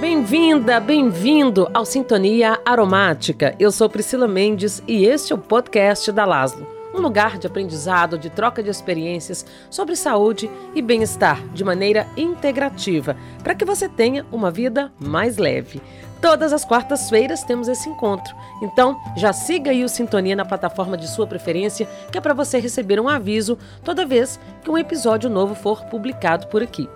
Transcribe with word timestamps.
Bem-vinda, 0.00 0.80
bem-vindo 0.80 1.68
ao 1.74 1.84
Sintonia 1.84 2.58
Aromática. 2.64 3.54
Eu 3.58 3.70
sou 3.70 3.86
Priscila 3.86 4.26
Mendes 4.26 4.82
e 4.88 5.04
este 5.04 5.30
é 5.30 5.36
o 5.36 5.38
podcast 5.38 6.10
da 6.10 6.24
Laslo, 6.24 6.66
um 6.94 7.02
lugar 7.02 7.36
de 7.36 7.46
aprendizado, 7.46 8.16
de 8.16 8.30
troca 8.30 8.62
de 8.62 8.70
experiências 8.70 9.44
sobre 9.68 9.94
saúde 9.94 10.50
e 10.74 10.80
bem-estar 10.80 11.46
de 11.48 11.62
maneira 11.62 12.06
integrativa, 12.16 13.14
para 13.44 13.54
que 13.54 13.62
você 13.62 13.90
tenha 13.90 14.24
uma 14.32 14.50
vida 14.50 14.90
mais 14.98 15.36
leve. 15.36 15.82
Todas 16.22 16.54
as 16.54 16.64
quartas-feiras 16.64 17.44
temos 17.44 17.68
esse 17.68 17.86
encontro. 17.86 18.34
Então, 18.62 18.98
já 19.18 19.34
siga 19.34 19.70
aí 19.70 19.84
o 19.84 19.88
Sintonia 19.88 20.34
na 20.34 20.46
plataforma 20.46 20.96
de 20.96 21.08
sua 21.08 21.26
preferência, 21.26 21.86
que 22.10 22.16
é 22.16 22.22
para 22.22 22.32
você 22.32 22.58
receber 22.58 22.98
um 22.98 23.08
aviso 23.08 23.58
toda 23.84 24.06
vez 24.06 24.40
que 24.64 24.70
um 24.70 24.78
episódio 24.78 25.28
novo 25.28 25.54
for 25.54 25.84
publicado 25.84 26.46
por 26.46 26.62
aqui. 26.62 26.88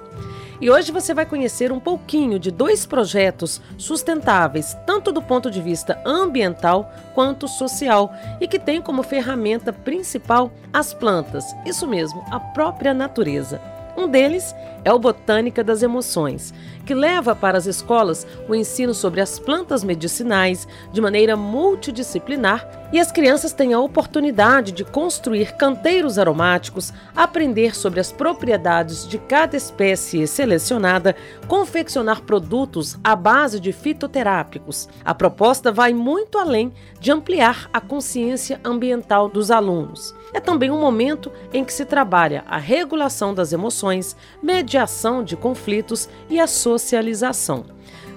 E 0.61 0.71
hoje 0.71 0.93
você 0.93 1.13
vai 1.13 1.27
conhecer 1.27 1.73
um 1.73 1.81
pouquinho 1.81 2.39
de 2.39 2.51
dois 2.51 2.87
projetos 2.87 3.61
sustentáveis, 3.77 4.77
tanto 4.87 5.11
do 5.11 5.21
ponto 5.21 5.51
de 5.51 5.61
vista 5.61 6.01
ambiental 6.05 6.93
quanto 7.15 7.49
social, 7.49 8.13
e 8.41 8.47
que 8.47 8.59
tem 8.59 8.81
como 8.81 9.03
ferramenta 9.03 9.73
principal 9.73 10.53
as 10.73 10.95
plantas, 10.95 11.45
isso 11.67 11.87
mesmo, 11.87 12.25
a 12.31 12.39
própria 12.39 12.95
natureza. 12.95 13.74
Um 13.97 14.09
deles 14.09 14.55
é 14.85 14.93
o 14.93 14.99
Botânica 14.99 15.65
das 15.65 15.83
Emoções, 15.83 16.53
que 16.85 16.95
leva 16.95 17.35
para 17.35 17.57
as 17.57 17.67
escolas 17.67 18.27
o 18.49 18.55
ensino 18.55 18.93
sobre 18.93 19.21
as 19.21 19.39
plantas 19.39 19.83
medicinais 19.83 20.69
de 20.93 21.01
maneira 21.01 21.37
multidisciplinar 21.37 22.89
e 22.93 23.01
as 23.01 23.11
crianças 23.11 23.53
têm 23.53 23.73
a 23.73 23.81
oportunidade 23.81 24.73
de 24.73 24.85
construir 24.85 25.57
canteiros 25.57 26.19
aromáticos, 26.19 26.93
aprender 27.17 27.75
sobre 27.75 27.99
as 27.99 28.13
propriedades 28.13 29.09
de 29.09 29.19
cada 29.19 29.57
espécie 29.57 30.27
selecionada, 30.27 31.17
confeccionar 31.49 32.23
produtos 32.23 32.99
à 33.03 33.17
base 33.17 33.59
de 33.59 33.73
fitoterápicos. 33.73 34.89
A 35.05 35.15
proposta 35.15 35.73
vai 35.73 35.95
muito 35.95 36.39
além 36.39 36.73
de 37.01 37.11
ampliar 37.11 37.71
a 37.73 37.81
consciência 37.81 38.61
ambiental 38.65 39.29
dos 39.29 39.51
alunos. 39.51 40.15
É 40.35 40.41
também 40.41 40.69
um 40.69 40.81
momento 40.81 41.31
em 41.53 41.65
que 41.65 41.73
se 41.73 41.85
trabalha 41.85 42.43
a 42.49 42.59
regulação 42.59 43.33
das 43.33 43.53
emoções, 43.53 44.17
mediação 44.43 45.23
de 45.23 45.37
conflitos 45.37 46.09
e 46.29 46.41
a 46.41 46.49
socialização. 46.49 47.65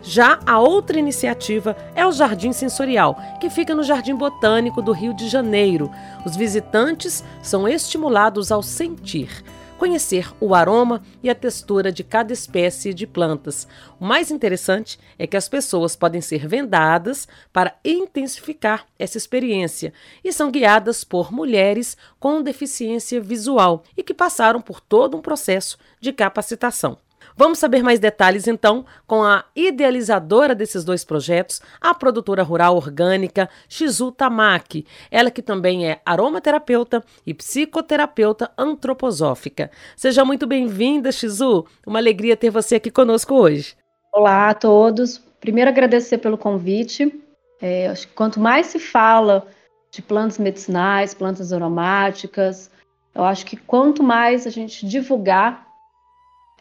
Já 0.02 0.40
a 0.46 0.60
outra 0.60 0.98
iniciativa 0.98 1.78
é 1.94 2.06
o 2.08 2.12
Jardim 2.12 2.52
Sensorial, 2.52 3.16
que 3.40 3.52
fica 3.52 3.76
no 3.76 3.84
Jardim 3.84 4.16
Botânico 4.16 4.82
do 4.82 4.94
Rio 4.94 5.14
de 5.14 5.30
Janeiro. 5.30 5.92
Os 6.26 6.36
visitantes 6.36 7.24
são 7.42 7.68
estimulados 7.68 8.52
ao 8.52 8.64
sentir 8.64 9.44
conhecer 9.78 10.34
o 10.40 10.54
aroma 10.54 11.02
e 11.22 11.30
a 11.30 11.36
textura 11.36 11.92
de 11.92 12.04
cada 12.04 12.34
espécie 12.34 12.94
de 12.94 13.06
plantas. 13.08 13.68
O 14.00 14.06
mais 14.06 14.32
interessante 14.32 15.00
é 15.18 15.26
que 15.26 15.38
as 15.38 15.48
pessoas 15.48 15.96
podem 15.96 16.22
ser 16.22 16.48
vendadas 16.48 17.28
para 17.54 17.76
intensificar 17.86 18.86
essa 19.00 19.18
experiência 19.18 19.94
e 20.24 20.34
são 20.34 20.52
guiadas 20.52 21.04
por 21.04 21.32
mulheres 21.32 21.96
com 22.20 22.42
deficiência 22.42 23.22
visual 23.22 23.84
e 23.96 24.04
que 24.04 24.14
passaram 24.14 24.62
por 24.62 24.82
todo 24.82 25.16
um 25.16 25.22
processo 25.22 25.78
de 26.02 26.12
capacitação. 26.12 26.98
Vamos 27.40 27.60
saber 27.60 27.84
mais 27.84 28.00
detalhes 28.00 28.48
então 28.48 28.84
com 29.06 29.22
a 29.22 29.46
idealizadora 29.56 30.56
desses 30.56 30.84
dois 30.84 31.06
projetos, 31.06 31.62
a 31.80 31.94
produtora 31.94 32.42
rural 32.42 32.76
orgânica 32.76 33.48
Shizu 33.70 34.12
Tamaki, 34.12 34.88
ela 35.12 35.30
que 35.30 35.44
também 35.44 35.88
é 35.88 36.02
aromaterapeuta 36.04 37.04
e 37.28 37.36
psicoterapeuta 37.36 38.50
antroposófica. 38.58 39.70
Seja 39.96 40.26
muito 40.26 40.48
bem-vinda, 40.48 41.12
Shizu. 41.12 41.68
Uma 41.86 42.00
alegria 42.00 42.36
ter 42.36 42.50
você 42.50 42.78
aqui 42.78 42.90
conosco 42.90 43.36
hoje. 43.36 43.76
Olá 44.12 44.50
a 44.50 44.56
todos. 44.56 45.20
Primeiro 45.40 45.70
agradecer 45.70 46.18
pelo 46.18 46.40
convite. 46.40 47.24
É, 47.62 47.88
acho 47.88 48.08
que 48.08 48.16
quanto 48.16 48.40
mais 48.40 48.66
se 48.66 48.80
fala 48.80 49.46
de 49.92 50.02
plantas 50.02 50.40
medicinais, 50.40 51.14
plantas 51.14 51.54
aromáticas, 51.54 52.72
eu 53.14 53.24
acho 53.24 53.46
que 53.46 53.58
quanto 53.58 54.02
mais 54.02 54.48
a 54.48 54.50
gente 54.50 54.88
divulgar 54.88 55.67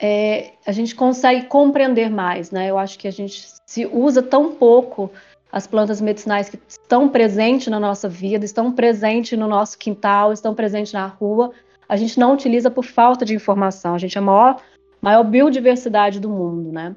é, 0.00 0.52
a 0.66 0.72
gente 0.72 0.94
consegue 0.94 1.46
compreender 1.46 2.10
mais, 2.10 2.50
né? 2.50 2.70
Eu 2.70 2.78
acho 2.78 2.98
que 2.98 3.08
a 3.08 3.12
gente 3.12 3.46
se 3.66 3.86
usa 3.86 4.22
tão 4.22 4.54
pouco 4.54 5.10
as 5.50 5.66
plantas 5.66 6.00
medicinais 6.00 6.48
que 6.50 6.58
estão 6.68 7.08
presentes 7.08 7.68
na 7.68 7.80
nossa 7.80 8.08
vida, 8.08 8.44
estão 8.44 8.72
presentes 8.72 9.38
no 9.38 9.48
nosso 9.48 9.78
quintal, 9.78 10.32
estão 10.32 10.54
presentes 10.54 10.92
na 10.92 11.06
rua, 11.06 11.52
a 11.88 11.96
gente 11.96 12.18
não 12.18 12.34
utiliza 12.34 12.70
por 12.70 12.84
falta 12.84 13.24
de 13.24 13.34
informação. 13.34 13.94
A 13.94 13.98
gente 13.98 14.18
é 14.18 14.20
a 14.20 14.24
maior, 14.24 14.60
maior 15.00 15.24
biodiversidade 15.24 16.20
do 16.20 16.28
mundo, 16.28 16.72
né? 16.72 16.94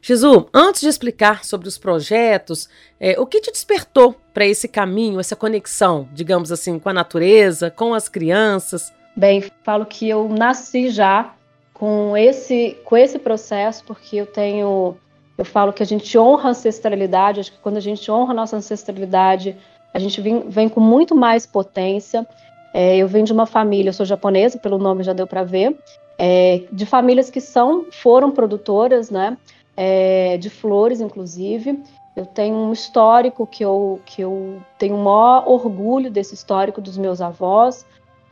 Jesus, 0.00 0.44
antes 0.54 0.82
de 0.82 0.88
explicar 0.88 1.44
sobre 1.44 1.66
os 1.66 1.78
projetos, 1.78 2.68
é, 3.00 3.18
o 3.18 3.26
que 3.26 3.40
te 3.40 3.50
despertou 3.50 4.14
para 4.32 4.46
esse 4.46 4.68
caminho, 4.68 5.18
essa 5.18 5.34
conexão, 5.34 6.08
digamos 6.12 6.52
assim, 6.52 6.78
com 6.78 6.88
a 6.88 6.92
natureza, 6.92 7.72
com 7.72 7.92
as 7.92 8.08
crianças? 8.08 8.92
Bem, 9.16 9.42
falo 9.64 9.84
que 9.84 10.08
eu 10.08 10.28
nasci 10.28 10.90
já 10.90 11.34
com 11.78 12.16
esse, 12.16 12.76
com 12.84 12.96
esse 12.96 13.18
processo, 13.18 13.84
porque 13.84 14.16
eu 14.16 14.26
tenho, 14.26 14.96
eu 15.36 15.44
falo 15.44 15.74
que 15.74 15.82
a 15.82 15.86
gente 15.86 16.18
honra 16.18 16.48
a 16.48 16.50
ancestralidade, 16.50 17.40
acho 17.40 17.52
que 17.52 17.58
quando 17.58 17.76
a 17.76 17.80
gente 17.80 18.10
honra 18.10 18.32
a 18.32 18.34
nossa 18.34 18.56
ancestralidade, 18.56 19.54
a 19.92 19.98
gente 19.98 20.18
vem, 20.20 20.48
vem 20.48 20.70
com 20.70 20.80
muito 20.80 21.14
mais 21.14 21.44
potência. 21.44 22.26
É, 22.72 22.96
eu 22.96 23.06
venho 23.06 23.26
de 23.26 23.32
uma 23.32 23.44
família, 23.44 23.90
eu 23.90 23.92
sou 23.92 24.06
japonesa, 24.06 24.58
pelo 24.58 24.78
nome 24.78 25.02
já 25.02 25.12
deu 25.12 25.26
para 25.26 25.44
ver, 25.44 25.78
é, 26.18 26.62
de 26.72 26.86
famílias 26.86 27.30
que 27.30 27.42
são, 27.42 27.86
foram 27.90 28.30
produtoras, 28.30 29.10
né, 29.10 29.36
é, 29.76 30.38
de 30.38 30.48
flores, 30.48 31.00
inclusive. 31.02 31.82
Eu 32.16 32.24
tenho 32.24 32.56
um 32.56 32.72
histórico 32.72 33.46
que 33.46 33.62
eu, 33.62 34.00
que 34.06 34.22
eu 34.22 34.62
tenho 34.78 34.94
o 34.94 35.04
maior 35.04 35.44
orgulho 35.46 36.10
desse 36.10 36.32
histórico 36.32 36.80
dos 36.80 36.96
meus 36.96 37.20
avós, 37.20 37.84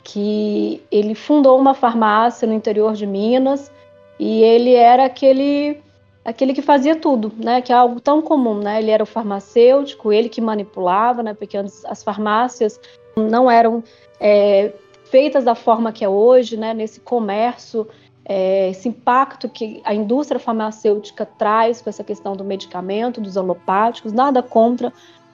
que 0.05 0.83
ele 0.91 1.15
fundou 1.15 1.59
uma 1.59 1.73
farmácia 1.73 2.47
no 2.47 2.53
interior 2.53 2.93
de 2.93 3.07
Minas 3.07 3.73
e 4.21 4.43
ele 4.43 4.75
era 4.75 5.07
aquele 5.07 5.83
aquele 6.23 6.55
que 6.55 6.63
fazia 6.63 6.95
tudo, 6.95 7.33
né? 7.37 7.61
Que 7.61 7.73
é 7.73 7.75
algo 7.75 8.01
tão 8.01 8.23
comum, 8.23 8.59
né? 8.59 8.79
Ele 8.81 8.91
era 8.91 9.03
o 9.03 9.07
farmacêutico, 9.07 10.13
ele 10.13 10.29
que 10.29 10.41
manipulava, 10.41 11.23
né? 11.23 11.35
Porque 11.35 11.57
as 11.57 12.03
farmácias 12.03 12.79
não 13.17 13.51
eram 13.51 13.83
é, 14.21 14.73
feitas 15.05 15.45
da 15.45 15.55
forma 15.55 15.93
que 15.93 16.05
é 16.05 16.09
hoje, 16.09 16.57
né? 16.57 16.73
Nesse 16.73 17.01
comércio, 17.01 17.87
é, 18.25 18.71
esse 18.71 18.89
impacto 18.89 19.49
que 19.49 19.83
a 19.85 19.95
indústria 19.95 20.41
farmacêutica 20.41 21.27
traz 21.27 21.83
com 21.83 21.91
essa 21.91 22.05
questão 22.05 22.35
do 22.35 22.45
medicamento, 22.45 23.21
dos 23.21 23.37
alopáticos, 23.37 24.13
nada 24.13 24.43
contra, 24.43 24.93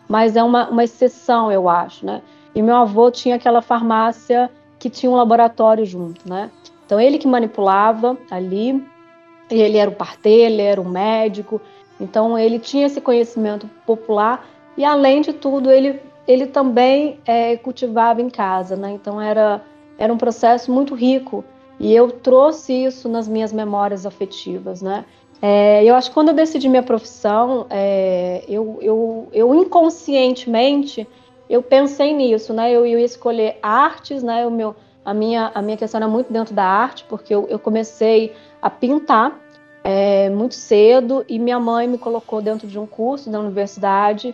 mas 0.08 0.36
é 0.36 0.42
uma, 0.42 0.68
uma 0.68 0.82
exceção, 0.82 1.52
eu 1.52 1.68
acho, 1.68 2.04
né? 2.04 2.20
E 2.52 2.62
meu 2.62 2.74
avô 2.74 3.10
tinha 3.10 3.36
aquela 3.36 3.62
farmácia 3.62 4.50
que 4.80 4.90
tinha 4.90 5.12
um 5.12 5.14
laboratório 5.14 5.84
junto, 5.84 6.28
né? 6.28 6.50
Então 6.84 6.98
ele 6.98 7.18
que 7.18 7.28
manipulava 7.28 8.18
ali, 8.30 8.84
ele 9.48 9.76
era 9.76 9.88
o 9.88 9.94
parteiro, 9.94 10.54
ele 10.54 10.62
era 10.62 10.80
o 10.80 10.88
médico, 10.88 11.60
então 12.00 12.36
ele 12.36 12.58
tinha 12.58 12.86
esse 12.86 13.00
conhecimento 13.00 13.68
popular 13.86 14.48
e 14.76 14.84
além 14.84 15.20
de 15.20 15.32
tudo 15.32 15.70
ele 15.70 16.00
ele 16.26 16.46
também 16.46 17.18
é, 17.26 17.56
cultivava 17.56 18.22
em 18.22 18.30
casa, 18.30 18.74
né? 18.74 18.90
Então 18.92 19.20
era 19.20 19.62
era 19.98 20.12
um 20.12 20.16
processo 20.16 20.72
muito 20.72 20.94
rico 20.94 21.44
e 21.78 21.94
eu 21.94 22.10
trouxe 22.10 22.72
isso 22.72 23.08
nas 23.08 23.28
minhas 23.28 23.52
memórias 23.52 24.06
afetivas, 24.06 24.80
né? 24.80 25.04
É, 25.42 25.82
eu 25.84 25.94
acho 25.94 26.08
que 26.08 26.14
quando 26.14 26.28
eu 26.28 26.34
decidi 26.34 26.68
minha 26.68 26.82
profissão, 26.82 27.66
é, 27.70 28.44
eu, 28.48 28.78
eu, 28.82 29.28
eu 29.32 29.54
inconscientemente 29.54 31.06
eu 31.50 31.62
pensei 31.62 32.14
nisso, 32.14 32.54
né? 32.54 32.70
Eu 32.70 32.86
ia 32.86 33.00
escolher 33.00 33.58
artes, 33.60 34.22
né? 34.22 34.46
O 34.46 34.50
meu, 34.52 34.76
a, 35.04 35.12
minha, 35.12 35.50
a 35.52 35.60
minha 35.60 35.76
questão 35.76 35.98
era 35.98 36.08
muito 36.08 36.32
dentro 36.32 36.54
da 36.54 36.64
arte, 36.64 37.04
porque 37.08 37.34
eu, 37.34 37.46
eu 37.48 37.58
comecei 37.58 38.32
a 38.62 38.70
pintar 38.70 39.36
é, 39.82 40.30
muito 40.30 40.54
cedo 40.54 41.24
e 41.28 41.40
minha 41.40 41.58
mãe 41.58 41.88
me 41.88 41.98
colocou 41.98 42.40
dentro 42.40 42.68
de 42.68 42.78
um 42.78 42.86
curso 42.86 43.28
da 43.28 43.40
universidade 43.40 44.32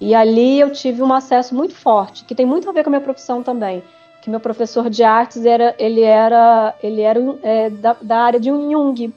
e 0.00 0.14
ali 0.14 0.58
eu 0.58 0.72
tive 0.72 1.02
um 1.02 1.12
acesso 1.12 1.54
muito 1.54 1.74
forte, 1.74 2.24
que 2.24 2.34
tem 2.34 2.46
muito 2.46 2.68
a 2.68 2.72
ver 2.72 2.82
com 2.82 2.88
a 2.88 2.92
minha 2.92 3.00
profissão 3.00 3.42
também. 3.42 3.82
Que 4.22 4.30
meu 4.30 4.40
professor 4.40 4.88
de 4.88 5.04
artes 5.04 5.44
era, 5.44 5.74
ele 5.78 6.00
era, 6.00 6.74
ele 6.82 7.02
era 7.02 7.20
é, 7.42 7.68
da, 7.68 7.94
da 8.00 8.18
área 8.20 8.40
de 8.40 8.48
Jung. 8.48 9.12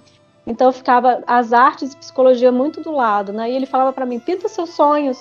Então 0.45 0.67
eu 0.67 0.73
ficava 0.73 1.23
as 1.25 1.53
artes 1.53 1.93
e 1.93 1.97
psicologia 1.97 2.51
muito 2.51 2.81
do 2.81 2.91
lado, 2.91 3.31
né? 3.31 3.49
E 3.49 3.55
ele 3.55 3.65
falava 3.65 3.93
para 3.93 4.05
mim: 4.05 4.19
pinta 4.19 4.49
seus 4.49 4.71
sonhos 4.71 5.17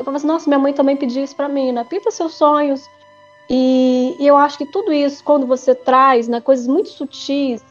eu 0.00 0.04
falava 0.04 0.16
assim, 0.16 0.26
nossa, 0.26 0.48
minha 0.48 0.58
mãe 0.58 0.72
também 0.72 0.96
pediu 0.96 1.22
isso 1.22 1.36
para 1.36 1.48
mim, 1.48 1.72
né? 1.72 1.84
Pinta 1.84 2.10
seus 2.10 2.34
sonhos. 2.34 2.88
E, 3.50 4.16
e, 4.18 4.26
eu 4.26 4.34
acho 4.36 4.56
que 4.56 4.64
tudo 4.64 4.92
isso, 4.92 5.22
quando 5.22 5.46
você 5.46 5.74
traz 5.74 6.26
né, 6.26 6.40
coisas 6.40 6.66
muito 6.66 6.88
sutis, 6.88 7.62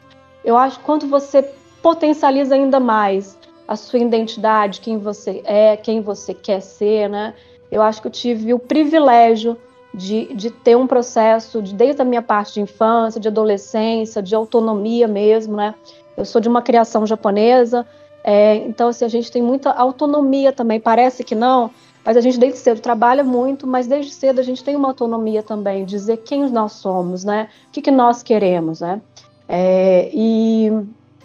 eu 0.44 0.56
acho 0.56 0.78
que 0.78 0.84
quando 0.84 1.08
você 1.08 1.42
potencializa 1.82 2.54
ainda 2.54 2.78
mais 2.78 3.36
a 3.66 3.74
sua 3.74 3.98
identidade, 3.98 4.80
quem 4.80 4.98
você 4.98 5.42
é, 5.44 5.76
quem 5.76 6.00
você 6.02 6.32
quer 6.32 6.60
ser, 6.60 7.08
né? 7.08 7.34
Eu 7.70 7.82
acho 7.82 8.00
que 8.00 8.06
eu 8.06 8.12
tive 8.12 8.54
o 8.54 8.58
privilégio 8.58 9.56
de, 9.92 10.32
de 10.34 10.50
ter 10.50 10.76
um 10.76 10.86
processo, 10.86 11.60
de, 11.60 11.74
desde 11.74 12.00
a 12.00 12.04
minha 12.04 12.22
parte 12.22 12.54
de 12.54 12.60
infância, 12.60 13.20
de 13.20 13.26
adolescência, 13.26 14.22
de 14.22 14.34
autonomia 14.36 15.08
mesmo, 15.08 15.56
né? 15.56 15.74
Eu 16.16 16.24
sou 16.24 16.40
de 16.40 16.48
uma 16.48 16.62
criação 16.62 17.04
japonesa, 17.04 17.86
É, 18.22 18.56
então, 18.56 18.88
assim, 18.88 19.04
a 19.04 19.08
gente 19.08 19.32
tem 19.32 19.42
muita 19.42 19.70
autonomia 19.70 20.52
também. 20.52 20.78
Parece 20.78 21.24
que 21.24 21.34
não, 21.34 21.70
mas 22.04 22.16
a 22.16 22.20
gente 22.20 22.38
desde 22.38 22.58
cedo 22.58 22.80
trabalha 22.80 23.22
muito, 23.22 23.66
mas 23.66 23.86
desde 23.86 24.12
cedo 24.12 24.40
a 24.40 24.42
gente 24.42 24.64
tem 24.64 24.74
uma 24.74 24.88
autonomia 24.88 25.42
também, 25.42 25.84
dizer 25.84 26.18
quem 26.18 26.48
nós 26.50 26.72
somos, 26.72 27.24
né? 27.24 27.48
O 27.68 27.72
que, 27.72 27.82
que 27.82 27.90
nós 27.90 28.22
queremos, 28.22 28.80
né? 28.80 29.00
É, 29.48 30.10
e 30.12 30.70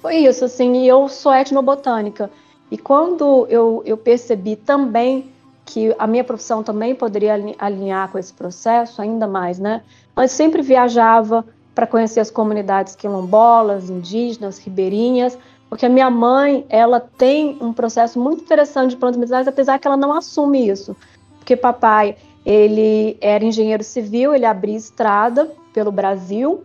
foi 0.02 0.18
isso, 0.18 0.46
assim, 0.46 0.84
e 0.84 0.88
eu 0.88 1.08
sou 1.08 1.34
etnobotânica. 1.34 2.30
E 2.70 2.78
quando 2.78 3.48
eu, 3.50 3.82
eu 3.86 3.98
percebi 3.98 4.56
também 4.56 5.32
que 5.66 5.96
a 5.98 6.06
minha 6.06 6.24
profissão 6.24 6.62
também 6.62 6.94
poderia 6.94 7.34
alinhar 7.58 8.12
com 8.12 8.20
esse 8.20 8.34
processo, 8.34 9.02
ainda 9.02 9.28
mais, 9.28 9.58
né? 9.58 9.82
Mas 10.16 10.32
sempre 10.32 10.62
viajava 10.62 11.46
para 11.74 11.88
conhecer 11.88 12.20
as 12.20 12.32
comunidades 12.32 12.96
quilombolas, 12.96 13.90
indígenas, 13.90 14.58
ribeirinhas, 14.58 15.38
porque 15.70 15.86
a 15.86 15.90
minha 15.90 16.10
mãe, 16.10 16.66
ela 16.70 17.00
tem 17.00 17.58
um 17.60 17.74
processo 17.74 18.20
muito 18.20 18.44
interessante 18.44 18.92
de 18.92 18.98
plantas 18.98 19.18
medicinais, 19.18 19.48
apesar 19.48 19.80
que 19.80 19.88
ela 19.88 19.98
não 19.98 20.14
assume 20.14 20.68
isso. 20.68 20.96
Porque 21.40 21.56
papai, 21.56 22.16
ele 22.46 23.18
era 23.20 23.44
engenheiro 23.44 23.84
civil, 23.84 24.34
ele 24.34 24.46
abria 24.46 24.78
estrada 24.78 25.52
pelo 25.74 25.92
Brasil, 25.92 26.64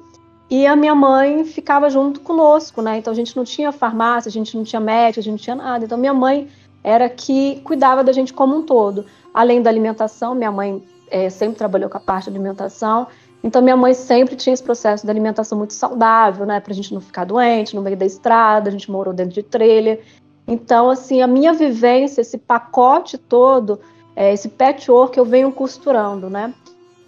e 0.50 0.67
a 0.67 0.75
minha 0.75 0.94
mãe 0.97 1.44
ficava 1.44 1.88
junto 1.88 2.20
conosco, 2.20 2.82
né? 2.82 2.99
Então 2.99 3.12
a 3.12 3.17
gente 3.17 3.37
não 3.37 3.44
tinha 3.44 3.70
farmácia, 3.70 4.29
a 4.29 4.32
gente 4.32 4.56
não 4.56 4.64
tinha 4.64 4.81
médico, 4.81 5.20
a 5.20 5.23
gente 5.23 5.31
não 5.31 5.38
tinha 5.38 5.55
nada. 5.55 5.85
Então 5.85 5.96
minha 5.96 6.12
mãe 6.12 6.49
era 6.82 7.08
que 7.08 7.61
cuidava 7.61 8.03
da 8.03 8.12
gente 8.12 8.32
como 8.32 8.56
um 8.56 8.62
todo. 8.62 9.06
Além 9.32 9.62
da 9.62 9.70
alimentação, 9.70 10.35
minha 10.35 10.50
mãe 10.50 10.82
é, 11.08 11.31
sempre 11.31 11.56
trabalhou 11.56 11.88
com 11.88 11.99
a 11.99 12.00
parte 12.00 12.25
de 12.25 12.31
alimentação. 12.31 13.06
Então 13.43 13.63
minha 13.63 13.77
mãe 13.77 13.95
sempre 13.95 14.37
tinha 14.37 14.53
esse 14.53 14.63
processo 14.63 15.05
de 15.05 15.11
alimentação 15.11 15.57
muito 15.57 15.73
saudável, 15.73 16.45
né? 16.45 16.61
Pra 16.61 16.75
gente 16.75 16.93
não 16.93 17.01
ficar 17.01 17.25
doente 17.25 17.75
no 17.75 17.83
meio 17.83 17.97
da 17.97 18.05
estrada, 18.05 18.69
a 18.69 18.73
gente 18.73 18.91
morou 18.91 19.15
dentro 19.15 19.35
de 19.35 19.43
trailer. 19.43 20.05
Então, 20.47 20.91
assim, 20.91 21.23
a 21.23 21.27
minha 21.27 21.53
vivência, 21.53 22.21
esse 22.21 22.37
pacote 22.37 23.17
todo, 23.17 23.81
é, 24.17 24.33
esse 24.33 24.49
patchwork 24.49 25.17
eu 25.17 25.25
venho 25.25 25.53
costurando, 25.53 26.29
né? 26.29 26.53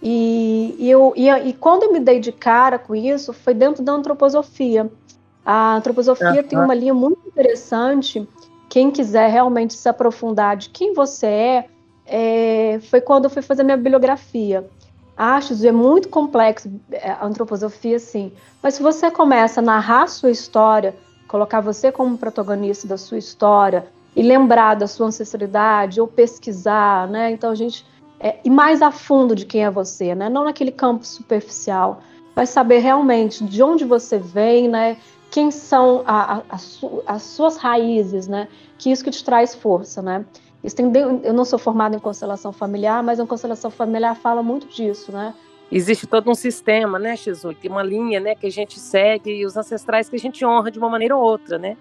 E, 0.01 0.75
e, 0.79 0.89
eu, 0.89 1.13
e, 1.15 1.29
e, 1.29 1.53
quando 1.53 1.83
eu 1.83 1.93
me 1.93 1.99
dei 1.99 2.19
de 2.19 2.31
cara 2.31 2.77
com 2.77 2.95
isso, 2.95 3.31
foi 3.31 3.53
dentro 3.53 3.83
da 3.83 3.93
antroposofia. 3.93 4.91
A 5.45 5.75
antroposofia 5.75 6.43
tem 6.43 6.57
uma 6.57 6.73
linha 6.73 6.93
muito 6.93 7.19
interessante. 7.27 8.27
Quem 8.69 8.91
quiser 8.91 9.29
realmente 9.29 9.73
se 9.73 9.87
aprofundar 9.87 10.57
de 10.57 10.69
quem 10.69 10.93
você 10.93 11.27
é, 11.27 11.65
é 12.05 12.79
foi 12.89 13.01
quando 13.01 13.25
eu 13.25 13.29
fui 13.29 13.41
fazer 13.41 13.63
minha 13.63 13.77
bibliografia. 13.77 14.69
Acho 15.15 15.53
é 15.65 15.71
muito 15.71 16.09
complexo 16.09 16.71
é, 16.91 17.11
a 17.11 17.25
antroposofia, 17.25 17.99
sim. 17.99 18.31
Mas 18.61 18.75
se 18.75 18.83
você 18.83 19.11
começa 19.11 19.59
a 19.59 19.63
narrar 19.63 20.07
sua 20.07 20.31
história, 20.31 20.95
colocar 21.27 21.61
você 21.61 21.91
como 21.91 22.17
protagonista 22.17 22.87
da 22.87 22.97
sua 22.97 23.17
história 23.17 23.85
e 24.15 24.21
lembrar 24.21 24.75
da 24.75 24.87
sua 24.87 25.07
ancestralidade 25.07 26.01
ou 26.01 26.07
pesquisar, 26.07 27.07
né? 27.07 27.31
Então 27.31 27.51
a 27.51 27.55
gente 27.55 27.85
é, 28.19 28.39
e 28.43 28.49
mais 28.49 28.81
a 28.81 28.89
fundo 28.89 29.35
de 29.35 29.45
quem 29.45 29.65
é 29.65 29.69
você, 29.69 30.15
né? 30.15 30.29
Não 30.29 30.45
naquele 30.45 30.71
campo 30.71 31.05
superficial. 31.05 32.01
Vai 32.33 32.47
saber 32.47 32.79
realmente 32.79 33.43
de 33.43 33.61
onde 33.61 33.83
você 33.83 34.17
vem, 34.17 34.67
né? 34.67 34.97
Quem 35.29 35.51
são 35.51 36.03
a, 36.05 36.37
a, 36.37 36.41
a 36.49 36.57
su, 36.57 37.03
as 37.05 37.21
suas 37.23 37.57
raízes, 37.57 38.27
né? 38.27 38.47
Que 38.77 38.91
isso 38.91 39.03
que 39.03 39.11
te 39.11 39.23
traz 39.23 39.53
força, 39.53 40.01
né? 40.01 40.25
Isso 40.63 40.75
tem, 40.75 40.91
eu 41.23 41.33
não 41.33 41.43
sou 41.43 41.59
formada 41.59 41.95
em 41.95 41.99
constelação 41.99 42.53
familiar, 42.53 43.03
mas 43.03 43.19
a 43.19 43.25
constelação 43.25 43.69
familiar 43.69 44.15
fala 44.15 44.41
muito 44.41 44.67
disso, 44.67 45.11
né? 45.11 45.33
Existe 45.71 46.07
todo 46.07 46.29
um 46.29 46.35
sistema, 46.35 46.97
né, 46.97 47.15
Shizu? 47.15 47.53
Tem 47.53 47.69
uma 47.69 47.83
linha, 47.83 48.19
né, 48.19 48.35
que 48.35 48.45
a 48.45 48.51
gente 48.51 48.79
segue 48.79 49.31
e 49.31 49.45
os 49.45 49.57
ancestrais 49.57 50.07
que 50.07 50.15
a 50.15 50.19
gente 50.19 50.45
honra 50.45 50.71
de 50.71 50.77
uma 50.77 50.89
maneira 50.89 51.15
ou 51.15 51.23
outra, 51.23 51.57
né? 51.57 51.75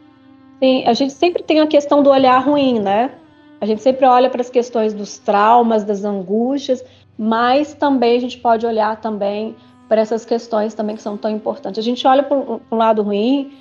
Sim, 0.59 0.85
a 0.87 0.95
gente 0.95 1.13
sempre 1.13 1.43
tem 1.43 1.61
a 1.61 1.67
questão 1.67 2.03
do 2.03 2.11
olhar 2.11 2.39
ruim, 2.39 2.81
né? 2.81 3.13
A 3.61 3.67
gente 3.67 3.83
sempre 3.83 4.07
olha 4.07 4.29
para 4.29 4.41
as 4.41 4.51
questões 4.51 4.93
dos 4.93 5.19
traumas, 5.19 5.85
das 5.85 6.05
angústias, 6.05 6.85
mas 7.17 7.75
também 7.75 8.17
a 8.17 8.21
gente 8.21 8.39
pode 8.39 8.67
olhar 8.67 9.01
também 9.01 9.55
para 9.89 10.01
essas 10.01 10.25
questões 10.25 10.75
também 10.75 10.97
que 10.97 11.03
são 11.03 11.17
tão 11.17 11.31
importantes. 11.31 11.79
A 11.79 11.83
gente 11.83 12.07
olha 12.07 12.23
para 12.23 12.37
um 12.37 12.77
lado 12.77 13.03
ruim 13.03 13.53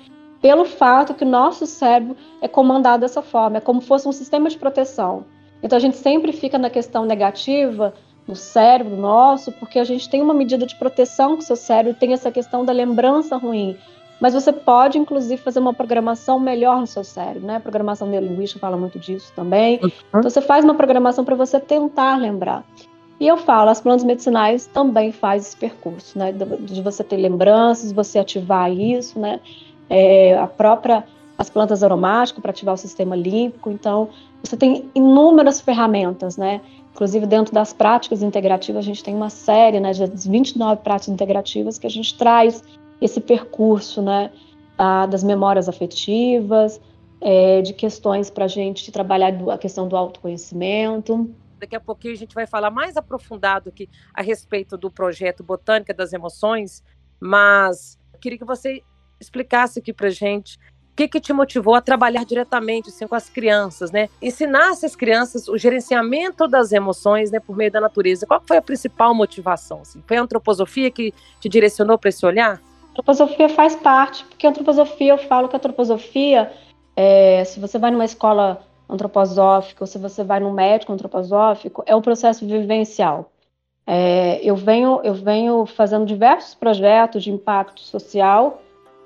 pelo 0.42 0.66
fato 0.66 1.14
que 1.14 1.24
o 1.24 1.28
nosso 1.28 1.64
cérebro 1.66 2.16
é 2.42 2.48
comandado 2.48 3.00
dessa 3.00 3.22
forma, 3.22 3.56
é 3.56 3.60
como 3.60 3.80
se 3.80 3.88
fosse 3.88 4.06
um 4.06 4.12
sistema 4.12 4.50
de 4.50 4.58
proteção. 4.58 5.24
Então 5.62 5.76
a 5.76 5.80
gente 5.80 5.96
sempre 5.96 6.32
fica 6.32 6.58
na 6.58 6.68
questão 6.68 7.06
negativa 7.06 7.94
no 8.28 8.36
cérebro 8.36 8.96
nosso, 8.96 9.50
porque 9.52 9.78
a 9.78 9.84
gente 9.84 10.08
tem 10.10 10.20
uma 10.20 10.34
medida 10.34 10.66
de 10.66 10.76
proteção 10.76 11.36
que 11.36 11.42
o 11.42 11.46
seu 11.46 11.56
cérebro 11.56 11.98
tem 11.98 12.12
essa 12.12 12.30
questão 12.30 12.64
da 12.64 12.72
lembrança 12.72 13.36
ruim 13.36 13.78
mas 14.22 14.34
você 14.34 14.52
pode, 14.52 14.98
inclusive, 14.98 15.42
fazer 15.42 15.58
uma 15.58 15.74
programação 15.74 16.38
melhor 16.38 16.78
no 16.78 16.86
seu 16.86 17.02
cérebro, 17.02 17.44
né? 17.44 17.56
A 17.56 17.60
programação 17.60 18.06
neurolinguística 18.06 18.60
fala 18.60 18.76
muito 18.76 18.96
disso 18.96 19.32
também. 19.34 19.80
Uhum. 19.82 19.90
Então, 20.10 20.30
você 20.30 20.40
faz 20.40 20.64
uma 20.64 20.76
programação 20.76 21.24
para 21.24 21.34
você 21.34 21.58
tentar 21.58 22.20
lembrar. 22.20 22.64
E 23.18 23.26
eu 23.26 23.36
falo, 23.36 23.68
as 23.68 23.80
plantas 23.80 24.04
medicinais 24.04 24.64
também 24.64 25.10
faz 25.10 25.48
esse 25.48 25.56
percurso, 25.56 26.16
né? 26.16 26.30
De 26.60 26.80
você 26.80 27.02
ter 27.02 27.16
lembranças, 27.16 27.90
você 27.90 28.20
ativar 28.20 28.70
isso, 28.70 29.18
né? 29.18 29.40
É, 29.94 30.38
a 30.38 30.46
própria, 30.46 31.04
as 31.36 31.50
plantas 31.50 31.82
aromáticas 31.82 32.40
para 32.40 32.50
ativar 32.50 32.74
o 32.74 32.78
sistema 32.78 33.14
límpico. 33.14 33.70
Então, 33.70 34.08
você 34.42 34.56
tem 34.56 34.90
inúmeras 34.94 35.60
ferramentas, 35.60 36.38
né? 36.38 36.62
Inclusive, 36.92 37.26
dentro 37.26 37.52
das 37.52 37.72
práticas 37.72 38.22
integrativas, 38.22 38.84
a 38.84 38.86
gente 38.86 39.04
tem 39.04 39.14
uma 39.14 39.30
série, 39.30 39.80
né, 39.80 39.92
de 39.92 40.06
29 40.06 40.82
práticas 40.82 41.08
integrativas 41.12 41.78
que 41.78 41.86
a 41.86 41.90
gente 41.90 42.16
traz 42.16 42.62
esse 43.00 43.20
percurso, 43.20 44.00
né, 44.02 44.30
das 45.10 45.22
memórias 45.24 45.68
afetivas, 45.68 46.80
é, 47.20 47.62
de 47.62 47.72
questões 47.72 48.30
para 48.30 48.44
a 48.44 48.48
gente 48.48 48.90
trabalhar 48.90 49.32
a 49.50 49.58
questão 49.58 49.88
do 49.88 49.96
autoconhecimento. 49.96 51.30
Daqui 51.58 51.76
a 51.76 51.80
pouquinho 51.80 52.14
a 52.14 52.16
gente 52.16 52.34
vai 52.34 52.46
falar 52.46 52.70
mais 52.70 52.96
aprofundado 52.96 53.68
aqui 53.68 53.88
a 54.12 54.22
respeito 54.22 54.76
do 54.76 54.90
projeto 54.90 55.44
Botânica 55.44 55.94
das 55.94 56.12
Emoções, 56.12 56.82
mas 57.20 57.98
queria 58.20 58.38
que 58.38 58.44
você 58.44 58.82
explicasse 59.22 59.78
aqui 59.78 59.92
para 59.92 60.10
gente 60.10 60.56
o 60.56 60.94
que, 60.94 61.08
que 61.08 61.20
te 61.20 61.32
motivou 61.32 61.74
a 61.74 61.80
trabalhar 61.80 62.24
diretamente 62.24 62.90
assim, 62.90 63.06
com 63.06 63.14
as 63.14 63.30
crianças, 63.30 63.90
né? 63.90 64.10
Ensinasse 64.20 64.84
as 64.84 64.94
crianças 64.94 65.48
o 65.48 65.56
gerenciamento 65.56 66.46
das 66.46 66.70
emoções 66.70 67.30
né, 67.30 67.40
por 67.40 67.56
meio 67.56 67.72
da 67.72 67.80
natureza. 67.80 68.26
Qual 68.26 68.42
foi 68.46 68.58
a 68.58 68.62
principal 68.62 69.14
motivação? 69.14 69.80
Assim? 69.80 70.02
Foi 70.06 70.18
a 70.18 70.20
antroposofia 70.20 70.90
que 70.90 71.14
te 71.40 71.48
direcionou 71.48 71.96
para 71.98 72.10
esse 72.10 72.26
olhar? 72.26 72.60
antroposofia 72.92 73.48
faz 73.48 73.74
parte, 73.74 74.24
porque 74.24 74.46
a 74.46 74.50
antroposofia, 74.50 75.12
eu 75.12 75.18
falo 75.18 75.48
que 75.48 75.56
a 75.56 75.58
antroposofia, 75.58 76.52
é, 76.94 77.42
se 77.44 77.58
você 77.58 77.78
vai 77.78 77.90
numa 77.90 78.04
escola 78.04 78.62
antroposófica, 78.88 79.82
ou 79.82 79.86
se 79.86 79.98
você 79.98 80.22
vai 80.22 80.40
num 80.40 80.52
médico 80.52 80.92
antroposófico, 80.92 81.82
é 81.86 81.96
um 81.96 82.02
processo 82.02 82.46
vivencial. 82.46 83.32
É, 83.86 84.40
eu, 84.42 84.54
venho, 84.54 85.00
eu 85.02 85.14
venho 85.14 85.66
fazendo 85.66 86.04
diversos 86.04 86.54
projetos 86.54 87.24
de 87.24 87.30
impacto 87.30 87.80
social 87.80 88.62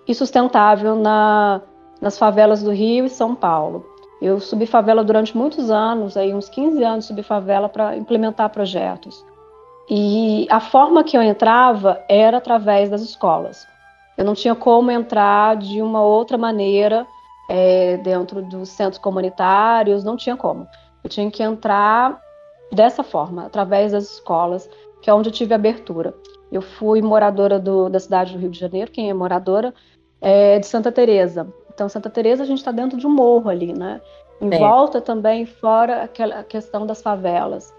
e 0.06 0.14
sustentável 0.14 0.94
na, 0.96 1.60
nas 2.00 2.18
favelas 2.18 2.62
do 2.62 2.70
Rio 2.70 3.04
e 3.04 3.10
São 3.10 3.34
Paulo. 3.34 3.84
Eu 4.20 4.40
subi 4.40 4.66
favela 4.66 5.04
durante 5.04 5.36
muitos 5.36 5.70
anos, 5.70 6.16
aí 6.16 6.34
uns 6.34 6.48
15 6.48 6.82
anos 6.82 7.04
subi 7.04 7.22
favela 7.22 7.68
para 7.68 7.96
implementar 7.96 8.50
projetos. 8.50 9.24
E 9.88 10.46
a 10.50 10.58
forma 10.58 11.04
que 11.04 11.16
eu 11.16 11.22
entrava 11.22 12.02
era 12.08 12.38
através 12.38 12.88
das 12.88 13.02
escolas. 13.02 13.66
Eu 14.16 14.24
não 14.24 14.34
tinha 14.34 14.54
como 14.54 14.90
entrar 14.90 15.56
de 15.56 15.82
uma 15.82 16.02
outra 16.02 16.38
maneira 16.38 17.06
é, 17.48 17.98
dentro 17.98 18.42
dos 18.42 18.70
centros 18.70 18.98
comunitários, 18.98 20.02
não 20.02 20.16
tinha 20.16 20.36
como. 20.36 20.66
Eu 21.04 21.10
tinha 21.10 21.30
que 21.30 21.42
entrar 21.42 22.18
dessa 22.72 23.04
forma, 23.04 23.46
através 23.46 23.92
das 23.92 24.04
escolas, 24.14 24.68
que 25.00 25.10
é 25.10 25.14
onde 25.14 25.28
eu 25.28 25.32
tive 25.32 25.54
abertura. 25.54 26.14
Eu 26.50 26.62
fui 26.62 27.02
moradora 27.02 27.58
do, 27.58 27.88
da 27.88 28.00
cidade 28.00 28.32
do 28.32 28.38
Rio 28.38 28.50
de 28.50 28.58
Janeiro, 28.58 28.90
quem 28.90 29.10
é 29.10 29.14
moradora, 29.14 29.74
é 30.28 30.58
de 30.58 30.66
Santa 30.66 30.90
Teresa. 30.90 31.46
Então, 31.72 31.88
Santa 31.88 32.10
Teresa 32.10 32.42
a 32.42 32.46
gente 32.46 32.58
está 32.58 32.72
dentro 32.72 32.98
de 32.98 33.06
um 33.06 33.10
morro 33.10 33.48
ali, 33.48 33.72
né? 33.72 34.00
Em 34.40 34.52
é. 34.52 34.58
volta 34.58 35.00
também, 35.00 35.46
fora 35.46 36.02
aquela 36.02 36.42
questão 36.42 36.84
das 36.84 37.00
favelas. 37.00 37.72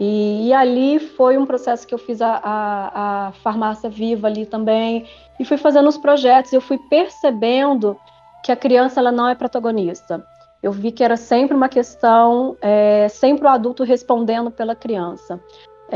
E, 0.00 0.48
e, 0.48 0.52
ali 0.52 0.98
foi 0.98 1.38
um 1.38 1.46
processo 1.46 1.86
que 1.86 1.94
eu 1.94 1.98
fiz 1.98 2.20
a, 2.20 2.40
a, 2.42 3.28
a, 3.28 3.32
farmácia 3.44 3.88
viva 3.88 4.26
ali 4.26 4.44
também, 4.44 5.06
e 5.38 5.44
fui 5.44 5.56
fazendo 5.56 5.88
os 5.88 5.96
projetos, 5.96 6.52
eu 6.52 6.60
fui 6.60 6.78
percebendo 6.90 7.96
que 8.42 8.50
a 8.50 8.56
criança 8.56 8.98
ela 8.98 9.12
não 9.12 9.28
é 9.28 9.36
protagonista. 9.36 10.26
Eu 10.60 10.72
vi 10.72 10.90
que 10.90 11.04
era 11.04 11.16
sempre 11.16 11.54
uma 11.56 11.68
questão, 11.68 12.56
é, 12.60 13.06
sempre 13.08 13.46
o 13.46 13.48
adulto 13.48 13.84
respondendo 13.84 14.50
pela 14.50 14.74
criança. 14.74 15.40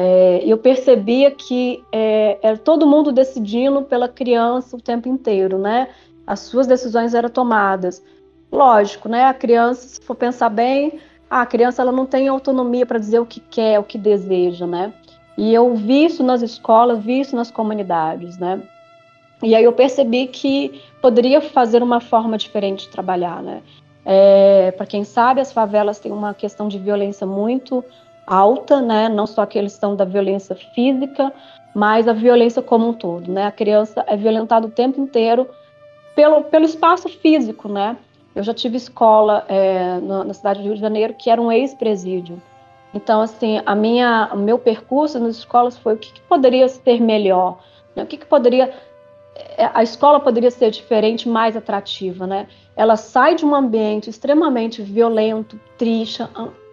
É, 0.00 0.44
eu 0.44 0.56
percebia 0.56 1.28
que 1.28 1.82
é, 1.90 2.38
era 2.40 2.56
todo 2.56 2.86
mundo 2.86 3.10
decidindo 3.10 3.82
pela 3.82 4.08
criança 4.08 4.76
o 4.76 4.80
tempo 4.80 5.08
inteiro, 5.08 5.58
né? 5.58 5.88
As 6.24 6.38
suas 6.38 6.68
decisões 6.68 7.14
eram 7.14 7.28
tomadas. 7.28 8.00
Lógico, 8.52 9.08
né? 9.08 9.24
A 9.24 9.34
criança, 9.34 9.88
se 9.88 10.00
for 10.00 10.14
pensar 10.14 10.50
bem, 10.50 11.00
a 11.28 11.44
criança 11.44 11.82
ela 11.82 11.90
não 11.90 12.06
tem 12.06 12.28
autonomia 12.28 12.86
para 12.86 13.00
dizer 13.00 13.18
o 13.18 13.26
que 13.26 13.40
quer, 13.40 13.80
o 13.80 13.82
que 13.82 13.98
deseja, 13.98 14.68
né? 14.68 14.92
E 15.36 15.52
eu 15.52 15.74
vi 15.74 16.04
isso 16.04 16.22
nas 16.22 16.42
escolas, 16.42 17.02
vi 17.02 17.18
isso 17.18 17.34
nas 17.34 17.50
comunidades, 17.50 18.38
né? 18.38 18.62
E 19.42 19.52
aí 19.52 19.64
eu 19.64 19.72
percebi 19.72 20.28
que 20.28 20.80
poderia 21.02 21.40
fazer 21.40 21.82
uma 21.82 22.00
forma 22.00 22.38
diferente 22.38 22.84
de 22.84 22.90
trabalhar, 22.90 23.42
né? 23.42 23.62
É, 24.04 24.70
Para 24.70 24.86
quem 24.86 25.02
sabe, 25.02 25.40
as 25.40 25.50
favelas 25.50 25.98
têm 25.98 26.12
uma 26.12 26.34
questão 26.34 26.68
de 26.68 26.78
violência 26.78 27.26
muito 27.26 27.84
alta, 28.28 28.80
né? 28.80 29.08
Não 29.08 29.26
só 29.26 29.42
a 29.42 29.46
questão 29.46 29.96
da 29.96 30.04
violência 30.04 30.54
física, 30.54 31.32
mas 31.74 32.06
a 32.06 32.12
violência 32.12 32.62
como 32.62 32.88
um 32.88 32.92
todo, 32.92 33.30
né? 33.30 33.46
A 33.46 33.52
criança 33.52 34.04
é 34.06 34.16
violentada 34.16 34.66
o 34.66 34.70
tempo 34.70 35.00
inteiro 35.00 35.48
pelo, 36.14 36.42
pelo 36.44 36.64
espaço 36.64 37.08
físico, 37.08 37.68
né? 37.68 37.96
Eu 38.34 38.42
já 38.42 38.52
tive 38.52 38.76
escola 38.76 39.44
é, 39.48 39.98
na, 40.00 40.24
na, 40.24 40.34
cidade 40.34 40.60
do 40.60 40.64
Rio 40.66 40.74
de 40.74 40.80
Janeiro 40.80 41.14
que 41.14 41.30
era 41.30 41.40
um 41.40 41.50
ex-presídio. 41.50 42.40
Então, 42.94 43.20
assim, 43.20 43.60
a 43.66 43.74
minha, 43.74 44.30
o 44.32 44.36
meu 44.36 44.58
percurso 44.58 45.18
nas 45.18 45.36
escolas 45.36 45.76
foi 45.76 45.94
o 45.94 45.98
que, 45.98 46.12
que 46.12 46.20
poderia 46.22 46.68
ser 46.68 47.00
melhor, 47.00 47.58
né? 47.94 48.02
o 48.02 48.06
que, 48.06 48.16
que 48.16 48.26
poderia 48.26 48.72
é, 49.56 49.70
a 49.72 49.82
escola 49.82 50.20
poderia 50.20 50.50
ser 50.50 50.70
diferente, 50.70 51.28
mais 51.28 51.56
atrativa, 51.56 52.26
né? 52.26 52.48
Ela 52.76 52.96
sai 52.96 53.34
de 53.34 53.44
um 53.44 53.54
ambiente 53.54 54.10
extremamente 54.10 54.82
violento, 54.82 55.60
triste, 55.76 56.22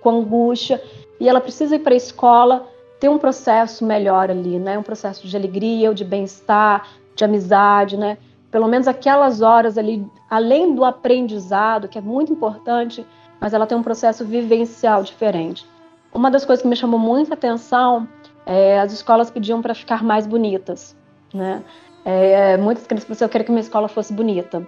com 0.01 0.09
angústia, 0.09 0.81
e 1.19 1.29
ela 1.29 1.41
precisa 1.41 1.75
ir 1.75 1.79
para 1.79 1.93
a 1.93 1.98
escola 1.98 2.67
ter 3.00 3.10
um 3.10 3.17
processo 3.17 3.86
melhor 3.86 4.29
ali, 4.29 4.60
né? 4.60 4.77
Um 4.77 4.84
processo 4.84 5.27
de 5.27 5.36
alegria, 5.36 5.93
de 5.93 6.03
bem-estar, 6.03 6.88
de 7.15 7.24
amizade, 7.24 7.98
né? 7.98 8.17
Pelo 8.51 8.67
menos 8.67 8.88
aquelas 8.88 9.41
horas 9.41 9.77
ali, 9.77 10.05
além 10.29 10.74
do 10.74 10.86
aprendizado, 10.86 11.88
que 11.88 11.98
é 11.98 12.01
muito 12.01 12.31
importante, 12.31 13.05
mas 13.39 13.53
ela 13.53 13.67
tem 13.67 13.77
um 13.77 13.84
processo 13.84 14.24
vivencial 14.24 15.03
diferente. 15.03 15.65
Uma 16.13 16.31
das 16.31 16.45
coisas 16.45 16.63
que 16.63 16.67
me 16.67 16.75
chamou 16.75 17.00
muita 17.00 17.34
atenção 17.34 18.07
é 18.45 18.79
as 18.79 18.93
escolas 18.93 19.29
pediam 19.29 19.62
para 19.62 19.74
ficar 19.74 20.03
mais 20.03 20.25
bonitas, 20.25 20.95
né? 21.34 21.62
É, 22.05 22.55
muitas 22.57 22.86
crianças 22.86 23.07
falaram, 23.07 23.25
eu 23.25 23.29
queria 23.29 23.45
que 23.45 23.51
minha 23.51 23.62
escola 23.62 23.88
fosse 23.88 24.13
bonita. 24.13 24.65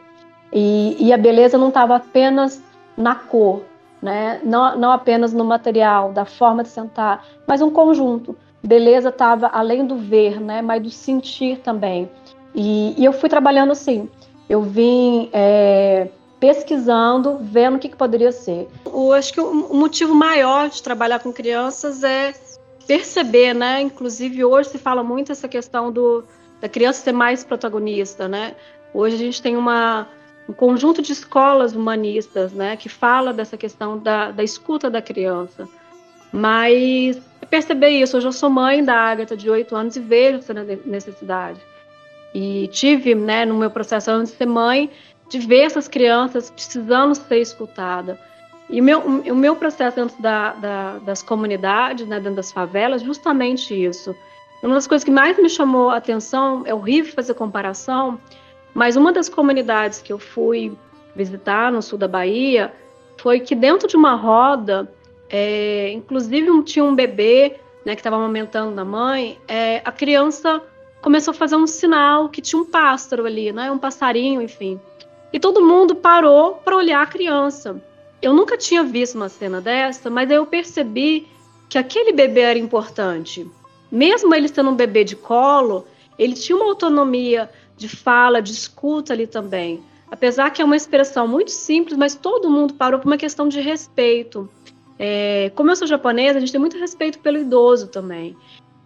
E, 0.52 0.98
e 1.00 1.14
a 1.14 1.18
beleza 1.18 1.58
não 1.58 1.68
estava 1.70 1.96
apenas 1.96 2.62
na 2.98 3.14
cor, 3.14 3.62
né? 4.02 4.40
não, 4.44 4.78
não 4.78 4.92
apenas 4.92 5.34
no 5.34 5.44
material, 5.44 6.12
da 6.12 6.26
forma 6.26 6.64
de 6.64 6.70
sentar, 6.70 7.26
mas 7.46 7.62
um 7.62 7.70
conjunto. 7.70 8.36
Beleza 8.64 9.10
estava 9.10 9.48
além 9.48 9.86
do 9.86 9.96
ver, 9.96 10.42
né? 10.42 10.62
mas 10.62 10.82
do 10.82 10.90
sentir 10.90 11.60
também. 11.60 12.10
E, 12.54 12.96
e 12.98 13.06
eu 13.06 13.14
fui 13.14 13.30
trabalhando 13.30 13.72
assim. 13.72 14.10
Eu 14.50 14.62
vim 14.62 15.30
é, 15.32 16.08
pesquisando, 16.40 17.38
vendo 17.42 17.76
o 17.76 17.80
que, 17.80 17.90
que 17.90 17.96
poderia 17.96 18.32
ser. 18.32 18.68
Eu 18.86 19.14
acho 19.14 19.34
que 19.34 19.42
o 19.42 19.74
motivo 19.74 20.16
maior 20.16 20.70
de 20.70 20.82
trabalhar 20.82 21.20
com 21.20 21.32
crianças 21.32 22.04
é 22.04 22.34
perceber, 22.86 23.54
né? 23.54 23.82
Inclusive 23.82 24.46
hoje 24.46 24.70
se 24.70 24.78
fala 24.78 25.04
muito 25.04 25.32
essa 25.32 25.48
questão 25.48 25.92
do, 25.92 26.24
da 26.62 26.70
criança 26.70 27.04
ser 27.04 27.12
mais 27.12 27.44
protagonista, 27.44 28.28
né? 28.28 28.56
Hoje 28.94 29.16
a 29.16 29.20
gente 29.20 29.42
tem 29.42 29.58
uma, 29.58 30.08
um 30.48 30.54
conjunto 30.54 31.02
de 31.02 31.12
escolas 31.12 31.74
humanistas, 31.74 32.54
né, 32.54 32.78
que 32.78 32.88
fala 32.88 33.34
dessa 33.34 33.58
questão 33.58 33.98
da, 33.98 34.32
da 34.32 34.44
escuta 34.44 34.90
da 34.90 35.02
criança. 35.02 35.68
Mas 36.32 37.22
perceber 37.50 37.90
isso, 37.90 38.18
hoje 38.18 38.28
eu 38.28 38.32
sou 38.32 38.50
mãe 38.50 38.84
da 38.84 38.96
Agatha 38.96 39.36
de 39.36 39.50
8 39.50 39.76
anos 39.76 39.96
e 39.96 40.00
vejo 40.00 40.40
essa 40.40 40.54
necessidade. 40.54 41.60
E 42.34 42.68
tive, 42.68 43.16
né, 43.16 43.46
no 43.46 43.56
meu 43.56 43.70
processo 43.70 44.12
antes 44.12 44.32
de 44.32 44.38
ser 44.38 44.46
mãe, 44.46 44.90
de 45.30 45.40
ver 45.40 45.64
essas 45.64 45.88
crianças 45.88 46.50
precisando 46.50 47.16
ser 47.16 47.40
escutadas. 47.40 48.18
E 48.70 48.82
o 48.82 48.84
meu, 48.84 49.00
o 49.00 49.36
meu 49.36 49.56
processo 49.56 49.96
dentro 49.96 50.22
da, 50.22 50.54
da, 50.54 50.98
das 51.00 51.22
comunidades, 51.22 52.06
né, 52.06 52.18
dentro 52.20 52.36
das 52.36 52.52
favelas, 52.52 53.02
justamente 53.02 53.74
isso. 53.74 54.16
Uma 54.62 54.76
das 54.76 54.88
coisas 54.88 55.04
que 55.04 55.12
mais 55.12 55.38
me 55.38 55.50
chamou 55.50 55.90
a 55.90 55.98
atenção, 55.98 56.64
é 56.66 56.74
horrível 56.74 57.14
fazer 57.14 57.34
comparação, 57.34 58.20
mas 58.74 58.96
uma 58.96 59.12
das 59.12 59.30
comunidades 59.30 60.02
que 60.02 60.12
eu 60.12 60.20
fui 60.20 60.78
visitar 61.16 61.72
no 61.72 61.82
sul 61.82 61.98
da 61.98 62.08
Bahia 62.08 62.74
foi 63.18 63.40
que 63.40 63.56
dentro 63.56 63.88
de 63.88 63.96
uma 63.96 64.14
roda, 64.14 64.92
é, 65.30 65.92
inclusive 65.92 66.64
tinha 66.64 66.86
um 66.86 66.96
bebê 66.96 67.60
né, 67.86 67.96
que 67.96 68.02
estava 68.02 68.16
amamentando 68.16 68.72
na 68.72 68.86
mãe, 68.86 69.40
é, 69.48 69.82
a 69.84 69.92
criança 69.92 70.62
começou 71.02 71.32
a 71.32 71.36
fazer 71.36 71.56
um 71.56 71.68
sinal 71.68 72.30
que 72.30 72.42
tinha 72.42 72.62
um 72.62 72.66
pássaro 72.66 73.26
ali, 73.26 73.52
né, 73.52 73.72
um 73.72 73.78
passarinho, 73.78 74.42
enfim. 74.42 74.80
E 75.34 75.40
todo 75.40 75.66
mundo 75.66 75.96
parou 75.96 76.56
para 76.56 76.76
olhar 76.76 77.02
a 77.02 77.08
criança. 77.08 77.82
Eu 78.22 78.34
nunca 78.34 78.58
tinha 78.58 78.84
visto 78.84 79.16
uma 79.16 79.30
cena 79.30 79.60
dessa, 79.60 80.10
mas 80.10 80.30
eu 80.30 80.46
percebi 80.46 81.28
que 81.70 81.78
aquele 81.78 82.14
bebê 82.14 82.42
era 82.42 82.60
importante 82.60 83.50
mesmo 83.92 84.34
ele 84.36 84.48
sendo 84.48 84.70
um 84.70 84.76
bebê 84.76 85.04
de 85.04 85.16
colo, 85.16 85.86
ele 86.18 86.34
tinha 86.34 86.56
uma 86.56 86.66
autonomia 86.66 87.50
de 87.78 87.88
fala, 87.88 88.42
de 88.42 88.52
escuta 88.52 89.14
ali 89.14 89.28
também. 89.28 89.82
Apesar 90.10 90.50
que 90.50 90.62
é 90.62 90.66
uma 90.66 90.76
expressão 90.76 91.28
muito 91.28 91.52
simples, 91.52 91.98
mas 91.98 92.16
todo 92.16 92.50
mundo 92.50 92.74
parou 92.74 93.00
por 93.00 93.08
uma 93.08 93.18
questão 93.18 93.48
de 93.48 93.60
respeito. 93.62 94.50
É, 94.98 95.52
como 95.56 95.70
eu 95.70 95.76
sou 95.76 95.88
japonesa, 95.88 96.38
a 96.38 96.40
gente 96.40 96.52
tem 96.52 96.60
muito 96.60 96.78
respeito 96.78 97.20
pelo 97.20 97.38
idoso 97.38 97.88
também. 97.88 98.36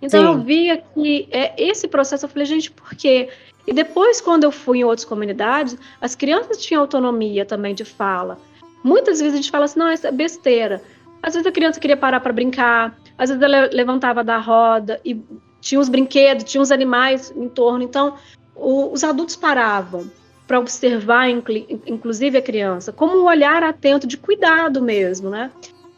Então 0.02 0.20
Sim. 0.20 0.28
eu 0.28 0.40
via 0.40 0.78
que 0.78 1.28
é, 1.32 1.54
esse 1.58 1.88
processo, 1.88 2.26
eu 2.26 2.30
falei, 2.30 2.46
gente, 2.46 2.72
por 2.72 2.96
quê? 2.96 3.30
E 3.66 3.72
depois, 3.74 4.20
quando 4.20 4.44
eu 4.44 4.52
fui 4.52 4.80
em 4.80 4.84
outras 4.84 5.06
comunidades, 5.06 5.78
as 6.02 6.16
crianças 6.16 6.58
tinham 6.58 6.82
autonomia 6.82 7.46
também 7.46 7.76
de 7.76 7.86
fala. 7.86 8.40
Muitas 8.84 9.20
vezes 9.20 9.36
a 9.36 9.38
gente 9.38 9.52
fala 9.52 9.66
assim, 9.66 9.80
não, 9.80 9.92
isso 9.92 10.08
é 10.08 10.12
besteira. 10.12 10.82
Às 11.22 11.36
vezes 11.36 11.46
a 11.46 11.52
criança 11.52 11.80
queria 11.80 11.96
parar 11.96 12.20
para 12.20 12.34
brincar, 12.34 12.98
às 13.16 13.30
vezes 13.30 13.44
ela 13.44 13.70
levantava 13.72 14.24
da 14.24 14.40
roda 14.40 15.00
e 15.06 15.22
tinha 15.62 15.80
os 15.80 15.88
brinquedos, 15.88 16.44
tinha 16.44 16.62
os 16.62 16.72
animais 16.72 17.32
em 17.36 17.48
torno. 17.48 17.84
Então, 17.84 18.16
o, 18.55 18.91
os 18.91 19.03
adultos 19.03 19.36
paravam 19.36 20.10
para 20.48 20.60
observar, 20.60 21.29
inclusive 21.29 22.38
a 22.38 22.41
criança, 22.41 22.91
como 22.91 23.17
um 23.17 23.25
olhar 23.25 23.63
atento 23.63 24.05
de 24.05 24.17
cuidado 24.17 24.81
mesmo, 24.81 25.29
né? 25.29 25.50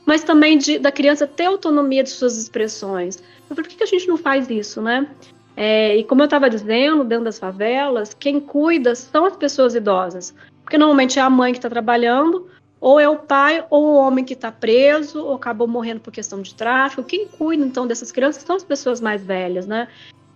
Mas 0.05 0.24
também 0.24 0.57
de, 0.57 0.77
da 0.77 0.91
criança 0.91 1.25
ter 1.25 1.45
autonomia 1.45 2.03
de 2.03 2.10
suas 2.10 2.38
expressões. 2.38 3.24
Por 3.48 3.63
que, 3.63 3.75
que 3.75 3.83
a 3.83 3.88
gente 3.88 4.07
não 4.07 4.17
faz 4.17 4.50
isso, 4.50 4.81
né? 4.81 5.07
É, 5.55 5.95
e 5.98 6.03
como 6.03 6.22
eu 6.22 6.25
estava 6.25 6.50
dizendo, 6.50 7.03
dentro 7.03 7.25
das 7.25 7.39
favelas, 7.39 8.13
quem 8.13 8.39
cuida 8.39 8.95
são 8.95 9.25
as 9.25 9.36
pessoas 9.36 9.75
idosas. 9.75 10.36
Porque 10.63 10.77
normalmente 10.77 11.19
é 11.19 11.22
a 11.22 11.29
mãe 11.29 11.51
que 11.51 11.57
está 11.57 11.69
trabalhando, 11.69 12.48
ou 12.83 13.00
é 13.00 13.07
o 13.07 13.17
pai 13.17 13.65
ou 13.69 13.86
o 13.86 13.95
homem 13.95 14.25
que 14.25 14.33
está 14.33 14.51
preso 14.51 15.24
ou 15.24 15.36
acabou 15.36 15.67
morrendo 15.67 16.01
por 16.01 16.12
questão 16.12 16.41
de 16.41 16.53
tráfico. 16.53 17.03
Quem 17.03 17.27
cuida 17.27 17.63
então 17.63 17.88
dessas 17.88 18.12
crianças 18.12 18.43
são 18.43 18.57
as 18.57 18.63
pessoas 18.63 19.00
mais 19.00 19.24
velhas, 19.24 19.65
né? 19.65 19.88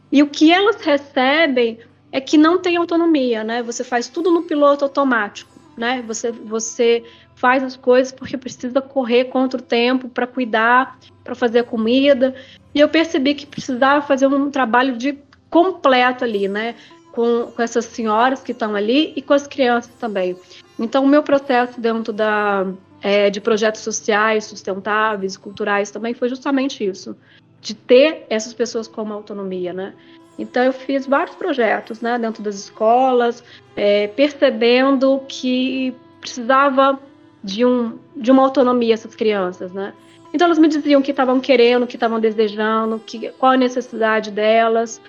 E 0.09 0.23
o 0.23 0.27
que 0.27 0.51
elas 0.51 0.77
recebem 0.77 1.79
é 2.11 2.21
que 2.21 2.37
não 2.37 2.57
tem 2.57 2.77
autonomia, 2.77 3.43
né? 3.43 3.61
Você 3.63 3.83
faz 3.83 4.07
tudo 4.07 4.31
no 4.31 4.43
piloto 4.43 4.85
automático, 4.85 5.51
né? 5.77 6.03
Você 6.07 6.31
você 6.31 7.03
faz 7.35 7.63
as 7.63 7.75
coisas 7.75 8.11
porque 8.11 8.37
precisa 8.37 8.81
correr 8.81 9.25
contra 9.25 9.59
o 9.59 9.63
tempo 9.63 10.09
para 10.09 10.25
cuidar, 10.25 10.97
para 11.23 11.35
fazer 11.35 11.59
a 11.59 11.63
comida. 11.63 12.35
E 12.73 12.79
eu 12.79 12.89
percebi 12.89 13.35
que 13.35 13.45
precisava 13.45 14.05
fazer 14.05 14.27
um 14.27 14.49
trabalho 14.49 14.97
de 14.97 15.17
completo 15.49 16.23
ali, 16.23 16.47
né? 16.47 16.75
Com, 17.11 17.51
com 17.51 17.61
essas 17.61 17.85
senhoras 17.85 18.41
que 18.43 18.51
estão 18.51 18.75
ali 18.75 19.13
e 19.15 19.21
com 19.21 19.33
as 19.33 19.47
crianças 19.47 19.91
também. 19.99 20.35
Então, 20.79 21.03
o 21.03 21.07
meu 21.07 21.23
processo 21.23 21.79
dentro 21.79 22.13
da, 22.13 22.67
é, 23.01 23.29
de 23.29 23.41
projetos 23.41 23.81
sociais, 23.81 24.45
sustentáveis, 24.45 25.37
culturais 25.37 25.89
também 25.89 26.13
foi 26.13 26.29
justamente 26.29 26.83
isso, 26.83 27.15
de 27.61 27.73
ter 27.73 28.25
essas 28.29 28.53
pessoas 28.53 28.87
como 28.87 29.13
autonomia, 29.13 29.73
né? 29.73 29.93
Então, 30.37 30.63
eu 30.63 30.73
fiz 30.73 31.07
vários 31.07 31.35
projetos, 31.35 32.01
né, 32.01 32.17
dentro 32.19 32.43
das 32.43 32.55
escolas, 32.55 33.43
é, 33.75 34.07
percebendo 34.07 35.21
que 35.27 35.95
precisava 36.21 36.99
de, 37.43 37.65
um, 37.65 37.97
de 38.15 38.31
uma 38.31 38.43
autonomia 38.43 38.93
essas 38.93 39.15
crianças, 39.15 39.71
né? 39.71 39.93
Então, 40.33 40.45
elas 40.45 40.59
me 40.59 40.67
diziam 40.67 41.01
que 41.01 41.11
estavam 41.11 41.39
querendo, 41.39 41.87
que 41.87 41.95
estavam 41.95 42.19
desejando, 42.19 43.01
que, 43.05 43.29
qual 43.39 43.53
a 43.53 43.57
necessidade 43.57 44.29
delas. 44.29 45.01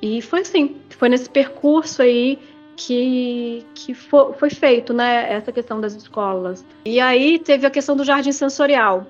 E 0.00 0.22
foi 0.22 0.40
assim, 0.40 0.76
foi 0.90 1.08
nesse 1.08 1.28
percurso 1.28 2.00
aí 2.00 2.38
que, 2.76 3.64
que 3.74 3.92
for, 3.92 4.34
foi 4.36 4.48
feito, 4.48 4.94
né, 4.94 5.30
essa 5.30 5.52
questão 5.52 5.80
das 5.80 5.94
escolas. 5.94 6.64
E 6.84 6.98
aí 6.98 7.38
teve 7.38 7.66
a 7.66 7.70
questão 7.70 7.94
do 7.94 8.04
jardim 8.04 8.32
sensorial. 8.32 9.06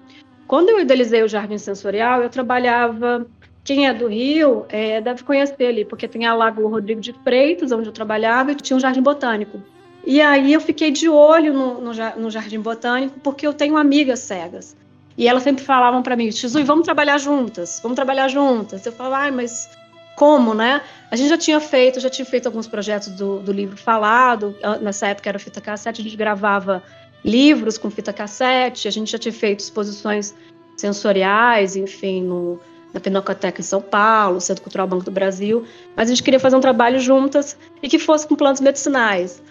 Quando 0.49 0.71
eu 0.71 0.81
idealizei 0.81 1.23
o 1.23 1.29
jardim 1.29 1.59
sensorial, 1.59 2.23
eu 2.23 2.29
trabalhava. 2.29 3.25
Quem 3.71 3.87
é 3.87 3.95
do 3.95 4.09
Rio 4.09 4.67
é, 4.69 5.01
deve 5.01 5.23
conhecer 5.23 5.65
ali, 5.65 5.85
porque 5.85 6.09
tem 6.09 6.27
a 6.27 6.35
Lagoa 6.35 6.69
Rodrigo 6.69 7.01
de 7.01 7.13
Freitas, 7.13 7.71
onde 7.71 7.87
eu 7.87 7.93
trabalhava, 7.93 8.51
e 8.51 8.57
tinha 8.57 8.77
um 8.77 8.81
jardim 8.81 9.01
botânico. 9.01 9.63
E 10.05 10.21
aí 10.21 10.53
eu 10.53 10.61
fiquei 10.61 10.91
de 10.91 11.09
olho 11.09 11.55
no, 11.55 11.81
no, 11.81 11.93
no 12.17 12.31
jardim 12.33 12.59
botânico, 12.59 13.21
porque 13.21 13.47
eu 13.47 13.53
tenho 13.53 13.77
amigas 13.77 14.19
cegas. 14.19 14.77
E 15.17 15.29
elas 15.29 15.45
sempre 15.45 15.63
falavam 15.63 16.03
para 16.03 16.17
mim, 16.17 16.29
Tizui, 16.31 16.65
vamos 16.65 16.85
trabalhar 16.85 17.17
juntas, 17.19 17.79
vamos 17.81 17.95
trabalhar 17.95 18.27
juntas. 18.27 18.85
Eu 18.85 18.91
falava, 18.91 19.31
mas 19.31 19.71
como, 20.17 20.53
né? 20.53 20.83
A 21.09 21.15
gente 21.15 21.29
já 21.29 21.39
tinha 21.39 21.61
feito, 21.61 22.01
já 22.01 22.11
tinha 22.11 22.27
feito 22.27 22.47
alguns 22.47 22.67
projetos 22.67 23.11
do, 23.11 23.39
do 23.39 23.53
livro 23.53 23.77
falado, 23.77 24.53
nessa 24.81 25.07
época 25.07 25.29
era 25.29 25.39
fita 25.39 25.61
cassete, 25.61 26.01
a 26.01 26.05
gente 26.05 26.17
gravava 26.17 26.83
livros 27.25 27.79
com 27.79 27.89
fita 27.89 28.13
cassete, 28.13 28.89
a 28.89 28.91
gente 28.91 29.13
já 29.13 29.19
tinha 29.19 29.33
feito 29.33 29.61
exposições 29.61 30.35
sensoriais, 30.77 31.77
enfim, 31.77 32.25
no, 32.25 32.59
na 32.93 33.01
Pinacoteca 33.01 33.61
em 33.61 33.65
São 33.65 33.81
Paulo, 33.81 34.41
Centro 34.41 34.63
Cultural 34.63 34.87
Banco 34.87 35.05
do 35.05 35.11
Brasil, 35.11 35.65
mas 35.97 36.09
a 36.09 36.13
gente 36.13 36.23
queria 36.23 36.41
fazer 36.41 36.57
um 36.57 36.61
trabalho 36.61 36.99
juntas 36.99 37.57
e 37.83 37.89
que 37.89 37.99
fosse 37.99 38.27
com 38.27 38.35
plantas 38.35 38.61
medicinais. 38.61 39.43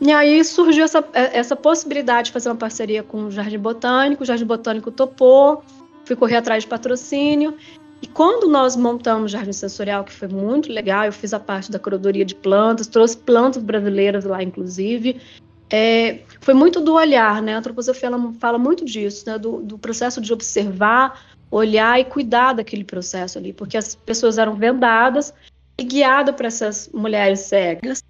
E 0.00 0.10
aí 0.10 0.42
surgiu 0.44 0.84
essa, 0.84 1.04
essa 1.12 1.54
possibilidade 1.54 2.26
de 2.26 2.32
fazer 2.32 2.48
uma 2.48 2.56
parceria 2.56 3.02
com 3.02 3.24
o 3.24 3.30
Jardim 3.30 3.58
Botânico, 3.58 4.22
o 4.22 4.26
Jardim 4.26 4.46
Botânico 4.46 4.90
topou, 4.90 5.62
fui 6.04 6.16
correr 6.16 6.36
atrás 6.36 6.62
de 6.62 6.68
patrocínio, 6.68 7.54
e 8.02 8.06
quando 8.06 8.48
nós 8.48 8.76
montamos 8.76 9.26
o 9.26 9.28
Jardim 9.28 9.52
Sensorial, 9.52 10.04
que 10.04 10.12
foi 10.12 10.28
muito 10.28 10.72
legal, 10.72 11.04
eu 11.04 11.12
fiz 11.12 11.34
a 11.34 11.40
parte 11.40 11.70
da 11.70 11.78
curadoria 11.78 12.24
de 12.24 12.34
plantas, 12.34 12.86
trouxe 12.86 13.16
plantas 13.16 13.62
brasileiras 13.62 14.24
lá, 14.24 14.42
inclusive, 14.42 15.20
é, 15.68 16.20
foi 16.40 16.54
muito 16.54 16.80
do 16.80 16.94
olhar, 16.94 17.40
né? 17.42 17.54
A 17.54 17.58
antroposofia 17.58 18.10
fala 18.40 18.58
muito 18.58 18.84
disso, 18.84 19.24
né? 19.26 19.38
Do, 19.38 19.60
do, 19.62 19.78
processo 19.78 20.20
de 20.20 20.32
observar, 20.32 21.20
olhar 21.50 21.98
e 21.98 22.04
cuidar 22.04 22.52
daquele 22.52 22.84
processo 22.84 23.38
ali, 23.38 23.52
porque 23.52 23.76
as 23.76 23.94
pessoas 23.94 24.38
eram 24.38 24.54
vendadas 24.54 25.34
e 25.76 25.84
guiadas 25.84 26.34
para 26.34 26.46
essas 26.46 26.88
mulheres 26.92 27.40
cegas. 27.40 28.02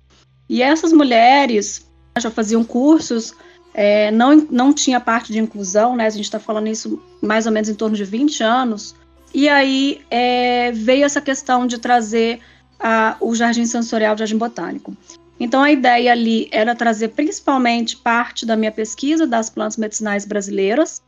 E 0.49 0.63
essas 0.63 0.93
mulheres 0.93 1.89
já 2.19 2.31
faziam 2.31 2.63
cursos, 2.65 3.35
é, 3.73 4.11
não, 4.11 4.37
não 4.51 4.73
tinha 4.73 5.01
parte 5.01 5.33
de 5.33 5.39
inclusão, 5.39 5.97
né? 5.97 6.07
A 6.07 6.11
gente 6.11 6.25
está 6.25 6.41
falando 6.41 6.67
isso 6.67 7.01
mais 7.23 7.47
ou 7.47 7.53
menos 7.53 7.69
em 7.69 7.75
torno 7.75 7.97
de 7.97 8.05
20 8.05 8.43
anos. 8.43 8.95
E 9.33 9.49
aí 9.49 10.01
é, 10.11 10.73
veio 10.73 11.05
essa 11.05 11.21
questão 11.21 11.67
de 11.67 11.79
trazer 11.79 12.41
a, 12.79 13.17
o 13.21 13.35
jardim 13.35 13.65
sensorial, 13.65 14.15
o 14.15 14.19
jardim 14.19 14.37
botânico. 14.37 14.95
Então 15.39 15.63
a 15.63 15.71
ideia 15.71 16.13
ali 16.13 16.49
era 16.51 16.75
trazer 16.75 17.09
principalmente 17.09 17.97
parte 17.97 18.45
da 18.45 18.57
minha 18.57 18.73
pesquisa 18.73 19.27
das 19.27 19.49
plantas 19.49 19.77
medicinais 19.77 20.27
brasileiras 20.27 21.01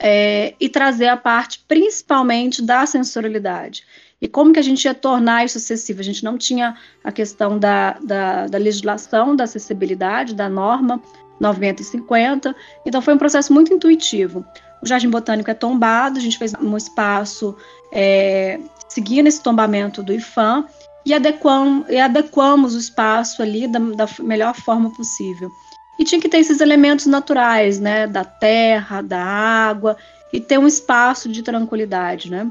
é, 0.00 0.54
e 0.60 0.68
trazer 0.68 1.08
a 1.08 1.16
parte 1.16 1.64
principalmente 1.66 2.62
da 2.62 2.86
sensorialidade. 2.86 3.84
E 4.20 4.26
como 4.26 4.52
que 4.52 4.58
a 4.58 4.62
gente 4.62 4.84
ia 4.84 4.94
tornar 4.94 5.44
isso 5.44 5.58
acessível? 5.58 6.00
A 6.00 6.04
gente 6.04 6.24
não 6.24 6.36
tinha 6.36 6.76
a 7.04 7.12
questão 7.12 7.58
da, 7.58 7.92
da, 8.02 8.46
da 8.46 8.58
legislação, 8.58 9.36
da 9.36 9.44
acessibilidade, 9.44 10.34
da 10.34 10.48
norma 10.48 11.00
90 11.38 11.82
e 11.82 11.84
50, 11.84 12.56
então 12.84 13.00
foi 13.00 13.14
um 13.14 13.18
processo 13.18 13.52
muito 13.52 13.72
intuitivo. 13.72 14.44
O 14.82 14.86
Jardim 14.86 15.08
Botânico 15.08 15.50
é 15.50 15.54
tombado, 15.54 16.18
a 16.18 16.20
gente 16.20 16.36
fez 16.36 16.52
um 16.54 16.76
espaço 16.76 17.56
é, 17.92 18.58
seguindo 18.88 19.28
esse 19.28 19.40
tombamento 19.40 20.02
do 20.02 20.12
IFAM, 20.12 20.66
e, 21.06 21.14
adequam, 21.14 21.84
e 21.88 21.98
adequamos 21.98 22.74
o 22.74 22.78
espaço 22.78 23.40
ali 23.40 23.66
da, 23.66 23.78
da 23.78 24.06
melhor 24.20 24.54
forma 24.54 24.92
possível. 24.92 25.50
E 25.98 26.04
tinha 26.04 26.20
que 26.20 26.28
ter 26.28 26.38
esses 26.38 26.60
elementos 26.60 27.06
naturais, 27.06 27.80
né, 27.80 28.06
da 28.06 28.24
terra, 28.24 29.02
da 29.02 29.22
água, 29.22 29.96
e 30.32 30.40
ter 30.40 30.58
um 30.58 30.66
espaço 30.66 31.28
de 31.28 31.42
tranquilidade, 31.42 32.30
né. 32.30 32.50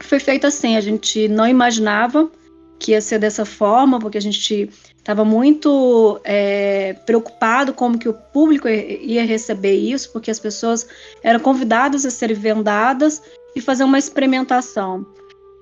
Foi 0.00 0.18
feito 0.18 0.46
assim, 0.46 0.76
a 0.76 0.80
gente 0.80 1.28
não 1.28 1.46
imaginava 1.46 2.30
que 2.78 2.92
ia 2.92 3.00
ser 3.00 3.18
dessa 3.18 3.44
forma, 3.44 3.98
porque 3.98 4.18
a 4.18 4.20
gente 4.20 4.70
estava 4.96 5.24
muito 5.24 6.20
é, 6.24 6.94
preocupado 7.06 7.72
como 7.72 7.98
que 7.98 8.08
o 8.08 8.14
público 8.14 8.68
ia 8.68 9.24
receber 9.24 9.74
isso, 9.74 10.12
porque 10.12 10.30
as 10.30 10.40
pessoas 10.40 10.86
eram 11.22 11.40
convidadas 11.40 12.04
a 12.04 12.10
serem 12.10 12.36
vendadas 12.36 13.22
e 13.54 13.60
fazer 13.60 13.84
uma 13.84 13.98
experimentação. 13.98 15.06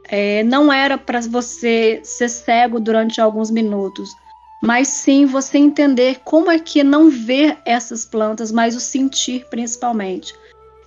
É, 0.08 0.42
não 0.44 0.72
era 0.72 0.98
para 0.98 1.20
você 1.20 2.00
ser 2.02 2.28
cego 2.28 2.80
durante 2.80 3.20
alguns 3.20 3.50
minutos, 3.50 4.10
mas 4.62 4.86
sim 4.86 5.26
você 5.26 5.58
entender 5.58 6.20
como 6.24 6.48
é 6.48 6.56
que 6.56 6.84
não 6.84 7.10
ver 7.10 7.58
essas 7.64 8.04
plantas, 8.04 8.52
mas 8.52 8.76
o 8.76 8.80
sentir 8.80 9.44
principalmente. 9.50 10.32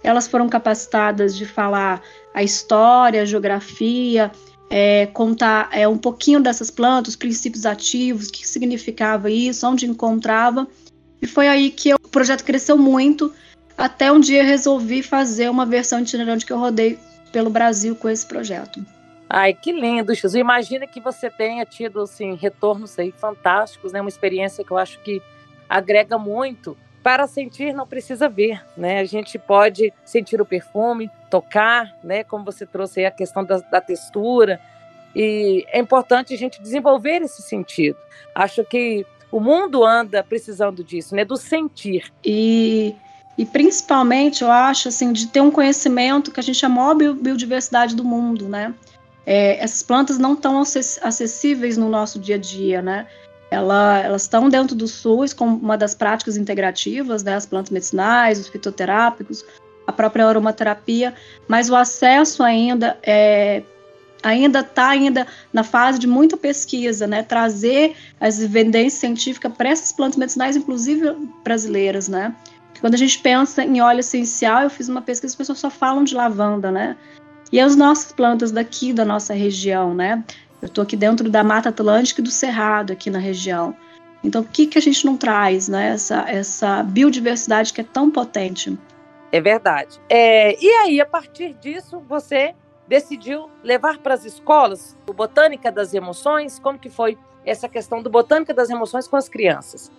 Elas 0.01 0.27
foram 0.29 0.47
capacitadas 0.47 1.35
de 1.35 1.45
falar 1.45 2.01
a 2.33 2.41
história, 2.41 3.21
a 3.21 3.25
geografia, 3.25 4.31
é, 4.69 5.07
contar 5.07 5.67
é, 5.73 5.85
um 5.85 5.97
pouquinho 5.97 6.39
dessas 6.39 6.71
plantas, 6.71 7.09
os 7.09 7.15
princípios 7.17 7.65
ativos, 7.65 8.29
o 8.29 8.31
que 8.31 8.47
significava 8.47 9.29
isso, 9.29 9.67
onde 9.67 9.85
encontrava. 9.85 10.65
E 11.21 11.27
foi 11.27 11.49
aí 11.49 11.69
que 11.69 11.89
eu, 11.89 11.97
o 12.01 12.07
projeto 12.07 12.45
cresceu 12.45 12.77
muito, 12.77 13.33
até 13.77 14.09
um 14.09 14.21
dia 14.21 14.41
resolvi 14.41 15.03
fazer 15.03 15.49
uma 15.49 15.65
versão 15.65 15.99
itinerante 15.99 16.45
que 16.45 16.53
eu 16.53 16.59
rodei 16.59 16.97
pelo 17.33 17.49
Brasil 17.49 17.93
com 17.93 18.07
esse 18.07 18.25
projeto. 18.25 18.94
Ai, 19.29 19.53
que 19.53 19.71
lindo, 19.71 20.13
Jesus. 20.13 20.35
Imagina 20.35 20.85
que 20.85 20.99
você 20.99 21.29
tenha 21.29 21.65
tido 21.65 22.01
assim, 22.01 22.35
retornos 22.35 22.97
aí 22.99 23.11
fantásticos, 23.11 23.91
né? 23.91 23.99
Uma 23.99 24.09
experiência 24.09 24.63
que 24.63 24.71
eu 24.71 24.77
acho 24.77 24.99
que 24.99 25.21
agrega 25.67 26.17
muito. 26.17 26.77
Para 27.01 27.27
sentir 27.27 27.73
não 27.73 27.87
precisa 27.87 28.29
ver, 28.29 28.63
né? 28.77 28.99
A 28.99 29.05
gente 29.05 29.37
pode 29.37 29.93
sentir 30.03 30.39
o 30.41 30.45
perfume, 30.45 31.09
tocar, 31.29 31.95
né? 32.03 32.23
Como 32.23 32.45
você 32.45 32.65
trouxe 32.65 32.99
aí 32.99 33.05
a 33.07 33.11
questão 33.11 33.43
da, 33.43 33.57
da 33.57 33.81
textura. 33.81 34.59
E 35.15 35.65
é 35.69 35.79
importante 35.79 36.33
a 36.33 36.37
gente 36.37 36.61
desenvolver 36.61 37.21
esse 37.21 37.41
sentido. 37.41 37.97
Acho 38.33 38.63
que 38.63 39.05
o 39.31 39.39
mundo 39.39 39.83
anda 39.83 40.23
precisando 40.23 40.83
disso, 40.83 41.15
né? 41.15 41.25
Do 41.25 41.37
sentir. 41.37 42.11
E 42.23 42.95
e 43.37 43.45
principalmente 43.45 44.43
eu 44.43 44.49
acho 44.49 44.87
assim 44.87 45.11
de 45.11 45.27
ter 45.27 45.41
um 45.41 45.51
conhecimento 45.51 46.31
que 46.31 46.39
a 46.39 46.43
gente 46.43 46.63
é 46.63 46.67
a 46.67 46.69
maior 46.69 46.95
biodiversidade 46.95 47.93
do 47.93 48.03
mundo, 48.03 48.47
né? 48.47 48.73
É, 49.25 49.63
essas 49.63 49.81
plantas 49.81 50.17
não 50.17 50.33
estão 50.33 50.61
acessíveis 50.61 51.77
no 51.77 51.89
nosso 51.89 52.19
dia 52.19 52.35
a 52.35 52.39
dia, 52.39 52.81
né? 52.81 53.07
Ela, 53.49 53.99
elas 53.99 54.23
estão 54.23 54.49
dentro 54.49 54.75
do 54.75 54.87
SUS 54.87 55.33
como 55.33 55.57
uma 55.57 55.77
das 55.77 55.95
práticas 55.95 56.37
integrativas, 56.37 57.23
né? 57.23 57.35
As 57.35 57.45
plantas 57.45 57.71
medicinais, 57.71 58.39
os 58.39 58.47
fitoterápicos, 58.47 59.43
a 59.87 59.91
própria 59.91 60.27
aromaterapia, 60.27 61.13
mas 61.47 61.69
o 61.69 61.75
acesso 61.75 62.43
ainda 62.43 62.97
é, 63.03 63.63
ainda 64.23 64.59
está 64.59 64.89
ainda 64.89 65.27
na 65.53 65.63
fase 65.63 65.99
de 65.99 66.07
muita 66.07 66.35
pesquisa, 66.35 67.05
né? 67.05 67.23
Trazer 67.23 67.95
as 68.19 68.39
evidências 68.39 68.99
científicas 68.99 69.53
para 69.53 69.69
essas 69.69 69.91
plantas 69.91 70.17
medicinais, 70.17 70.55
inclusive 70.55 71.15
brasileiras, 71.43 72.07
né? 72.07 72.35
Quando 72.81 72.95
a 72.95 72.97
gente 72.97 73.19
pensa 73.19 73.63
em 73.63 73.79
óleo 73.81 73.99
essencial, 73.99 74.63
eu 74.63 74.69
fiz 74.69 74.89
uma 74.89 75.01
pesquisa, 75.01 75.31
as 75.31 75.35
pessoas 75.35 75.59
só 75.59 75.69
falam 75.69 76.03
de 76.03 76.13
lavanda, 76.13 76.71
né? 76.71 76.97
E 77.51 77.59
as 77.59 77.75
nossas 77.75 78.11
plantas 78.11 78.51
daqui 78.51 78.91
da 78.91 79.05
nossa 79.05 79.33
região, 79.33 79.93
né? 79.93 80.23
Eu 80.61 80.67
estou 80.67 80.83
aqui 80.83 80.95
dentro 80.95 81.29
da 81.29 81.43
Mata 81.43 81.69
Atlântica 81.69 82.21
e 82.21 82.23
do 82.23 82.31
Cerrado, 82.31 82.91
aqui 82.91 83.09
na 83.09 83.19
região. 83.19 83.75
Então, 84.23 84.41
o 84.41 84.45
que, 84.45 84.65
que 84.65 84.77
a 84.77 84.81
gente 84.81 85.05
não 85.05 85.15
traz, 85.15 85.67
né? 85.67 85.89
Essa, 85.89 86.25
essa 86.27 86.83
biodiversidade 86.83 87.71
que 87.71 87.81
é 87.81 87.83
tão 87.83 88.09
potente. 88.09 88.77
É 89.31 89.39
verdade. 89.39 89.99
É, 90.09 90.57
e 90.63 90.67
aí, 90.67 90.99
a 90.99 91.05
partir 91.05 91.53
disso, 91.61 92.01
você 92.07 92.55
decidiu 92.87 93.49
levar 93.63 93.99
para 93.99 94.13
as 94.13 94.25
escolas 94.25 94.97
o 95.07 95.13
Botânica 95.13 95.71
das 95.71 95.93
Emoções? 95.93 96.57
Como 96.57 96.79
que 96.79 96.89
foi 96.89 97.17
essa 97.45 97.69
questão 97.69 98.01
do 98.01 98.09
Botânica 98.09 98.53
das 98.53 98.69
Emoções 98.69 99.07
com 99.07 99.15
as 99.15 99.29
crianças? 99.29 99.91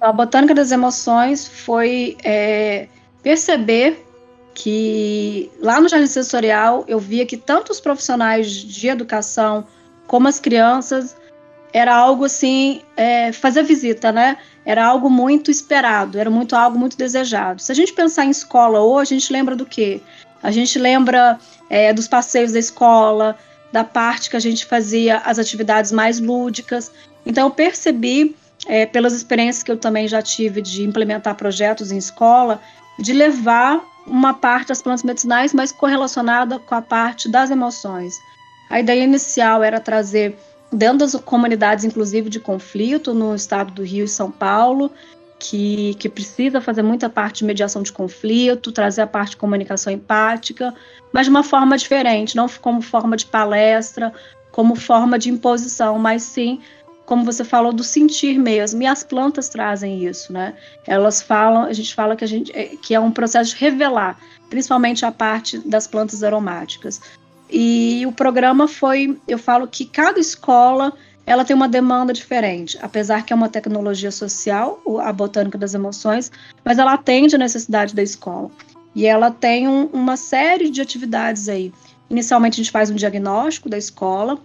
A 0.00 0.12
Botânica 0.12 0.54
das 0.54 0.72
Emoções 0.72 1.46
foi 1.46 2.16
é, 2.24 2.88
perceber 3.22 4.07
que 4.58 5.52
lá 5.60 5.80
no 5.80 5.88
jardim 5.88 6.08
sensorial 6.08 6.84
eu 6.88 6.98
via 6.98 7.24
que 7.24 7.36
tanto 7.36 7.70
os 7.70 7.80
profissionais 7.80 8.50
de 8.50 8.88
educação 8.88 9.64
como 10.08 10.26
as 10.26 10.40
crianças 10.40 11.16
era 11.72 11.94
algo 11.94 12.24
assim, 12.24 12.82
é, 12.96 13.30
fazer 13.30 13.62
visita, 13.62 14.10
né? 14.10 14.36
Era 14.64 14.84
algo 14.84 15.08
muito 15.08 15.48
esperado, 15.48 16.18
era 16.18 16.28
muito 16.28 16.56
algo 16.56 16.76
muito 16.76 16.96
desejado. 16.96 17.62
Se 17.62 17.70
a 17.70 17.74
gente 17.74 17.92
pensar 17.92 18.24
em 18.24 18.30
escola 18.30 18.80
hoje, 18.80 19.14
a 19.14 19.18
gente 19.18 19.32
lembra 19.32 19.54
do 19.54 19.64
quê? 19.64 20.00
A 20.42 20.50
gente 20.50 20.76
lembra 20.76 21.38
é, 21.70 21.92
dos 21.92 22.08
passeios 22.08 22.50
da 22.50 22.58
escola, 22.58 23.38
da 23.70 23.84
parte 23.84 24.28
que 24.28 24.36
a 24.36 24.40
gente 24.40 24.66
fazia 24.66 25.18
as 25.18 25.38
atividades 25.38 25.92
mais 25.92 26.18
lúdicas. 26.18 26.90
Então 27.24 27.46
eu 27.46 27.50
percebi, 27.52 28.34
é, 28.66 28.86
pelas 28.86 29.12
experiências 29.12 29.62
que 29.62 29.70
eu 29.70 29.76
também 29.76 30.08
já 30.08 30.20
tive 30.20 30.60
de 30.60 30.82
implementar 30.82 31.36
projetos 31.36 31.92
em 31.92 31.98
escola, 31.98 32.60
de 32.98 33.12
levar 33.12 33.80
uma 34.08 34.34
parte 34.34 34.68
das 34.68 34.82
plantas 34.82 35.02
medicinais, 35.02 35.52
mas 35.52 35.72
correlacionada 35.72 36.58
com 36.58 36.74
a 36.74 36.82
parte 36.82 37.30
das 37.30 37.50
emoções. 37.50 38.14
A 38.70 38.80
ideia 38.80 39.04
inicial 39.04 39.62
era 39.62 39.80
trazer, 39.80 40.36
dentro 40.72 40.98
das 40.98 41.14
comunidades, 41.16 41.84
inclusive 41.84 42.28
de 42.28 42.40
conflito, 42.40 43.14
no 43.14 43.34
estado 43.34 43.72
do 43.72 43.82
Rio 43.82 44.04
e 44.04 44.08
São 44.08 44.30
Paulo, 44.30 44.90
que, 45.38 45.94
que 45.94 46.08
precisa 46.08 46.60
fazer 46.60 46.82
muita 46.82 47.08
parte 47.08 47.38
de 47.38 47.44
mediação 47.44 47.82
de 47.82 47.92
conflito, 47.92 48.72
trazer 48.72 49.02
a 49.02 49.06
parte 49.06 49.30
de 49.30 49.36
comunicação 49.36 49.92
empática, 49.92 50.74
mas 51.12 51.26
de 51.26 51.30
uma 51.30 51.42
forma 51.42 51.78
diferente, 51.78 52.36
não 52.36 52.48
como 52.60 52.82
forma 52.82 53.16
de 53.16 53.26
palestra, 53.26 54.12
como 54.50 54.74
forma 54.74 55.18
de 55.18 55.30
imposição, 55.30 55.98
mas 55.98 56.22
sim 56.22 56.60
como 57.08 57.24
você 57.24 57.42
falou, 57.42 57.72
do 57.72 57.82
sentir 57.82 58.38
mesmo. 58.38 58.82
E 58.82 58.86
as 58.86 59.02
plantas 59.02 59.48
trazem 59.48 60.04
isso, 60.04 60.30
né? 60.30 60.52
Elas 60.86 61.22
falam, 61.22 61.62
a 61.62 61.72
gente 61.72 61.94
fala 61.94 62.14
que, 62.14 62.22
a 62.22 62.28
gente, 62.28 62.52
é, 62.54 62.76
que 62.82 62.94
é 62.94 63.00
um 63.00 63.10
processo 63.10 63.54
de 63.54 63.56
revelar, 63.56 64.18
principalmente 64.50 65.06
a 65.06 65.10
parte 65.10 65.58
das 65.60 65.86
plantas 65.86 66.22
aromáticas. 66.22 67.00
E 67.50 68.04
o 68.06 68.12
programa 68.12 68.68
foi, 68.68 69.18
eu 69.26 69.38
falo 69.38 69.66
que 69.66 69.86
cada 69.86 70.20
escola 70.20 70.92
ela 71.24 71.46
tem 71.46 71.56
uma 71.56 71.66
demanda 71.66 72.12
diferente, 72.12 72.78
apesar 72.82 73.24
que 73.24 73.32
é 73.32 73.36
uma 73.36 73.48
tecnologia 73.48 74.10
social, 74.10 74.78
a 75.00 75.10
botânica 75.10 75.56
das 75.56 75.72
emoções, 75.72 76.30
mas 76.62 76.78
ela 76.78 76.92
atende 76.92 77.36
a 77.36 77.38
necessidade 77.38 77.94
da 77.94 78.02
escola. 78.02 78.50
E 78.94 79.06
ela 79.06 79.30
tem 79.30 79.66
um, 79.66 79.86
uma 79.94 80.18
série 80.18 80.68
de 80.68 80.82
atividades 80.82 81.48
aí. 81.48 81.72
Inicialmente 82.10 82.60
a 82.60 82.62
gente 82.62 82.70
faz 82.70 82.90
um 82.90 82.94
diagnóstico 82.94 83.70
da 83.70 83.78
escola, 83.78 84.38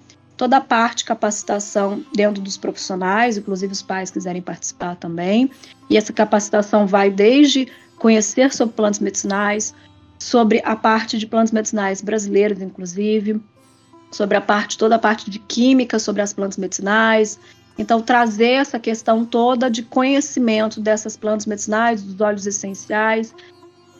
toda 0.43 0.57
a 0.57 0.61
parte 0.61 1.05
capacitação 1.05 2.03
dentro 2.13 2.41
dos 2.41 2.57
profissionais, 2.57 3.37
inclusive 3.37 3.71
os 3.71 3.81
pais 3.81 4.11
quiserem 4.11 4.41
participar 4.41 4.97
também. 4.97 5.49
E 5.89 5.95
essa 5.95 6.11
capacitação 6.11 6.85
vai 6.85 7.09
desde 7.09 7.69
conhecer 7.97 8.53
sobre 8.53 8.75
plantas 8.75 8.99
medicinais, 8.99 9.73
sobre 10.19 10.61
a 10.65 10.75
parte 10.75 11.17
de 11.17 11.25
plantas 11.25 11.53
medicinais 11.53 12.01
brasileiras, 12.01 12.61
inclusive, 12.61 13.41
sobre 14.11 14.35
a 14.35 14.41
parte, 14.41 14.77
toda 14.77 14.97
a 14.97 14.99
parte 14.99 15.29
de 15.29 15.39
química 15.39 15.97
sobre 15.97 16.21
as 16.21 16.33
plantas 16.33 16.57
medicinais. 16.57 17.39
Então, 17.77 18.01
trazer 18.01 18.51
essa 18.51 18.77
questão 18.77 19.23
toda 19.23 19.71
de 19.71 19.81
conhecimento 19.81 20.81
dessas 20.81 21.15
plantas 21.15 21.45
medicinais, 21.45 22.03
dos 22.03 22.19
óleos 22.19 22.45
essenciais. 22.45 23.33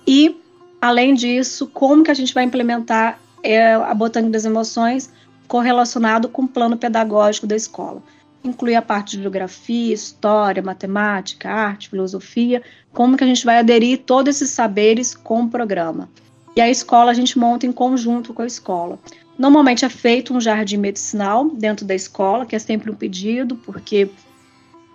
E, 0.06 0.42
além 0.82 1.14
disso, 1.14 1.68
como 1.68 2.04
que 2.04 2.12
a 2.12 2.14
gente 2.14 2.34
vai 2.34 2.44
implementar 2.44 3.18
é, 3.42 3.76
a 3.76 3.94
botânica 3.94 4.34
das 4.34 4.44
emoções 4.44 5.10
correlacionado 5.48 6.28
com 6.28 6.44
o 6.44 6.48
plano 6.48 6.78
pedagógico 6.78 7.48
da 7.48 7.56
escola. 7.56 8.02
Inclui 8.44 8.76
a 8.76 8.82
parte 8.82 9.16
de 9.16 9.22
geografia, 9.22 9.94
história, 9.94 10.62
matemática, 10.62 11.50
arte, 11.50 11.90
filosofia, 11.90 12.62
como 12.92 13.16
que 13.16 13.24
a 13.24 13.28
gente 13.28 13.46
vai 13.46 13.60
aderir 13.60 14.00
todos 14.06 14.36
esses 14.36 14.50
saberes 14.50 15.16
com 15.16 15.44
o 15.44 15.50
programa. 15.50 16.10
E 16.56 16.62
a 16.62 16.70
escola 16.70 17.12
a 17.12 17.14
gente 17.14 17.40
monta 17.40 17.66
em 17.66 17.72
conjunto 17.72 18.34
com 18.34 18.42
a 18.42 18.48
escola. 18.48 19.00
Normalmente 19.38 19.84
é 19.86 19.90
feito 19.90 20.34
um 20.34 20.42
jardim 20.42 20.78
medicinal 20.78 21.50
dentro 21.50 21.86
da 21.86 21.96
escola, 21.96 22.46
que 22.46 22.56
é 22.56 22.60
sempre 22.60 22.92
um 22.92 22.96
pedido, 22.96 23.56
porque 23.56 24.10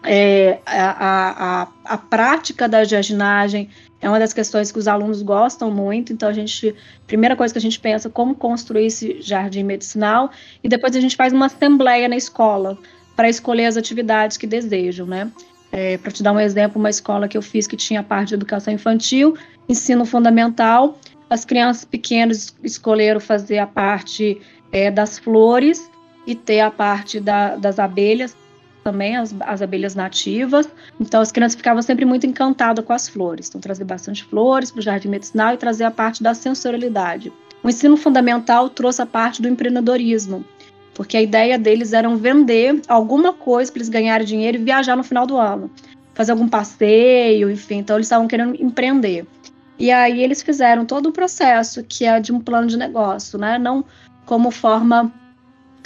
é, 0.05 0.59
a, 0.65 1.63
a, 1.63 1.69
a, 1.85 1.99
prática 1.99 2.69
da 2.69 2.85
jardinagem 2.85 3.69
é 4.01 4.09
uma 4.09 4.19
das 4.19 4.33
questões 4.33 4.71
que 4.71 4.79
os 4.79 4.87
alunos 4.87 5.23
gostam 5.23 5.71
muito, 5.71 6.13
então 6.13 6.29
a 6.29 6.33
gente, 6.33 6.75
primeira 7.07 7.35
coisa 7.35 7.53
que 7.53 7.59
a 7.59 7.63
gente 7.63 7.81
pensa, 7.81 8.09
como 8.09 8.35
construir 8.35 8.87
esse 8.87 9.21
jardim 9.21 9.65
medicinal, 9.65 10.31
e 10.63 10.69
depois 10.69 10.95
a 10.95 11.01
gente 11.01 11.17
faz 11.17 11.33
uma 11.33 11.47
assembleia 11.47 12.09
na 12.09 12.17
escola 12.17 12.79
para 13.17 13.29
escolher 13.29 13.67
as 13.67 13.77
atividades 13.77 14.37
que 14.37 14.47
desejam, 14.47 15.07
né? 15.07 15.31
É, 15.73 15.99
para 15.99 16.13
te 16.13 16.23
dar 16.23 16.33
um 16.33 16.41
exemplo, 16.41 16.79
uma 16.79 16.89
escola 16.89 17.29
que 17.29 17.37
eu 17.37 17.43
fiz 17.43 17.67
que 17.67 17.77
tinha 17.77 18.03
parte 18.03 18.29
de 18.29 18.35
educação 18.35 18.73
infantil, 18.73 19.37
ensino 19.69 20.07
fundamental, 20.07 20.99
as 21.29 21.45
crianças 21.45 21.85
pequenas 21.85 22.55
escolheram 22.63 23.21
fazer 23.21 23.59
a 23.59 23.67
parte 23.67 24.41
é, 24.73 24.91
das 24.91 25.19
flores 25.19 25.91
e 26.27 26.35
ter 26.35 26.61
a 26.61 26.71
parte 26.71 27.21
da, 27.21 27.57
das 27.57 27.79
abelhas, 27.79 28.37
também 28.89 29.17
as, 29.17 29.35
as, 29.41 29.61
abelhas 29.61 29.95
nativas. 29.95 30.67
Então 30.99 31.21
as 31.21 31.31
crianças 31.31 31.57
ficavam 31.57 31.83
sempre 31.83 32.07
muito 32.07 32.27
encantadas 32.27 32.83
com 32.83 32.93
as 32.95 33.07
flores. 33.07 33.49
Então 33.49 33.61
trazer 33.61 33.85
bastante 33.85 34.25
flores 34.25 34.71
para 34.71 34.81
o 34.81 34.83
jardim 34.83 35.09
medicinal 35.09 35.53
e 35.53 35.59
trazer 35.59 35.85
a 35.85 35.91
parte 35.91 36.23
da 36.23 36.33
sensorialidade. 36.33 37.31
O 37.63 37.69
ensino 37.69 37.97
fundamental 37.99 38.71
trouxe 38.71 39.03
a 39.03 39.07
parte 39.07 39.43
do 39.43 39.49
empreendedorismo, 39.49 40.43
porque 40.95 41.19
a 41.19 41.23
ideia 41.23 41.59
deles 41.59 41.93
era 41.93 42.09
vender 42.17 42.81
alguma 42.89 43.33
coisa 43.33 43.71
para 43.71 43.79
eles 43.79 43.91
ganharem 43.91 44.27
dinheiro 44.27 44.57
e 44.57 44.65
viajar 44.65 44.97
no 44.97 45.05
final 45.05 45.27
do 45.27 45.37
ano, 45.37 45.71
fazer 46.15 46.33
algum 46.33 46.49
passeio, 46.49 47.51
enfim. 47.51 47.79
Então 47.79 47.97
eles 47.97 48.07
estavam 48.07 48.27
querendo 48.27 48.55
empreender. 48.63 49.27
E 49.79 49.91
aí 49.91 50.23
eles 50.23 50.43
fizeram 50.43 50.87
todo 50.87 51.11
o 51.11 51.13
processo 51.13 51.85
que 51.85 52.07
é 52.07 52.19
de 52.19 52.33
um 52.33 52.41
plano 52.41 52.69
de 52.69 52.77
negócio, 52.77 53.39
né? 53.39 53.59
Não 53.59 53.85
como 54.25 54.51
forma 54.51 55.13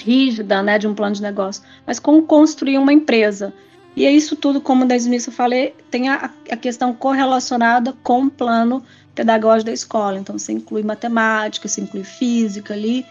rígida, 0.03 0.63
né, 0.63 0.79
de 0.79 0.87
um 0.87 0.95
plano 0.95 1.15
de 1.15 1.23
negócio, 1.23 1.63
mas 1.87 1.99
como 1.99 2.23
construir 2.25 2.79
uma 2.79 2.93
empresa. 2.93 3.53
E 3.95 4.07
é 4.07 4.11
isso 4.11 4.35
tudo, 4.37 4.61
como 4.61 4.85
desde 4.87 5.09
o 5.09 5.11
início 5.11 5.31
eu 5.31 5.35
falei, 5.35 5.75
tem 5.91 6.09
a, 6.09 6.31
a 6.51 6.57
questão 6.57 6.95
correlacionada 6.95 7.95
com 8.03 8.25
o 8.25 8.31
plano 8.31 8.83
pedagógico 9.15 9.67
da 9.67 9.73
escola. 9.73 10.19
Então, 10.19 10.39
você 10.39 10.53
inclui 10.53 10.83
matemática, 10.83 11.69
você 11.69 11.83
inclui 11.83 12.05
física 12.05 12.73
ali. 12.73 13.05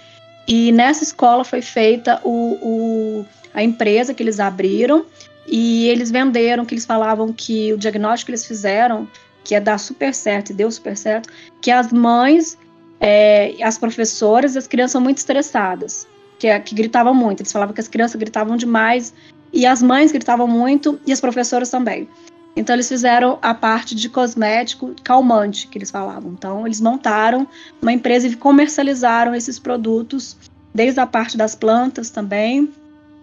E 0.48 0.72
nessa 0.72 1.04
escola 1.04 1.44
foi 1.44 1.62
feita 1.62 2.20
o, 2.24 2.58
o, 2.62 3.26
a 3.54 3.64
empresa 3.64 4.14
que 4.14 4.24
eles 4.24 4.40
abriram 4.40 5.06
e 5.48 5.88
eles 5.88 6.10
venderam, 6.10 6.66
que 6.66 6.74
eles 6.74 6.86
falavam 6.86 7.32
que 7.32 7.72
o 7.74 7.78
diagnóstico 7.78 8.28
que 8.28 8.32
eles 8.32 8.46
fizeram, 8.46 9.08
que 9.44 9.54
ia 9.54 9.62
dar 9.62 9.78
super 9.78 10.14
certo 10.14 10.50
e 10.50 10.54
deu 10.54 10.72
super 10.72 10.98
certo, 10.98 11.30
que 11.62 11.70
as 11.70 11.94
mães, 11.94 12.58
é, 13.00 13.54
as 13.62 13.78
professoras 13.78 14.56
e 14.56 14.58
as 14.58 14.66
crianças 14.66 14.94
são 14.94 15.02
muito 15.02 15.20
estressadas 15.20 16.08
que, 16.42 16.48
é, 16.48 16.60
que 16.60 16.74
gritavam 16.74 17.14
muito. 17.14 17.42
Eles 17.42 17.52
falavam 17.52 17.72
que 17.72 17.80
as 17.80 17.88
crianças 17.88 18.16
gritavam 18.20 18.58
demais 18.58 19.14
e 19.54 19.64
as 19.64 19.80
mães 19.80 20.12
gritavam 20.12 20.48
muito 20.48 21.00
e 21.06 21.14
as 21.14 21.22
professoras 21.22 21.70
também. 21.70 22.10
Então 22.56 22.76
eles 22.76 22.90
fizeram 22.90 23.38
a 23.44 23.54
parte 23.54 23.94
de 23.94 24.10
cosmético 24.10 24.96
calmante 25.04 25.68
que 25.68 25.78
eles 25.78 25.92
falavam. 25.92 26.32
Então 26.32 26.66
eles 26.66 26.82
montaram 26.82 27.48
uma 27.80 27.94
empresa 27.94 28.28
e 28.28 28.36
comercializaram 28.36 29.36
esses 29.36 29.60
produtos 29.60 30.36
desde 30.74 31.00
a 31.00 31.06
parte 31.06 31.38
das 31.38 31.54
plantas 31.54 32.10
também 32.10 32.74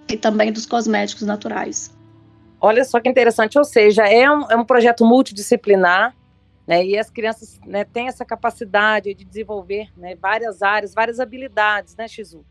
e 0.08 0.16
também 0.16 0.52
dos 0.52 0.64
cosméticos 0.64 1.26
naturais. 1.26 1.92
Olha 2.60 2.84
só 2.84 3.00
que 3.00 3.08
interessante, 3.08 3.58
ou 3.58 3.64
seja, 3.64 4.04
é 4.04 4.30
um, 4.30 4.48
é 4.48 4.56
um 4.56 4.64
projeto 4.64 5.04
multidisciplinar, 5.04 6.14
né, 6.66 6.84
e 6.84 6.96
as 6.96 7.10
crianças 7.10 7.58
né, 7.66 7.82
têm 7.82 8.08
essa 8.08 8.24
capacidade 8.24 9.14
de 9.14 9.24
desenvolver 9.24 9.88
né, 9.96 10.14
várias 10.14 10.62
áreas, 10.62 10.92
várias 10.94 11.18
habilidades, 11.18 11.96
né, 11.96 12.06
Xizu? 12.06 12.44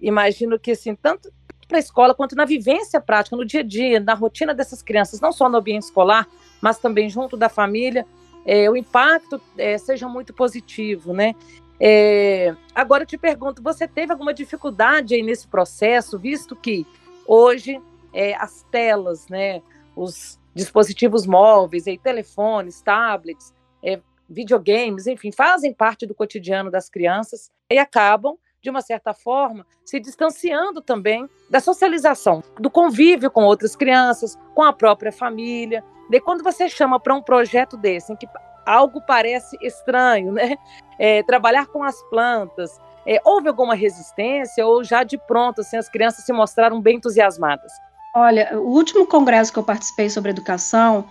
Imagino 0.00 0.58
que 0.58 0.72
assim, 0.72 0.94
tanto 0.94 1.32
para 1.68 1.78
a 1.78 1.80
escola 1.80 2.14
quanto 2.14 2.34
na 2.34 2.44
vivência 2.44 3.00
prática, 3.00 3.36
no 3.36 3.44
dia 3.44 3.60
a 3.60 3.62
dia, 3.62 4.00
na 4.00 4.14
rotina 4.14 4.52
dessas 4.52 4.82
crianças, 4.82 5.20
não 5.20 5.32
só 5.32 5.48
no 5.48 5.58
ambiente 5.58 5.84
escolar, 5.84 6.26
mas 6.60 6.78
também 6.78 7.08
junto 7.08 7.36
da 7.36 7.48
família, 7.48 8.04
é, 8.44 8.68
o 8.68 8.76
impacto 8.76 9.40
é, 9.56 9.78
seja 9.78 10.08
muito 10.08 10.34
positivo, 10.34 11.12
né? 11.12 11.34
É, 11.78 12.54
agora 12.74 13.04
eu 13.04 13.06
te 13.06 13.16
pergunto, 13.16 13.62
você 13.62 13.86
teve 13.88 14.12
alguma 14.12 14.34
dificuldade 14.34 15.14
aí 15.14 15.22
nesse 15.22 15.46
processo, 15.46 16.18
visto 16.18 16.54
que 16.54 16.86
hoje 17.26 17.80
é, 18.12 18.34
as 18.34 18.64
telas, 18.70 19.28
né, 19.28 19.62
os 19.96 20.38
dispositivos 20.54 21.26
móveis, 21.26 21.86
aí, 21.86 21.96
telefones, 21.96 22.82
tablets, 22.82 23.54
é, 23.82 24.00
videogames, 24.28 25.06
enfim, 25.06 25.32
fazem 25.32 25.72
parte 25.72 26.04
do 26.04 26.14
cotidiano 26.14 26.70
das 26.70 26.90
crianças 26.90 27.50
e 27.70 27.78
acabam 27.78 28.36
de 28.62 28.70
uma 28.70 28.82
certa 28.82 29.14
forma, 29.14 29.66
se 29.84 29.98
distanciando 29.98 30.80
também 30.80 31.28
da 31.48 31.60
socialização, 31.60 32.42
do 32.58 32.70
convívio 32.70 33.30
com 33.30 33.44
outras 33.44 33.74
crianças, 33.74 34.38
com 34.54 34.62
a 34.62 34.72
própria 34.72 35.10
família. 35.10 35.82
E 36.10 36.20
quando 36.20 36.44
você 36.44 36.68
chama 36.68 37.00
para 37.00 37.14
um 37.14 37.22
projeto 37.22 37.76
desse, 37.76 38.12
em 38.12 38.16
que 38.16 38.28
algo 38.66 39.00
parece 39.00 39.56
estranho, 39.62 40.32
né? 40.32 40.56
É, 40.98 41.22
trabalhar 41.22 41.66
com 41.66 41.82
as 41.82 42.02
plantas, 42.10 42.78
é, 43.06 43.20
houve 43.24 43.48
alguma 43.48 43.74
resistência 43.74 44.66
ou 44.66 44.84
já 44.84 45.02
de 45.02 45.16
pronto, 45.16 45.62
assim, 45.62 45.76
as 45.76 45.88
crianças 45.88 46.24
se 46.24 46.32
mostraram 46.32 46.80
bem 46.80 46.96
entusiasmadas? 46.96 47.72
Olha, 48.14 48.58
o 48.58 48.68
último 48.68 49.06
congresso 49.06 49.52
que 49.52 49.58
eu 49.58 49.62
participei 49.62 50.10
sobre 50.10 50.30
educação, 50.30 51.06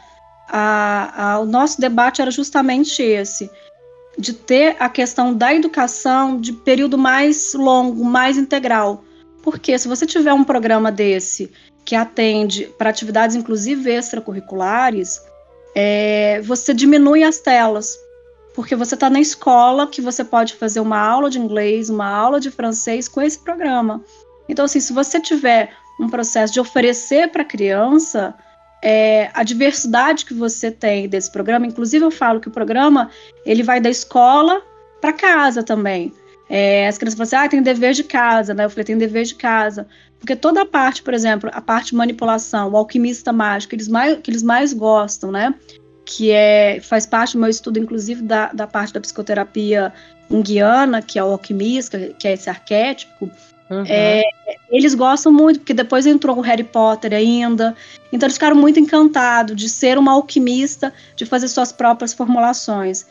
a, 0.47 1.33
a, 1.33 1.39
o 1.39 1.45
nosso 1.45 1.79
debate 1.79 2.21
era 2.21 2.29
justamente 2.29 3.01
esse 3.01 3.49
de 4.19 4.33
ter 4.33 4.75
a 4.79 4.89
questão 4.89 5.33
da 5.33 5.55
educação 5.55 6.39
de 6.39 6.51
período 6.51 6.97
mais 6.97 7.53
longo, 7.53 8.03
mais 8.03 8.37
integral. 8.37 9.03
Porque 9.41 9.79
se 9.79 9.87
você 9.87 10.05
tiver 10.05 10.33
um 10.33 10.43
programa 10.43 10.91
desse 10.91 11.49
que 11.85 11.95
atende 11.95 12.65
para 12.77 12.89
atividades, 12.89 13.35
inclusive 13.35 13.89
extracurriculares, 13.89 15.21
é, 15.73 16.41
você 16.41 16.73
diminui 16.73 17.23
as 17.23 17.39
telas. 17.39 17.97
Porque 18.53 18.75
você 18.75 18.95
está 18.95 19.09
na 19.09 19.21
escola 19.21 19.87
que 19.87 20.01
você 20.01 20.23
pode 20.23 20.55
fazer 20.55 20.81
uma 20.81 20.99
aula 20.99 21.29
de 21.29 21.39
inglês, 21.39 21.89
uma 21.89 22.09
aula 22.09 22.41
de 22.41 22.51
francês 22.51 23.07
com 23.07 23.21
esse 23.21 23.39
programa. 23.39 24.03
Então, 24.49 24.65
assim, 24.65 24.81
se 24.81 24.91
você 24.91 25.21
tiver 25.21 25.71
um 25.97 26.09
processo 26.09 26.51
de 26.51 26.59
oferecer 26.59 27.31
para 27.31 27.43
a 27.43 27.45
criança 27.45 28.35
é, 28.81 29.29
a 29.33 29.43
diversidade 29.43 30.25
que 30.25 30.33
você 30.33 30.71
tem 30.71 31.07
desse 31.07 31.31
programa. 31.31 31.65
Inclusive, 31.65 32.03
eu 32.03 32.11
falo 32.11 32.39
que 32.39 32.47
o 32.47 32.51
programa 32.51 33.09
ele 33.45 33.63
vai 33.63 33.79
da 33.79 33.89
escola 33.89 34.61
para 35.01 35.13
casa 35.13 35.63
também. 35.63 36.13
É, 36.49 36.87
as 36.87 36.97
crianças 36.97 37.17
falam 37.17 37.27
assim, 37.27 37.35
ah, 37.35 37.49
tem 37.49 37.61
dever 37.61 37.93
de 37.93 38.03
casa, 38.03 38.53
né? 38.53 38.65
Eu 38.65 38.69
falei, 38.69 38.83
tem 38.83 38.97
dever 38.97 39.23
de 39.23 39.35
casa. 39.35 39.87
Porque 40.19 40.35
toda 40.35 40.61
a 40.63 40.65
parte, 40.65 41.03
por 41.03 41.13
exemplo, 41.13 41.49
a 41.53 41.61
parte 41.61 41.91
de 41.91 41.95
manipulação, 41.95 42.71
o 42.71 42.77
alquimista 42.77 43.31
mágico, 43.31 43.75
eles 43.75 43.87
mais, 43.87 44.17
que 44.19 44.31
eles 44.31 44.43
mais 44.43 44.73
gostam, 44.73 45.31
né? 45.31 45.53
Que 46.03 46.31
é, 46.31 46.79
faz 46.81 47.05
parte 47.05 47.33
do 47.33 47.39
meu 47.39 47.49
estudo, 47.49 47.77
inclusive, 47.77 48.23
da, 48.23 48.51
da 48.51 48.65
parte 48.65 48.93
da 48.93 48.99
psicoterapia 48.99 49.93
junguiana, 50.29 51.01
que 51.01 51.19
é 51.19 51.23
o 51.23 51.27
alquimista, 51.27 51.97
que 52.17 52.27
é 52.27 52.33
esse 52.33 52.49
arquétipo. 52.49 53.29
Uhum. 53.69 53.83
É, 53.87 54.23
eles 54.71 54.95
gostam 54.95 55.31
muito, 55.31 55.59
porque 55.59 55.73
depois 55.73 56.05
entrou 56.05 56.37
o 56.37 56.41
Harry 56.41 56.63
Potter 56.63 57.13
ainda. 57.13 57.75
Então 58.11 58.27
eles 58.27 58.35
ficaram 58.35 58.55
muito 58.55 58.79
encantados 58.79 59.55
de 59.55 59.69
ser 59.69 59.97
uma 59.97 60.11
alquimista, 60.13 60.93
de 61.15 61.25
fazer 61.25 61.47
suas 61.47 61.71
próprias 61.71 62.13
formulações. 62.13 63.05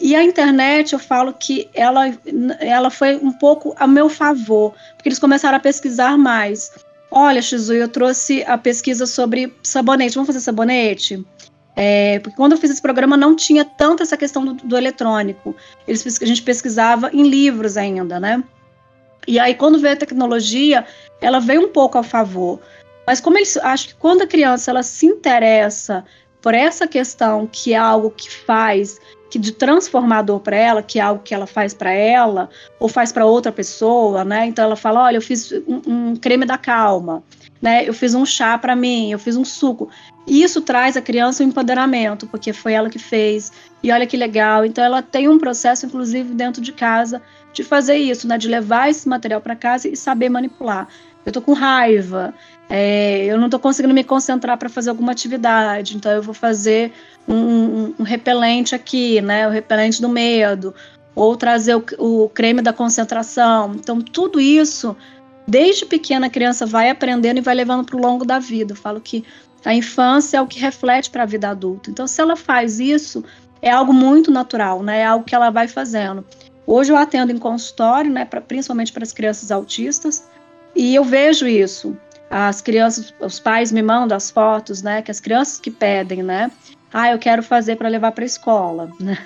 E 0.00 0.14
a 0.14 0.22
internet, 0.22 0.92
eu 0.92 0.98
falo 0.98 1.32
que 1.32 1.68
ela, 1.74 2.12
ela 2.60 2.88
foi 2.88 3.16
um 3.16 3.32
pouco 3.32 3.74
a 3.76 3.86
meu 3.86 4.08
favor, 4.08 4.72
porque 4.96 5.08
eles 5.08 5.18
começaram 5.18 5.56
a 5.56 5.60
pesquisar 5.60 6.16
mais. 6.16 6.70
Olha, 7.10 7.42
Shizu, 7.42 7.74
eu 7.74 7.88
trouxe 7.88 8.44
a 8.44 8.56
pesquisa 8.56 9.06
sobre 9.06 9.52
sabonete. 9.62 10.14
Vamos 10.14 10.28
fazer 10.28 10.40
sabonete? 10.40 11.24
É, 11.74 12.18
porque 12.20 12.36
quando 12.36 12.52
eu 12.52 12.58
fiz 12.58 12.70
esse 12.70 12.82
programa 12.82 13.16
não 13.16 13.34
tinha 13.34 13.64
tanto 13.64 14.02
essa 14.02 14.16
questão 14.16 14.44
do, 14.44 14.54
do 14.54 14.76
eletrônico. 14.76 15.54
Eles, 15.86 16.20
a 16.20 16.26
gente 16.26 16.42
pesquisava 16.42 17.10
em 17.12 17.22
livros 17.22 17.76
ainda, 17.76 18.20
né? 18.20 18.42
E 19.28 19.38
aí, 19.38 19.54
quando 19.54 19.78
veio 19.78 19.92
a 19.92 19.98
tecnologia, 19.98 20.86
ela 21.20 21.38
veio 21.38 21.60
um 21.60 21.68
pouco 21.68 21.98
a 21.98 22.02
favor. 22.02 22.58
Mas 23.06 23.20
como 23.20 23.36
eles 23.36 23.58
acho 23.58 23.88
que 23.88 23.94
quando 23.94 24.22
a 24.22 24.26
criança 24.26 24.70
ela 24.70 24.82
se 24.82 25.04
interessa 25.04 26.02
por 26.40 26.54
essa 26.54 26.88
questão 26.88 27.46
que 27.46 27.74
é 27.74 27.76
algo 27.76 28.10
que 28.10 28.30
faz 28.30 28.98
que 29.30 29.38
de 29.38 29.52
transformador 29.52 30.40
para 30.40 30.56
ela, 30.56 30.82
que 30.82 30.98
é 30.98 31.02
algo 31.02 31.22
que 31.22 31.34
ela 31.34 31.46
faz 31.46 31.74
para 31.74 31.92
ela 31.92 32.48
ou 32.80 32.88
faz 32.88 33.12
para 33.12 33.26
outra 33.26 33.52
pessoa, 33.52 34.24
né? 34.24 34.46
Então 34.46 34.64
ela 34.64 34.76
fala, 34.76 35.04
olha, 35.04 35.18
eu 35.18 35.22
fiz 35.22 35.52
um, 35.52 35.82
um 35.86 36.16
creme 36.16 36.46
da 36.46 36.56
calma, 36.56 37.22
né? 37.60 37.86
Eu 37.86 37.92
fiz 37.92 38.14
um 38.14 38.24
chá 38.24 38.56
para 38.56 38.74
mim, 38.74 39.12
eu 39.12 39.18
fiz 39.18 39.36
um 39.36 39.44
suco. 39.44 39.90
E 40.26 40.42
isso 40.42 40.62
traz 40.62 40.96
a 40.96 41.02
criança 41.02 41.42
um 41.42 41.48
empoderamento, 41.48 42.26
porque 42.26 42.52
foi 42.52 42.72
ela 42.72 42.88
que 42.88 42.98
fez. 42.98 43.52
E 43.82 43.92
olha 43.92 44.06
que 44.06 44.16
legal. 44.16 44.64
Então 44.64 44.82
ela 44.82 45.02
tem 45.02 45.28
um 45.28 45.38
processo, 45.38 45.84
inclusive 45.84 46.32
dentro 46.34 46.62
de 46.62 46.72
casa, 46.72 47.20
de 47.58 47.64
fazer 47.64 47.96
isso, 47.96 48.26
né? 48.28 48.38
De 48.38 48.48
levar 48.48 48.88
esse 48.88 49.08
material 49.08 49.40
para 49.40 49.56
casa 49.56 49.88
e 49.88 49.96
saber 49.96 50.28
manipular. 50.28 50.88
Eu 51.26 51.32
tô 51.32 51.42
com 51.42 51.52
raiva, 51.52 52.32
é, 52.70 53.24
eu 53.24 53.36
não 53.36 53.46
estou 53.46 53.60
conseguindo 53.60 53.92
me 53.92 54.04
concentrar 54.04 54.56
para 54.56 54.68
fazer 54.68 54.90
alguma 54.90 55.12
atividade, 55.12 55.96
então 55.96 56.10
eu 56.12 56.22
vou 56.22 56.32
fazer 56.32 56.92
um, 57.26 57.34
um, 57.34 57.94
um, 57.98 58.02
repelente 58.02 58.74
aqui, 58.74 59.20
né? 59.20 59.46
O 59.46 59.50
repelente 59.50 60.00
do 60.00 60.08
medo, 60.08 60.72
ou 61.14 61.36
trazer 61.36 61.74
o, 61.74 61.84
o 61.98 62.28
creme 62.28 62.62
da 62.62 62.72
concentração. 62.72 63.72
Então, 63.74 64.00
tudo 64.00 64.40
isso, 64.40 64.96
desde 65.46 65.84
pequena 65.84 66.28
a 66.28 66.30
criança 66.30 66.64
vai 66.64 66.88
aprendendo 66.88 67.38
e 67.38 67.42
vai 67.42 67.54
levando 67.54 67.84
para 67.84 67.96
o 67.96 68.00
longo 68.00 68.24
da 68.24 68.38
vida. 68.38 68.72
Eu 68.72 68.76
falo 68.76 69.00
que 69.00 69.24
a 69.64 69.74
infância 69.74 70.38
é 70.38 70.40
o 70.40 70.46
que 70.46 70.60
reflete 70.60 71.10
para 71.10 71.24
a 71.24 71.26
vida 71.26 71.48
adulta. 71.48 71.90
Então, 71.90 72.06
se 72.06 72.20
ela 72.20 72.36
faz 72.36 72.78
isso, 72.78 73.24
é 73.60 73.70
algo 73.70 73.92
muito 73.92 74.30
natural, 74.30 74.82
né? 74.82 75.00
É 75.00 75.06
algo 75.06 75.24
que 75.24 75.34
ela 75.34 75.50
vai 75.50 75.66
fazendo. 75.66 76.24
Hoje 76.70 76.92
eu 76.92 76.96
atendo 76.96 77.32
em 77.32 77.38
consultório, 77.38 78.10
né, 78.10 78.24
pra, 78.24 78.40
principalmente 78.40 78.92
para 78.92 79.02
as 79.02 79.12
crianças 79.12 79.50
autistas, 79.50 80.28
e 80.76 80.94
eu 80.94 81.02
vejo 81.02 81.48
isso 81.48 81.96
as 82.30 82.60
crianças, 82.60 83.14
os 83.20 83.40
pais 83.40 83.72
me 83.72 83.82
mandam 83.82 84.16
as 84.16 84.30
fotos, 84.30 84.82
né? 84.82 85.00
Que 85.02 85.10
as 85.10 85.20
crianças 85.20 85.58
que 85.58 85.70
pedem, 85.70 86.22
né? 86.22 86.50
Ah, 86.92 87.10
eu 87.10 87.18
quero 87.18 87.42
fazer 87.42 87.76
para 87.76 87.88
levar 87.88 88.12
para 88.12 88.24
a 88.24 88.26
escola, 88.26 88.90
né? 89.00 89.18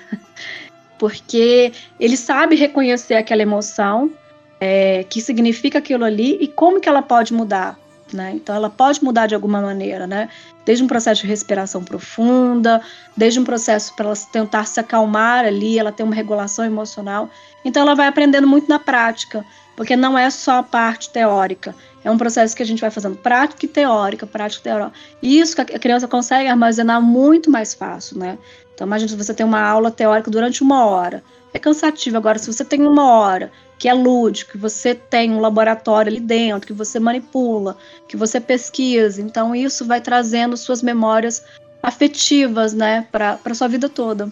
Porque 0.97 1.73
ele 1.99 2.15
sabe 2.15 2.55
reconhecer 2.55 3.15
aquela 3.15 3.41
emoção, 3.41 4.11
é, 4.59 5.03
que 5.09 5.19
significa 5.19 5.79
aquilo 5.79 6.05
ali 6.05 6.37
e 6.39 6.47
como 6.47 6.79
que 6.79 6.87
ela 6.87 7.01
pode 7.01 7.33
mudar, 7.33 7.77
né? 8.13 8.31
Então 8.35 8.55
ela 8.55 8.69
pode 8.69 9.03
mudar 9.03 9.27
de 9.27 9.35
alguma 9.35 9.61
maneira, 9.61 10.07
né? 10.07 10.29
Desde 10.65 10.83
um 10.83 10.87
processo 10.87 11.21
de 11.21 11.27
respiração 11.27 11.83
profunda, 11.83 12.81
desde 13.15 13.39
um 13.39 13.43
processo 13.43 13.95
para 13.95 14.05
ela 14.05 14.15
tentar 14.31 14.65
se 14.65 14.79
acalmar 14.79 15.45
ali, 15.45 15.77
ela 15.77 15.91
ter 15.91 16.03
uma 16.03 16.15
regulação 16.15 16.63
emocional. 16.63 17.29
Então 17.65 17.81
ela 17.81 17.95
vai 17.95 18.07
aprendendo 18.07 18.47
muito 18.47 18.69
na 18.69 18.79
prática, 18.79 19.45
porque 19.75 19.95
não 19.95 20.17
é 20.17 20.29
só 20.29 20.59
a 20.59 20.63
parte 20.63 21.09
teórica, 21.09 21.75
é 22.03 22.11
um 22.11 22.17
processo 22.17 22.55
que 22.55 22.61
a 22.61 22.65
gente 22.65 22.81
vai 22.81 22.91
fazendo 22.91 23.15
prática 23.15 23.65
e 23.65 23.67
teórica, 23.67 24.27
prática 24.27 24.61
e 24.61 24.63
teórica. 24.63 24.93
E 25.21 25.39
isso 25.39 25.55
que 25.55 25.61
a 25.61 25.79
criança 25.79 26.07
consegue 26.07 26.49
armazenar 26.49 27.01
muito 27.01 27.49
mais 27.49 27.73
fácil, 27.73 28.19
né? 28.19 28.37
Então, 28.73 28.85
imagina 28.85 29.09
se 29.09 29.15
você 29.15 29.33
tem 29.33 29.45
uma 29.45 29.61
aula 29.61 29.89
teórica 29.89 30.29
durante 30.29 30.61
uma 30.61 30.85
hora. 30.85 31.23
É 31.53 31.59
cansativo. 31.59 32.17
Agora, 32.17 32.39
se 32.39 32.51
você 32.51 32.65
tem 32.65 32.85
uma 32.85 33.09
hora 33.11 33.51
que 33.77 33.89
é 33.89 33.93
lúdico, 33.93 34.51
que 34.51 34.57
você 34.57 34.95
tem 34.95 35.31
um 35.31 35.39
laboratório 35.39 36.11
ali 36.11 36.19
dentro, 36.19 36.67
que 36.67 36.73
você 36.73 36.99
manipula, 36.99 37.77
que 38.07 38.15
você 38.15 38.39
pesquisa, 38.39 39.21
então 39.21 39.55
isso 39.55 39.85
vai 39.85 39.99
trazendo 39.99 40.55
suas 40.55 40.81
memórias 40.81 41.43
afetivas, 41.81 42.73
né, 42.73 43.07
para 43.11 43.39
a 43.43 43.53
sua 43.53 43.67
vida 43.67 43.89
toda. 43.89 44.31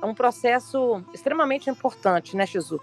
É 0.00 0.06
um 0.06 0.14
processo 0.14 1.02
extremamente 1.12 1.68
importante, 1.68 2.36
né, 2.36 2.46
Jesus? 2.46 2.80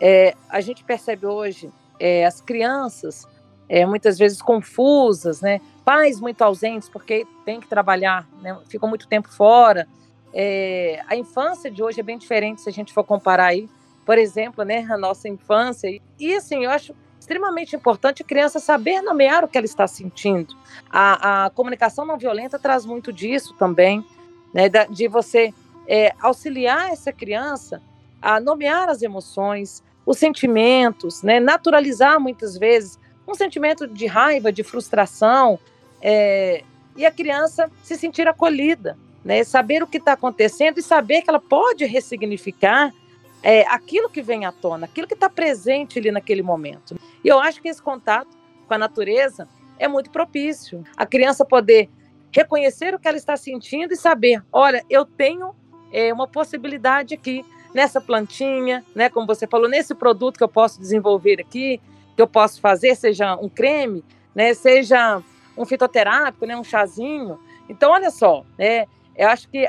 É, 0.00 0.34
a 0.48 0.60
gente 0.60 0.82
percebe 0.82 1.26
hoje 1.26 1.70
é, 2.00 2.26
as 2.26 2.40
crianças 2.40 3.26
é, 3.68 3.86
muitas 3.86 4.18
vezes 4.18 4.42
confusas, 4.42 5.40
né? 5.40 5.60
Pais 5.84 6.20
muito 6.20 6.42
ausentes 6.42 6.88
porque 6.88 7.26
tem 7.44 7.60
que 7.60 7.66
trabalhar, 7.66 8.28
né? 8.42 8.56
ficam 8.68 8.88
muito 8.88 9.08
tempo 9.08 9.28
fora. 9.28 9.88
É, 10.34 11.02
a 11.08 11.16
infância 11.16 11.70
de 11.70 11.82
hoje 11.82 12.00
é 12.00 12.02
bem 12.02 12.18
diferente 12.18 12.60
se 12.60 12.68
a 12.68 12.72
gente 12.72 12.92
for 12.92 13.04
comparar 13.04 13.46
aí, 13.46 13.68
por 14.04 14.18
exemplo, 14.18 14.64
né, 14.64 14.86
a 14.90 14.96
nossa 14.96 15.28
infância. 15.28 15.88
E 16.18 16.34
assim, 16.34 16.64
eu 16.64 16.70
acho 16.70 16.94
extremamente 17.18 17.76
importante 17.76 18.22
a 18.22 18.26
criança 18.26 18.58
saber 18.58 19.00
nomear 19.00 19.44
o 19.44 19.48
que 19.48 19.56
ela 19.56 19.64
está 19.64 19.86
sentindo. 19.86 20.56
A, 20.90 21.46
a 21.46 21.50
comunicação 21.50 22.04
não 22.04 22.18
violenta 22.18 22.58
traz 22.58 22.84
muito 22.84 23.12
disso 23.12 23.54
também, 23.54 24.04
né, 24.52 24.68
de 24.90 25.08
você 25.08 25.54
é, 25.86 26.12
auxiliar 26.20 26.90
essa 26.90 27.12
criança 27.12 27.80
a 28.20 28.40
nomear 28.40 28.88
as 28.88 29.02
emoções, 29.02 29.82
os 30.04 30.18
sentimentos, 30.18 31.22
né, 31.22 31.40
naturalizar 31.40 32.20
muitas 32.20 32.58
vezes 32.58 32.98
um 33.26 33.34
sentimento 33.34 33.86
de 33.86 34.06
raiva, 34.06 34.52
de 34.52 34.64
frustração, 34.64 35.58
é, 36.00 36.64
e 36.96 37.06
a 37.06 37.10
criança 37.10 37.70
se 37.82 37.96
sentir 37.96 38.26
acolhida, 38.26 38.98
né? 39.24 39.44
saber 39.44 39.82
o 39.82 39.86
que 39.86 39.98
está 39.98 40.12
acontecendo 40.12 40.78
e 40.78 40.82
saber 40.82 41.22
que 41.22 41.30
ela 41.30 41.40
pode 41.40 41.84
ressignificar 41.84 42.92
é, 43.42 43.62
aquilo 43.62 44.08
que 44.08 44.22
vem 44.22 44.44
à 44.44 44.52
tona, 44.52 44.86
aquilo 44.86 45.06
que 45.06 45.14
está 45.14 45.28
presente 45.28 45.98
ali 45.98 46.10
naquele 46.10 46.42
momento. 46.42 46.96
E 47.24 47.28
eu 47.28 47.38
acho 47.38 47.60
que 47.60 47.68
esse 47.68 47.82
contato 47.82 48.36
com 48.66 48.74
a 48.74 48.78
natureza 48.78 49.48
é 49.78 49.88
muito 49.88 50.10
propício. 50.10 50.84
A 50.96 51.04
criança 51.04 51.44
poder 51.44 51.90
reconhecer 52.30 52.94
o 52.94 52.98
que 52.98 53.08
ela 53.08 53.16
está 53.16 53.36
sentindo 53.36 53.92
e 53.92 53.96
saber, 53.96 54.42
olha, 54.52 54.84
eu 54.88 55.04
tenho 55.04 55.54
é, 55.92 56.12
uma 56.12 56.26
possibilidade 56.26 57.14
aqui 57.14 57.44
nessa 57.74 58.00
plantinha, 58.00 58.84
né, 58.94 59.08
como 59.08 59.26
você 59.26 59.46
falou, 59.46 59.68
nesse 59.68 59.94
produto 59.94 60.36
que 60.38 60.44
eu 60.44 60.48
posso 60.48 60.78
desenvolver 60.80 61.40
aqui, 61.40 61.80
que 62.14 62.22
eu 62.22 62.26
posso 62.26 62.60
fazer, 62.60 62.94
seja 62.94 63.34
um 63.36 63.48
creme, 63.48 64.04
né, 64.34 64.54
seja 64.54 65.22
um 65.56 65.64
fitoterápico, 65.64 66.46
né, 66.46 66.56
um 66.56 66.64
chazinho. 66.64 67.38
Então, 67.68 67.90
olha 67.90 68.10
só, 68.10 68.44
né, 68.58 68.86
eu 69.16 69.28
acho 69.28 69.48
que 69.48 69.68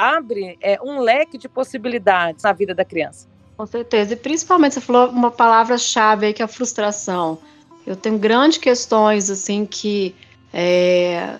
abre 0.00 0.58
é, 0.62 0.80
um 0.82 1.00
leque 1.00 1.36
de 1.36 1.48
possibilidades 1.48 2.42
na 2.42 2.52
vida 2.52 2.74
da 2.74 2.84
criança. 2.84 3.28
Com 3.56 3.66
certeza. 3.66 4.14
E 4.14 4.16
principalmente 4.16 4.74
você 4.74 4.80
falou 4.80 5.08
uma 5.10 5.30
palavra-chave 5.30 6.26
aí 6.26 6.32
que 6.32 6.40
é 6.40 6.44
a 6.44 6.48
frustração. 6.48 7.38
Eu 7.86 7.94
tenho 7.94 8.18
grandes 8.18 8.58
questões 8.58 9.28
assim 9.28 9.66
que 9.66 10.14
é, 10.52 11.36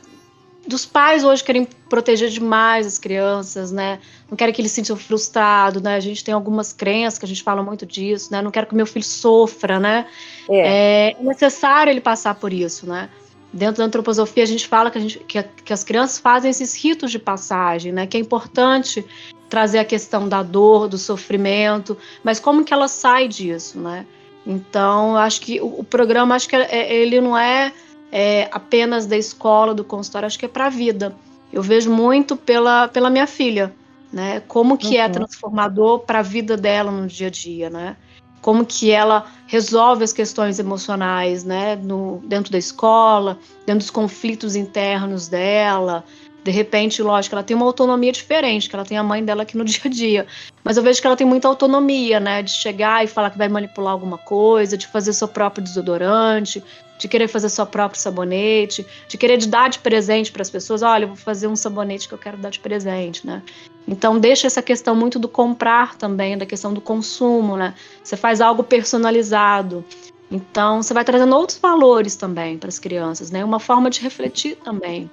dos 0.66 0.84
pais 0.84 1.24
hoje 1.24 1.42
querem 1.42 1.64
proteger 1.88 2.28
demais 2.28 2.86
as 2.86 2.98
crianças, 2.98 3.72
né? 3.72 3.98
Não 4.28 4.36
querem 4.36 4.54
que 4.54 4.60
eles 4.60 4.70
se 4.70 4.76
sintam 4.76 4.96
frustrados, 4.96 5.82
né? 5.82 5.96
A 5.96 6.00
gente 6.00 6.22
tem 6.22 6.34
algumas 6.34 6.72
crenças 6.72 7.18
que 7.18 7.24
a 7.24 7.28
gente 7.28 7.42
fala 7.42 7.62
muito 7.62 7.86
disso, 7.86 8.30
né? 8.30 8.42
Não 8.42 8.50
quero 8.50 8.66
que 8.66 8.74
meu 8.74 8.86
filho 8.86 9.04
sofra, 9.04 9.80
né? 9.80 10.06
É, 10.48 11.12
é 11.12 11.16
necessário 11.20 11.90
ele 11.90 12.00
passar 12.00 12.34
por 12.34 12.52
isso, 12.52 12.86
né? 12.86 13.08
Dentro 13.52 13.78
da 13.78 13.84
antroposofia 13.84 14.42
a 14.42 14.46
gente 14.46 14.68
fala 14.68 14.90
que, 14.90 14.98
a 14.98 15.00
gente, 15.00 15.18
que, 15.20 15.42
que 15.42 15.72
as 15.72 15.82
crianças 15.82 16.18
fazem 16.18 16.50
esses 16.50 16.74
ritos 16.74 17.10
de 17.10 17.18
passagem, 17.18 17.92
né? 17.92 18.06
Que 18.06 18.16
é 18.16 18.20
importante 18.20 19.04
trazer 19.48 19.78
a 19.78 19.84
questão 19.84 20.28
da 20.28 20.42
dor, 20.42 20.86
do 20.86 20.96
sofrimento, 20.96 21.98
mas 22.22 22.38
como 22.38 22.64
que 22.64 22.72
ela 22.72 22.86
sai 22.86 23.26
disso, 23.26 23.78
né? 23.78 24.06
Então, 24.46 25.16
acho 25.16 25.40
que 25.40 25.60
o, 25.60 25.80
o 25.80 25.84
programa, 25.84 26.34
acho 26.34 26.48
que 26.48 26.56
é, 26.56 26.94
ele 26.94 27.20
não 27.20 27.36
é 27.36 27.72
é, 28.12 28.48
apenas 28.50 29.06
da 29.06 29.16
escola, 29.16 29.74
do 29.74 29.84
consultório, 29.84 30.26
acho 30.26 30.38
que 30.38 30.44
é 30.44 30.48
para 30.48 30.66
a 30.66 30.70
vida. 30.70 31.14
Eu 31.52 31.62
vejo 31.62 31.90
muito 31.90 32.36
pela, 32.36 32.88
pela 32.88 33.10
minha 33.10 33.26
filha, 33.26 33.72
né? 34.12 34.40
Como 34.46 34.76
que 34.76 34.96
é 34.96 35.00
uhum. 35.00 35.06
é 35.06 35.08
transformador 35.08 36.00
para 36.00 36.20
a 36.20 36.22
vida 36.22 36.56
dela 36.56 36.90
no 36.90 37.06
dia 37.06 37.28
a 37.28 37.30
dia, 37.30 37.70
né? 37.70 37.96
Como 38.40 38.64
que 38.64 38.90
ela 38.90 39.26
resolve 39.46 40.02
as 40.02 40.12
questões 40.12 40.58
emocionais, 40.58 41.44
né? 41.44 41.76
No, 41.76 42.22
dentro 42.24 42.50
da 42.50 42.58
escola, 42.58 43.38
dentro 43.66 43.80
dos 43.80 43.90
conflitos 43.90 44.56
internos 44.56 45.28
dela, 45.28 46.04
de 46.42 46.50
repente, 46.50 47.02
lógico, 47.02 47.34
ela 47.34 47.44
tem 47.44 47.54
uma 47.54 47.66
autonomia 47.66 48.12
diferente, 48.12 48.68
que 48.68 48.74
ela 48.74 48.84
tem 48.84 48.96
a 48.96 49.02
mãe 49.02 49.22
dela 49.22 49.42
aqui 49.42 49.56
no 49.56 49.64
dia 49.66 49.82
a 49.84 49.88
dia. 49.88 50.26
Mas 50.64 50.76
eu 50.76 50.82
vejo 50.82 51.00
que 51.00 51.06
ela 51.06 51.16
tem 51.16 51.26
muita 51.26 51.48
autonomia, 51.48 52.18
né? 52.18 52.42
De 52.42 52.50
chegar 52.50 53.04
e 53.04 53.06
falar 53.06 53.30
que 53.30 53.38
vai 53.38 53.48
manipular 53.48 53.92
alguma 53.92 54.16
coisa, 54.16 54.76
de 54.76 54.86
fazer 54.86 55.12
seu 55.12 55.28
próprio 55.28 55.62
desodorante, 55.62 56.62
de 56.98 57.08
querer 57.08 57.28
fazer 57.28 57.48
seu 57.48 57.66
próprio 57.66 58.00
sabonete, 58.00 58.86
de 59.08 59.18
querer 59.18 59.38
dar 59.46 59.68
de 59.68 59.78
presente 59.78 60.32
para 60.32 60.42
as 60.42 60.50
pessoas. 60.50 60.82
Olha, 60.82 61.04
eu 61.04 61.08
vou 61.08 61.16
fazer 61.16 61.46
um 61.46 61.56
sabonete 61.56 62.08
que 62.08 62.14
eu 62.14 62.18
quero 62.18 62.38
dar 62.38 62.50
de 62.50 62.60
presente, 62.60 63.26
né? 63.26 63.42
Então 63.90 64.20
deixa 64.20 64.46
essa 64.46 64.62
questão 64.62 64.94
muito 64.94 65.18
do 65.18 65.28
comprar 65.28 65.96
também, 65.96 66.38
da 66.38 66.46
questão 66.46 66.72
do 66.72 66.80
consumo, 66.80 67.56
né? 67.56 67.74
Você 68.02 68.16
faz 68.16 68.40
algo 68.40 68.62
personalizado. 68.62 69.84
Então 70.30 70.80
você 70.80 70.94
vai 70.94 71.04
trazendo 71.04 71.34
outros 71.34 71.58
valores 71.58 72.14
também 72.14 72.56
para 72.56 72.68
as 72.68 72.78
crianças, 72.78 73.32
né? 73.32 73.44
Uma 73.44 73.58
forma 73.58 73.90
de 73.90 74.00
refletir 74.00 74.56
também. 74.62 75.10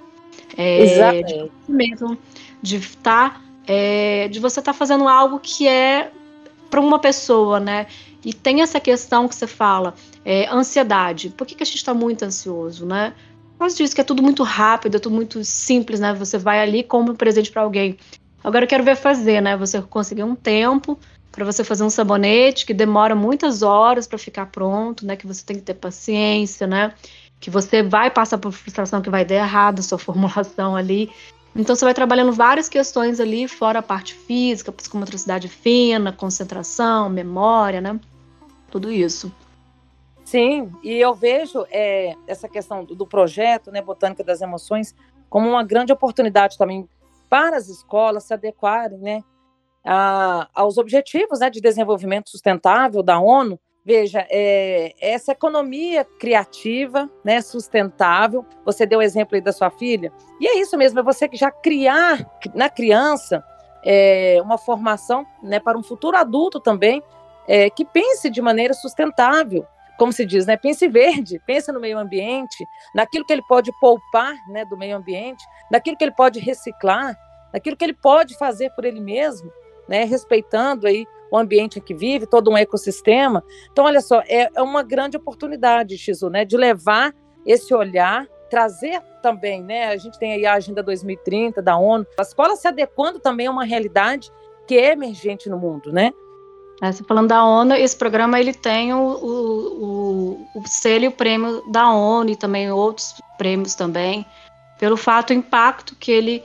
É, 0.56 0.82
Exatamente. 0.82 1.52
De 1.68 1.72
mesmo, 1.74 2.18
de 2.62 2.78
estar, 2.78 3.34
tá, 3.34 3.42
é, 3.66 4.28
de 4.28 4.40
você 4.40 4.60
estar 4.60 4.74
tá 4.74 4.78
fazendo 4.78 5.08
algo 5.08 5.40
que 5.40 5.68
é 5.68 6.12
para 6.70 6.80
uma 6.80 7.00
pessoa, 7.00 7.60
né? 7.60 7.88
E 8.24 8.32
tem 8.32 8.62
essa 8.62 8.80
questão 8.80 9.28
que 9.28 9.34
você 9.34 9.48
fala, 9.48 9.96
é, 10.24 10.48
ansiedade. 10.54 11.30
Por 11.30 11.48
que, 11.48 11.56
que 11.56 11.64
a 11.64 11.66
gente 11.66 11.78
está 11.78 11.96
muito 11.96 12.24
ansioso, 12.24 12.86
né? 12.86 13.14
Por 13.54 13.60
causa 13.62 13.76
disso, 13.76 13.96
que 13.96 14.02
é 14.02 14.04
tudo 14.04 14.22
muito 14.22 14.44
rápido, 14.44 14.98
é 14.98 15.00
tudo 15.00 15.16
muito 15.16 15.44
simples, 15.44 16.00
né? 16.00 16.14
Você 16.14 16.38
vai 16.38 16.60
ali, 16.60 16.84
compra 16.84 17.14
um 17.14 17.16
presente 17.16 17.50
para 17.50 17.64
alguém. 17.64 17.98
Agora 18.44 18.66
eu 18.66 18.70
quero 18.70 18.84
ver 18.84 18.96
fazer, 18.96 19.42
né? 19.42 19.58
Você 19.58 19.82
conseguir 19.82 20.24
um 20.24 20.36
tempo, 20.36 20.98
para 21.38 21.46
você 21.46 21.64
fazer 21.64 21.84
um 21.84 21.90
sabonete 21.90 22.66
que 22.66 22.74
demora 22.74 23.14
muitas 23.14 23.62
horas 23.62 24.08
para 24.08 24.18
ficar 24.18 24.48
pronto, 24.48 25.06
né? 25.06 25.16
Que 25.16 25.28
você 25.28 25.46
tem 25.46 25.58
que 25.58 25.62
ter 25.62 25.76
paciência, 25.76 26.66
né? 26.66 26.94
Que 27.40 27.52
você 27.52 27.84
vai 27.84 28.10
passar 28.10 28.40
por 28.40 28.52
frustração 28.52 29.04
que 29.04 29.10
vai 29.10 29.24
dar 29.24 29.36
errado 29.36 29.80
a 29.80 29.84
sua 29.84 29.98
formulação 30.00 30.76
ali. 30.76 31.12
Então 31.56 31.76
você 31.76 31.86
vai 31.86 31.94
trabalhando 31.94 32.32
várias 32.32 32.68
questões 32.68 33.20
ali, 33.20 33.48
fora 33.48 33.80
a 33.80 33.84
parte 33.84 34.16
física, 34.16 34.72
psicomotricidade 34.72 35.48
fina, 35.48 36.12
concentração, 36.12 37.08
memória, 37.08 37.82
né? 37.82 38.00
Tudo 38.72 38.92
isso. 38.92 39.32
Sim, 40.26 40.72
e 40.84 40.94
eu 40.94 41.14
vejo 41.14 41.66
é, 41.70 42.16
essa 42.28 42.50
questão 42.50 42.84
do 42.84 43.08
projeto, 43.08 43.72
né, 43.72 43.82
Botânica 43.82 44.24
das 44.24 44.42
Emoções, 44.42 44.94
como 45.30 45.48
uma 45.48 45.64
grande 45.64 45.94
oportunidade 45.94 46.58
também 46.58 46.90
para 47.30 47.58
as 47.58 47.68
escolas 47.68 48.24
se 48.24 48.34
adequarem, 48.34 48.98
né, 48.98 49.24
a, 49.86 50.48
aos 50.54 50.78
objetivos 50.78 51.40
né, 51.40 51.50
de 51.50 51.62
desenvolvimento 51.62 52.30
sustentável 52.30 53.02
da 53.02 53.20
ONU. 53.20 53.60
Veja, 53.86 54.28
é, 54.30 54.94
essa 55.00 55.32
economia 55.32 56.04
criativa, 56.04 57.10
né, 57.24 57.40
sustentável, 57.40 58.46
você 58.66 58.86
deu 58.86 59.00
o 59.00 59.02
exemplo 59.02 59.36
aí 59.36 59.42
da 59.42 59.54
sua 59.54 59.70
filha, 59.70 60.12
e 60.42 60.48
é 60.48 60.60
isso 60.60 60.78
mesmo, 60.78 61.00
é 61.00 61.04
você 61.04 61.30
já 61.32 61.50
criar 61.50 62.30
na 62.54 62.70
criança 62.70 63.42
é, 63.86 64.40
uma 64.44 64.58
formação 64.58 65.26
né, 65.42 65.58
para 65.58 65.78
um 65.78 65.84
futuro 65.84 66.18
adulto 66.18 66.60
também, 66.60 67.02
é, 67.48 67.70
que 67.70 67.86
pense 67.86 68.30
de 68.30 68.42
maneira 68.42 68.74
sustentável, 68.74 69.66
como 69.98 70.14
se 70.14 70.26
diz, 70.26 70.46
né? 70.46 70.56
Pense 70.58 70.88
verde, 70.88 71.42
pense 71.46 71.72
no 71.72 71.80
meio 71.80 71.98
ambiente, 71.98 72.66
naquilo 72.94 73.26
que 73.26 73.34
ele 73.34 73.44
pode 73.48 73.72
poupar, 73.80 74.36
né, 74.50 74.64
do 74.66 74.78
meio 74.78 74.96
ambiente, 74.96 75.44
naquilo 75.72 75.98
que 75.98 76.04
ele 76.04 76.14
pode 76.16 76.40
reciclar, 76.40 77.18
naquilo 77.54 77.76
que 77.76 77.84
ele 77.84 77.96
pode 77.96 78.38
fazer 78.38 78.70
por 78.72 78.86
ele 78.86 79.00
mesmo 79.00 79.52
né, 79.88 80.04
respeitando 80.04 80.88
aí 80.88 81.08
o 81.32 81.38
ambiente 81.38 81.80
em 81.80 81.82
que 81.82 81.94
vive, 81.94 82.26
todo 82.26 82.52
um 82.52 82.58
ecossistema. 82.58 83.44
Então, 83.72 83.86
olha 83.86 84.02
só, 84.02 84.22
é, 84.22 84.50
é 84.54 84.62
uma 84.62 84.84
grande 84.84 85.18
oportunidade, 85.18 85.98
Xizu, 85.98 86.30
né, 86.30 86.46
de 86.46 86.58
levar 86.58 87.14
esse 87.46 87.74
olhar, 87.74 88.28
trazer 88.50 89.02
também, 89.22 89.62
né, 89.62 89.88
a 89.88 89.98
gente 89.98 90.18
tem 90.20 90.34
aí 90.34 90.46
a 90.46 90.54
Agenda 90.54 90.84
2030 90.84 91.62
da 91.62 91.78
ONU, 91.78 92.06
a 92.18 92.22
escola 92.22 92.56
se 92.56 92.68
adequando 92.68 93.20
também 93.20 93.48
a 93.48 93.52
uma 93.52 93.66
realidade 93.66 94.32
que 94.68 94.78
é 94.78 94.92
emergente 94.92 95.50
no 95.50 95.58
mundo, 95.58 95.94
né? 95.94 96.12
É, 96.82 96.92
você 96.92 97.04
falando 97.04 97.30
da 97.30 97.44
ONU, 97.44 97.74
esse 97.74 97.96
programa 97.96 98.40
ele 98.40 98.54
tem 98.54 98.94
o, 98.94 99.00
o, 99.00 100.48
o, 100.54 100.60
o 100.60 100.68
selo 100.68 101.06
e 101.06 101.08
o 101.08 101.12
prêmio 101.12 101.64
da 101.72 101.92
ONU 101.92 102.30
e 102.30 102.36
também 102.36 102.72
outros 102.72 103.16
prêmios 103.38 103.74
também, 103.74 104.26
pelo 104.80 104.96
fato, 104.96 105.32
o 105.32 105.34
impacto 105.34 105.96
que 105.96 106.12
ele 106.12 106.44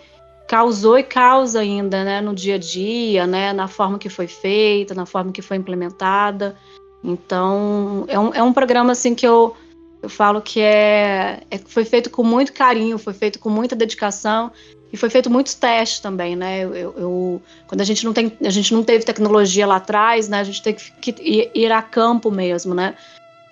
causou 0.49 0.99
e 0.99 1.03
causa 1.03 1.61
ainda, 1.61 2.05
né, 2.05 2.21
no 2.21 2.35
dia 2.35 2.57
a 2.57 2.59
dia, 2.59 3.27
né, 3.27 3.53
na 3.53 3.69
forma 3.69 3.99
que 3.99 4.09
foi 4.09 4.27
feita, 4.27 4.95
na 4.95 5.07
forma 5.07 5.33
que 5.33 5.43
foi 5.43 5.57
implementada. 5.57 6.57
Então, 7.05 8.05
é 8.09 8.19
um, 8.19 8.35
é 8.35 8.43
um 8.43 8.53
programa, 8.53 8.93
assim, 8.93 9.15
que 9.15 9.27
eu, 9.27 9.57
eu 10.03 10.09
falo 10.09 10.41
que 10.41 10.61
é, 10.61 11.43
é, 11.51 11.59
foi 11.59 11.85
feito 11.85 12.11
com 12.11 12.23
muito 12.23 12.53
carinho, 12.53 12.99
foi 12.99 13.13
feito 13.13 13.39
com 13.39 13.51
muita 13.51 13.75
dedicação 13.75 14.51
e 14.93 14.97
foi 14.97 15.09
feito 15.09 15.31
muitos 15.31 15.55
testes 15.55 16.01
também, 16.01 16.37
né, 16.37 16.65
eu, 16.65 16.95
eu, 16.99 17.43
quando 17.67 17.81
a 17.81 17.85
gente 17.85 18.05
não 18.05 18.13
tem, 18.13 18.31
a 18.45 18.51
gente 18.51 18.75
não 18.75 18.85
teve 18.85 19.05
tecnologia 19.05 19.67
lá 19.67 19.77
atrás, 19.77 20.29
né, 20.29 20.41
a 20.41 20.45
gente 20.45 20.63
tem 20.63 20.75
que 20.75 21.15
ir, 21.55 21.73
a 21.73 21.81
campo 21.81 22.31
mesmo, 22.31 22.75
né, 22.75 22.95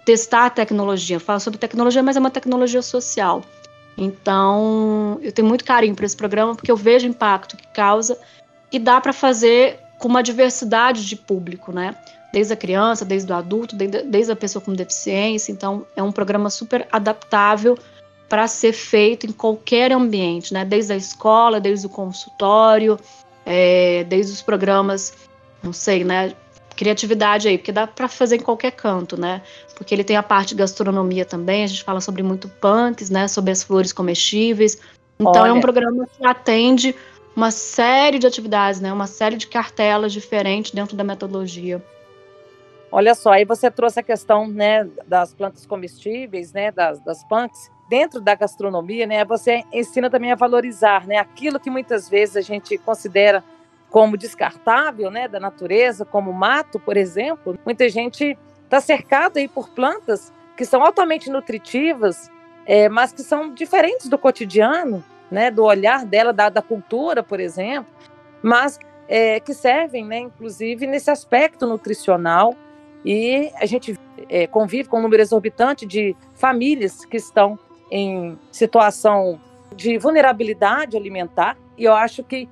testar 0.05 0.47
a 0.47 0.51
tecnologia, 0.51 1.19
falo 1.19 1.41
sobre 1.41 1.59
tecnologia, 1.59 2.03
mas 2.03 2.17
é 2.17 2.21
uma 2.21 2.31
tecnologia 2.31 2.83
social. 2.83 3.43
Então, 3.97 5.19
eu 5.23 5.33
tenho 5.33 5.49
muito 5.49 5.65
carinho 5.65 5.95
por 5.95 6.05
esse 6.05 6.17
programa 6.17 6.55
porque 6.55 6.71
eu 6.71 6.77
vejo 6.77 7.07
o 7.07 7.11
impacto 7.11 7.57
que 7.57 7.67
causa 7.69 8.19
e 8.73 8.79
dá 8.79 9.01
para 9.01 9.13
fazer 9.13 9.79
com 9.99 10.09
uma 10.09 10.23
diversidade 10.23 11.05
de 11.05 11.17
público, 11.17 11.73
né? 11.73 11.95
Desde 12.33 12.53
a 12.53 12.57
criança, 12.57 13.05
desde 13.05 13.31
o 13.31 13.35
adulto, 13.35 13.77
desde 13.77 14.33
a 14.33 14.37
pessoa 14.37 14.63
com 14.63 14.73
deficiência. 14.73 15.53
Então, 15.53 15.85
é 15.95 16.03
um 16.03 16.13
programa 16.13 16.49
super 16.49 16.89
adaptável 16.91 17.79
para 18.31 18.47
ser 18.47 18.73
feito 18.73 19.27
em 19.27 19.33
qualquer 19.33 19.93
ambiente, 19.93 20.55
né? 20.55 20.65
Desde 20.65 20.93
a 20.93 20.97
escola, 20.97 21.61
desde 21.61 21.87
o 21.87 21.91
consultório, 21.91 22.97
é, 23.45 24.05
desde 24.05 24.33
os 24.33 24.41
programas, 24.41 25.13
não 25.63 25.73
sei, 25.73 26.05
né? 26.05 26.33
criatividade 26.77 27.47
aí, 27.47 27.59
porque 27.59 27.73
dá 27.73 27.87
para 27.87 28.09
fazer 28.09 28.37
em 28.37 28.41
qualquer 28.41 28.71
canto, 28.71 29.21
né? 29.21 29.43
Porque 29.75 29.95
ele 29.95 30.03
tem 30.03 30.17
a 30.17 30.23
parte 30.23 30.51
de 30.51 30.55
gastronomia 30.55 31.27
também, 31.27 31.63
a 31.63 31.67
gente 31.67 31.85
fala 31.85 32.01
sobre 32.01 32.23
muito 32.23 32.49
punks, 32.49 33.11
né? 33.11 33.29
Sobre 33.29 33.51
as 33.51 33.63
flores 33.63 33.93
comestíveis. 33.93 34.81
Então 35.19 35.43
Olha. 35.43 35.51
é 35.51 35.53
um 35.53 35.61
programa 35.61 36.07
que 36.07 36.25
atende 36.25 36.95
uma 37.37 37.51
série 37.51 38.19
de 38.19 38.27
atividades, 38.27 38.81
né? 38.81 38.91
Uma 38.91 39.07
série 39.07 39.37
de 39.37 39.47
cartelas 39.47 40.11
diferentes 40.11 40.71
dentro 40.73 40.97
da 40.97 41.05
metodologia. 41.05 41.85
Olha 42.91 43.15
só, 43.15 43.33
aí 43.33 43.45
você 43.45 43.71
trouxe 43.71 44.01
a 44.01 44.03
questão, 44.03 44.49
né, 44.49 44.89
das 45.07 45.35
plantas 45.35 45.67
comestíveis, 45.67 46.53
né, 46.53 46.73
das, 46.73 46.99
das 47.01 47.23
punks. 47.25 47.71
Dentro 47.91 48.21
da 48.21 48.37
gastronomia, 48.37 49.05
né, 49.05 49.25
você 49.25 49.65
ensina 49.73 50.09
também 50.09 50.31
a 50.31 50.37
valorizar, 50.37 51.09
né, 51.09 51.17
aquilo 51.17 51.59
que 51.59 51.69
muitas 51.69 52.09
vezes 52.09 52.37
a 52.37 52.41
gente 52.41 52.79
considera 52.79 53.43
como 53.91 54.17
descartável, 54.17 55.11
né, 55.11 55.27
da 55.27 55.41
natureza, 55.41 56.05
como 56.05 56.33
mato, 56.33 56.79
por 56.79 56.97
exemplo, 56.97 57.59
muita 57.65 57.89
gente 57.89 58.39
está 58.63 58.81
cercado 58.81 59.39
aí 59.39 59.49
por 59.49 59.71
plantas 59.71 60.33
que 60.57 60.65
são 60.65 60.85
altamente 60.85 61.29
nutritivas, 61.29 62.31
é, 62.65 62.89
mas 62.89 63.13
que 63.13 63.25
são 63.25 63.53
diferentes 63.53 64.07
do 64.07 64.17
cotidiano, 64.17 65.03
né, 65.29 65.51
do 65.51 65.65
olhar 65.65 66.07
dela, 66.07 66.33
da, 66.33 66.49
da 66.49 66.63
cultura, 66.63 67.25
por 67.25 67.41
exemplo, 67.41 67.93
mas 68.41 68.79
é, 69.09 69.41
que 69.41 69.53
servem, 69.53 70.05
né, 70.05 70.21
inclusive 70.21 70.87
nesse 70.87 71.11
aspecto 71.11 71.67
nutricional. 71.67 72.55
E 73.05 73.51
a 73.57 73.67
gente 73.67 73.99
é, 74.29 74.47
convive 74.47 74.89
com 74.89 75.01
um 75.01 75.03
número 75.03 75.23
exorbitante 75.23 75.85
de 75.85 76.15
famílias 76.37 77.05
que 77.05 77.17
estão 77.17 77.59
em 77.91 78.39
situação 78.53 79.41
de 79.75 79.99
vulnerabilidade 79.99 80.97
alimentar. 80.97 81.57
E 81.77 81.85
eu 81.85 81.95
acho 81.95 82.23
que 82.23 82.49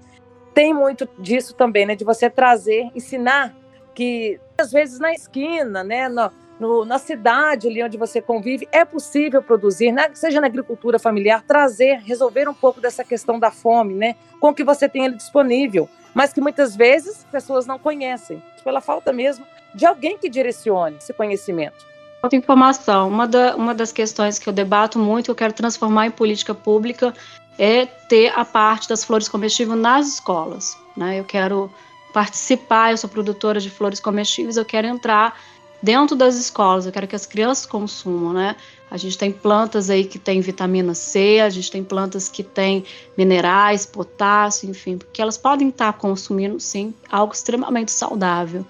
tem 0.55 0.75
muito 0.75 1.09
disso 1.19 1.55
também, 1.55 1.87
né? 1.87 1.95
De 1.95 2.05
você 2.05 2.29
trazer, 2.29 2.91
ensinar 2.95 3.55
que 3.95 4.41
às 4.59 4.73
vezes 4.73 4.99
na 4.99 5.13
esquina, 5.13 5.85
né? 5.85 6.09
No, 6.09 6.31
no, 6.59 6.85
na 6.85 6.99
cidade 6.99 7.69
ali 7.69 7.83
onde 7.83 7.97
você 7.97 8.21
convive, 8.21 8.69
é 8.73 8.85
possível 8.85 9.43
produzir, 9.43 9.93
né? 9.93 10.11
seja 10.15 10.41
na 10.41 10.49
agricultura 10.49 10.99
familiar, 10.99 11.43
trazer, 11.47 12.01
resolver 12.01 12.49
um 12.49 12.55
pouco 12.55 12.81
dessa 12.81 13.05
questão 13.05 13.39
da 13.39 13.51
fome, 13.51 13.95
né? 13.95 14.17
Com 14.41 14.49
o 14.49 14.55
que 14.55 14.65
você 14.65 14.89
tem 14.89 15.05
ali 15.05 15.17
disponível, 15.17 15.89
mas 16.15 16.33
que 16.33 16.41
muitas 16.41 16.75
vezes 16.75 17.25
pessoas 17.31 17.67
não 17.67 17.79
conhecem, 17.79 18.43
pela 18.65 18.81
falta 18.81 19.13
mesmo 19.13 19.47
de 19.75 19.87
alguém 19.87 20.19
que 20.19 20.29
direcione 20.29 20.97
esse 20.97 21.13
conhecimento. 21.13 21.87
Falta 22.21 22.37
informação. 22.37 23.09
Uma, 23.09 23.27
da, 23.27 23.55
uma 23.57 23.75
das 23.75 23.93
questões 23.93 24.39
que 24.39 24.49
eu 24.49 24.53
debato 24.53 24.99
muito, 24.99 25.31
eu 25.31 25.35
quero 25.35 25.53
transformar 25.53 26.07
em 26.07 26.11
política 26.11 26.55
pública, 26.55 27.15
é 27.59 27.87
ter 27.87 28.33
a 28.37 28.45
parte 28.45 28.89
das 28.89 29.05
flores 29.05 29.29
comestíveis 29.29 29.79
nas 29.79 30.07
escolas. 30.09 30.77
Né? 30.97 31.21
Eu 31.21 31.25
quero 31.25 31.71
participar, 32.13 32.91
eu 32.91 32.97
sou 32.97 33.09
produtora 33.09 33.61
de 33.61 33.71
flores 33.71 34.01
comestíveis, 34.01 34.57
eu 34.57 34.65
quero 34.65 34.87
entrar 34.87 35.39
dentro 35.83 36.17
das 36.17 36.37
escolas, 36.37 36.87
eu 36.87 36.93
quero 36.93 37.07
que 37.07 37.15
as 37.15 37.27
crianças 37.27 37.65
consumam, 37.67 38.33
né? 38.33 38.57
A 38.91 38.97
gente 38.97 39.19
tem 39.19 39.31
plantas 39.31 39.91
aí 39.91 40.05
que 40.05 40.19
tem 40.19 40.41
vitamina 40.41 40.95
C, 40.95 41.41
a 41.41 41.51
gente 41.51 41.71
tem 41.71 41.85
plantas 41.85 42.29
que 42.29 42.43
tem 42.43 42.85
minerais, 43.17 43.85
potássio, 43.85 44.69
enfim, 44.71 44.97
porque 44.97 45.21
elas 45.21 45.37
podem 45.37 45.69
estar 45.69 45.93
consumindo, 45.93 46.59
sim, 46.59 46.95
algo 47.11 47.35
extremamente 47.35 47.93
saudável. 47.93 48.65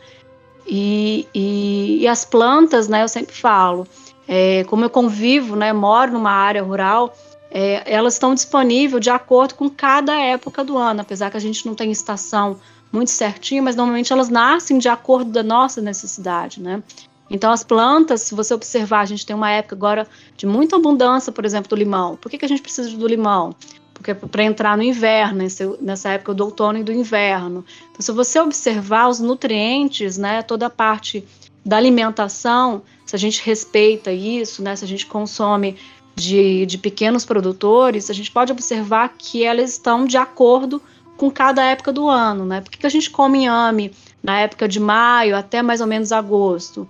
E, 0.68 1.26
e, 1.34 1.98
e 2.02 2.06
as 2.06 2.24
plantas, 2.24 2.88
né, 2.88 3.02
eu 3.02 3.08
sempre 3.08 3.34
falo, 3.34 3.86
é, 4.26 4.64
como 4.64 4.84
eu 4.84 4.90
convivo, 4.90 5.56
né, 5.56 5.72
moro 5.72 6.12
numa 6.12 6.30
área 6.30 6.62
rural, 6.62 7.16
é, 7.50 7.82
elas 7.86 8.14
estão 8.14 8.34
disponíveis 8.34 9.02
de 9.02 9.08
acordo 9.08 9.54
com 9.54 9.70
cada 9.70 10.14
época 10.20 10.62
do 10.62 10.76
ano, 10.76 11.00
apesar 11.00 11.30
que 11.30 11.36
a 11.38 11.40
gente 11.40 11.64
não 11.66 11.74
tem 11.74 11.90
estação 11.90 12.58
muito 12.92 13.10
certinha, 13.10 13.62
mas 13.62 13.74
normalmente 13.74 14.12
elas 14.12 14.28
nascem 14.28 14.78
de 14.78 14.88
acordo 14.88 15.30
da 15.30 15.42
nossa 15.42 15.80
necessidade, 15.80 16.62
né? 16.62 16.82
Então 17.30 17.52
as 17.52 17.62
plantas, 17.62 18.22
se 18.22 18.34
você 18.34 18.54
observar, 18.54 19.00
a 19.00 19.04
gente 19.04 19.24
tem 19.24 19.36
uma 19.36 19.50
época 19.50 19.74
agora 19.74 20.06
de 20.36 20.46
muita 20.46 20.76
abundância, 20.76 21.30
por 21.30 21.44
exemplo, 21.44 21.68
do 21.68 21.76
limão. 21.76 22.16
Por 22.16 22.30
que, 22.30 22.38
que 22.38 22.44
a 22.44 22.48
gente 22.48 22.62
precisa 22.62 22.90
do 22.96 23.06
limão? 23.06 23.54
Porque 23.98 24.14
para 24.14 24.44
entrar 24.44 24.76
no 24.76 24.82
inverno, 24.82 25.44
nessa 25.80 26.10
época 26.10 26.32
do 26.32 26.44
outono 26.44 26.78
e 26.78 26.84
do 26.84 26.92
inverno. 26.92 27.64
Então, 27.90 28.00
se 28.00 28.12
você 28.12 28.40
observar 28.40 29.08
os 29.08 29.18
nutrientes, 29.18 30.16
né, 30.16 30.40
toda 30.40 30.66
a 30.66 30.70
parte 30.70 31.26
da 31.64 31.76
alimentação, 31.76 32.82
se 33.04 33.14
a 33.14 33.18
gente 33.18 33.44
respeita 33.44 34.12
isso, 34.12 34.62
né, 34.62 34.76
se 34.76 34.84
a 34.84 34.88
gente 34.88 35.04
consome 35.04 35.76
de, 36.14 36.64
de 36.66 36.78
pequenos 36.78 37.24
produtores, 37.24 38.08
a 38.08 38.14
gente 38.14 38.30
pode 38.30 38.52
observar 38.52 39.14
que 39.18 39.44
elas 39.44 39.72
estão 39.72 40.06
de 40.06 40.16
acordo 40.16 40.80
com 41.16 41.30
cada 41.30 41.64
época 41.64 41.92
do 41.92 42.08
ano, 42.08 42.44
né? 42.44 42.60
Por 42.60 42.70
que, 42.70 42.78
que 42.78 42.86
a 42.86 42.90
gente 42.90 43.10
come 43.10 43.40
inhame 43.40 43.92
na 44.22 44.38
época 44.40 44.68
de 44.68 44.78
maio 44.78 45.36
até 45.36 45.62
mais 45.62 45.80
ou 45.80 45.86
menos 45.86 46.12
agosto? 46.12 46.88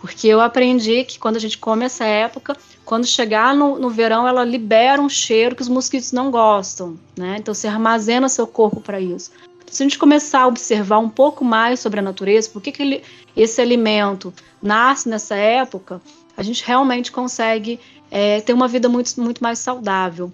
Porque 0.00 0.28
eu 0.28 0.40
aprendi 0.40 1.04
que 1.04 1.18
quando 1.18 1.36
a 1.36 1.40
gente 1.40 1.58
come 1.58 1.84
essa 1.84 2.04
época, 2.04 2.56
quando 2.84 3.04
chegar 3.06 3.54
no, 3.54 3.78
no 3.78 3.90
verão, 3.90 4.26
ela 4.26 4.44
libera 4.44 5.02
um 5.02 5.08
cheiro 5.08 5.56
que 5.56 5.62
os 5.62 5.68
mosquitos 5.68 6.12
não 6.12 6.30
gostam, 6.30 6.96
né? 7.16 7.36
Então 7.38 7.52
você 7.52 7.66
armazena 7.66 8.28
seu 8.28 8.46
corpo 8.46 8.80
para 8.80 9.00
isso. 9.00 9.32
se 9.66 9.82
a 9.82 9.84
gente 9.84 9.98
começar 9.98 10.42
a 10.42 10.46
observar 10.46 10.98
um 10.98 11.10
pouco 11.10 11.44
mais 11.44 11.80
sobre 11.80 11.98
a 11.98 12.02
natureza, 12.02 12.48
por 12.48 12.62
que, 12.62 12.70
que 12.70 12.82
ele, 12.82 13.02
esse 13.36 13.60
alimento 13.60 14.32
nasce 14.62 15.08
nessa 15.08 15.34
época, 15.34 16.00
a 16.36 16.42
gente 16.42 16.64
realmente 16.64 17.10
consegue 17.10 17.80
é, 18.10 18.40
ter 18.40 18.52
uma 18.52 18.68
vida 18.68 18.88
muito, 18.88 19.20
muito 19.20 19.42
mais 19.42 19.58
saudável. 19.58 20.32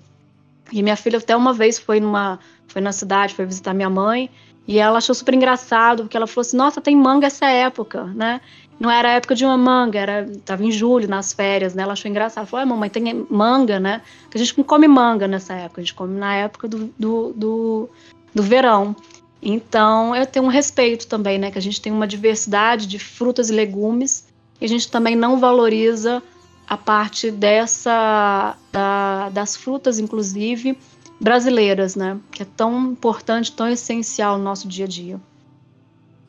E 0.70 0.82
minha 0.82 0.96
filha 0.96 1.18
até 1.18 1.34
uma 1.34 1.52
vez 1.52 1.78
foi 1.78 2.00
numa 2.00 2.38
foi 2.66 2.82
na 2.82 2.92
cidade, 2.92 3.34
foi 3.34 3.46
visitar 3.46 3.72
minha 3.72 3.90
mãe, 3.90 4.28
e 4.66 4.78
ela 4.78 4.98
achou 4.98 5.14
super 5.14 5.34
engraçado, 5.34 6.04
porque 6.04 6.16
ela 6.16 6.26
falou 6.26 6.42
assim: 6.42 6.56
"Nossa, 6.56 6.80
tem 6.80 6.96
manga 6.96 7.26
essa 7.26 7.46
época", 7.46 8.04
né? 8.04 8.40
Não 8.78 8.90
era 8.90 9.12
época 9.12 9.34
de 9.34 9.44
uma 9.44 9.56
manga, 9.56 9.98
era 9.98 10.30
tava 10.44 10.64
em 10.64 10.70
julho, 10.70 11.08
nas 11.08 11.32
férias, 11.32 11.74
né? 11.74 11.82
Ela 11.82 11.92
achou 11.92 12.10
engraçado. 12.10 12.46
Falou: 12.46 12.62
"Ah, 12.62 12.66
mamãe, 12.66 12.90
tem 12.90 13.26
manga, 13.30 13.78
né? 13.78 14.02
Que 14.30 14.36
a 14.36 14.40
gente 14.40 14.56
não 14.58 14.64
come 14.64 14.88
manga 14.88 15.28
nessa 15.28 15.54
época, 15.54 15.80
a 15.80 15.84
gente 15.84 15.94
come 15.94 16.18
na 16.18 16.34
época 16.34 16.66
do, 16.68 16.92
do, 16.98 17.32
do, 17.32 17.88
do 18.34 18.42
verão". 18.42 18.94
Então, 19.40 20.16
eu 20.16 20.26
tenho 20.26 20.44
um 20.46 20.48
respeito 20.48 21.06
também, 21.06 21.38
né? 21.38 21.50
Que 21.50 21.58
a 21.58 21.62
gente 21.62 21.80
tem 21.80 21.92
uma 21.92 22.06
diversidade 22.06 22.86
de 22.86 22.98
frutas 22.98 23.50
e 23.50 23.52
legumes, 23.52 24.26
e 24.60 24.64
a 24.64 24.68
gente 24.68 24.90
também 24.90 25.14
não 25.14 25.38
valoriza 25.38 26.22
a 26.66 26.76
parte 26.76 27.30
dessa 27.30 28.56
da, 28.72 29.28
das 29.28 29.54
frutas, 29.54 29.98
inclusive 29.98 30.78
brasileiras, 31.20 31.94
né? 31.94 32.18
Que 32.30 32.42
é 32.42 32.46
tão 32.56 32.92
importante, 32.92 33.52
tão 33.52 33.68
essencial 33.68 34.38
no 34.38 34.44
nosso 34.44 34.66
dia 34.66 34.84
a 34.84 34.88
dia. 34.88 35.20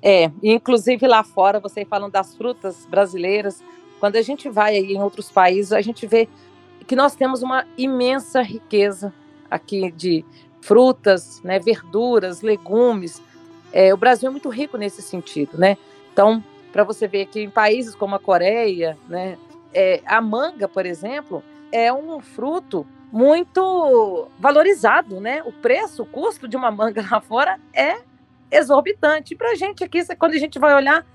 É, 0.08 0.32
inclusive 0.44 1.08
lá 1.08 1.24
fora, 1.24 1.60
você 1.60 1.84
falando 1.84 2.12
das 2.12 2.36
frutas 2.36 2.86
brasileiras, 2.88 3.64
quando 4.00 4.18
a 4.18 4.22
gente 4.22 4.48
vai 4.52 4.78
em 4.78 5.02
outros 5.02 5.32
países, 5.32 5.74
a 5.74 5.82
gente 5.82 6.06
vê 6.06 6.30
que 6.86 6.96
nós 6.96 7.16
temos 7.16 7.42
uma 7.42 7.66
imensa 7.76 8.44
riqueza 8.44 9.12
aqui 9.50 9.92
de 9.92 10.24
frutas, 10.62 11.42
né, 11.44 11.58
verduras, 11.58 12.44
legumes. 12.44 13.20
É, 13.74 13.92
o 13.96 13.98
Brasil 13.98 14.30
é 14.30 14.32
muito 14.32 14.48
rico 14.48 14.78
nesse 14.78 15.02
sentido, 15.02 15.58
né? 15.58 15.76
Então, 16.14 16.44
para 16.72 16.84
você 16.84 17.08
ver 17.08 17.26
que 17.26 17.42
em 17.42 17.50
países 17.50 17.96
como 17.96 18.14
a 18.14 18.20
Coreia, 18.20 18.96
né, 19.10 19.40
é, 19.74 20.04
a 20.06 20.22
manga, 20.22 20.68
por 20.68 20.86
exemplo, 20.86 21.44
é 21.72 21.92
um 21.92 22.20
fruto 22.20 22.86
muito 23.12 24.28
valorizado, 24.40 25.20
né? 25.20 25.42
O 25.44 25.52
preço, 25.52 26.04
o 26.04 26.06
custo 26.06 26.48
de 26.48 26.56
uma 26.56 26.70
manga 26.70 27.04
lá 27.10 27.20
fora 27.20 27.60
é 27.74 27.98
exorbitante. 28.52 29.36
Para 29.36 29.52
a 29.52 29.56
gente 29.56 29.84
aqui, 29.84 30.04
quando 30.16 30.34
a 30.34 30.38
gente 30.38 30.60
vai 30.60 30.74
olhar, 30.74 31.06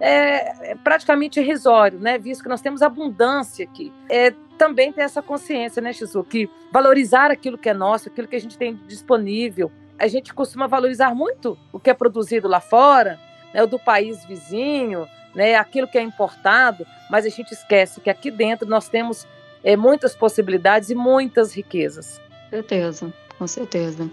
é, 0.00 0.70
é, 0.70 0.74
praticamente 0.76 1.40
irrisório, 1.40 1.98
né? 1.98 2.18
Visto 2.18 2.42
que 2.42 2.48
nós 2.48 2.60
temos 2.60 2.82
abundância 2.82 3.64
aqui. 3.64 3.92
É, 4.08 4.32
também 4.56 4.92
ter 4.92 5.02
essa 5.02 5.22
consciência, 5.22 5.80
né, 5.80 5.92
Shizu, 5.92 6.24
que 6.24 6.50
valorizar 6.72 7.30
aquilo 7.30 7.56
que 7.56 7.68
é 7.68 7.74
nosso, 7.74 8.08
aquilo 8.08 8.26
que 8.26 8.36
a 8.36 8.40
gente 8.40 8.58
tem 8.58 8.74
disponível. 8.88 9.70
A 9.98 10.08
gente 10.08 10.34
costuma 10.34 10.66
valorizar 10.66 11.14
muito 11.14 11.56
o 11.72 11.78
que 11.78 11.90
é 11.90 11.94
produzido 11.94 12.48
lá 12.48 12.60
fora, 12.60 13.18
né, 13.54 13.62
o 13.62 13.66
do 13.66 13.78
país 13.78 14.24
vizinho, 14.24 15.06
né, 15.34 15.54
aquilo 15.54 15.86
que 15.86 15.96
é 15.96 16.02
importado, 16.02 16.84
mas 17.08 17.24
a 17.24 17.28
gente 17.28 17.52
esquece 17.52 18.00
que 18.00 18.10
aqui 18.10 18.30
dentro 18.30 18.68
nós 18.68 18.88
temos 18.88 19.26
é, 19.62 19.76
muitas 19.76 20.14
possibilidades 20.14 20.90
e 20.90 20.94
muitas 20.94 21.54
riquezas. 21.54 22.20
Com 22.50 22.50
certeza, 22.50 23.14
com 23.38 23.46
certeza. 23.46 24.10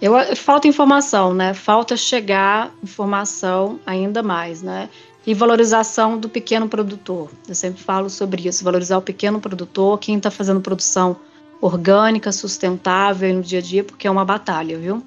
Eu, 0.00 0.14
falta 0.36 0.68
informação, 0.68 1.32
né? 1.32 1.54
Falta 1.54 1.96
chegar 1.96 2.72
informação 2.82 3.78
ainda 3.86 4.22
mais, 4.22 4.62
né? 4.62 4.88
E 5.26 5.32
valorização 5.32 6.18
do 6.18 6.28
pequeno 6.28 6.68
produtor. 6.68 7.30
Eu 7.48 7.54
sempre 7.54 7.82
falo 7.82 8.10
sobre 8.10 8.46
isso, 8.46 8.62
valorizar 8.62 8.98
o 8.98 9.02
pequeno 9.02 9.40
produtor, 9.40 9.98
quem 9.98 10.16
está 10.16 10.30
fazendo 10.30 10.60
produção 10.60 11.16
orgânica, 11.60 12.30
sustentável 12.30 13.32
no 13.34 13.42
dia 13.42 13.58
a 13.60 13.62
dia, 13.62 13.82
porque 13.82 14.06
é 14.06 14.10
uma 14.10 14.24
batalha, 14.24 14.76
viu? 14.78 15.02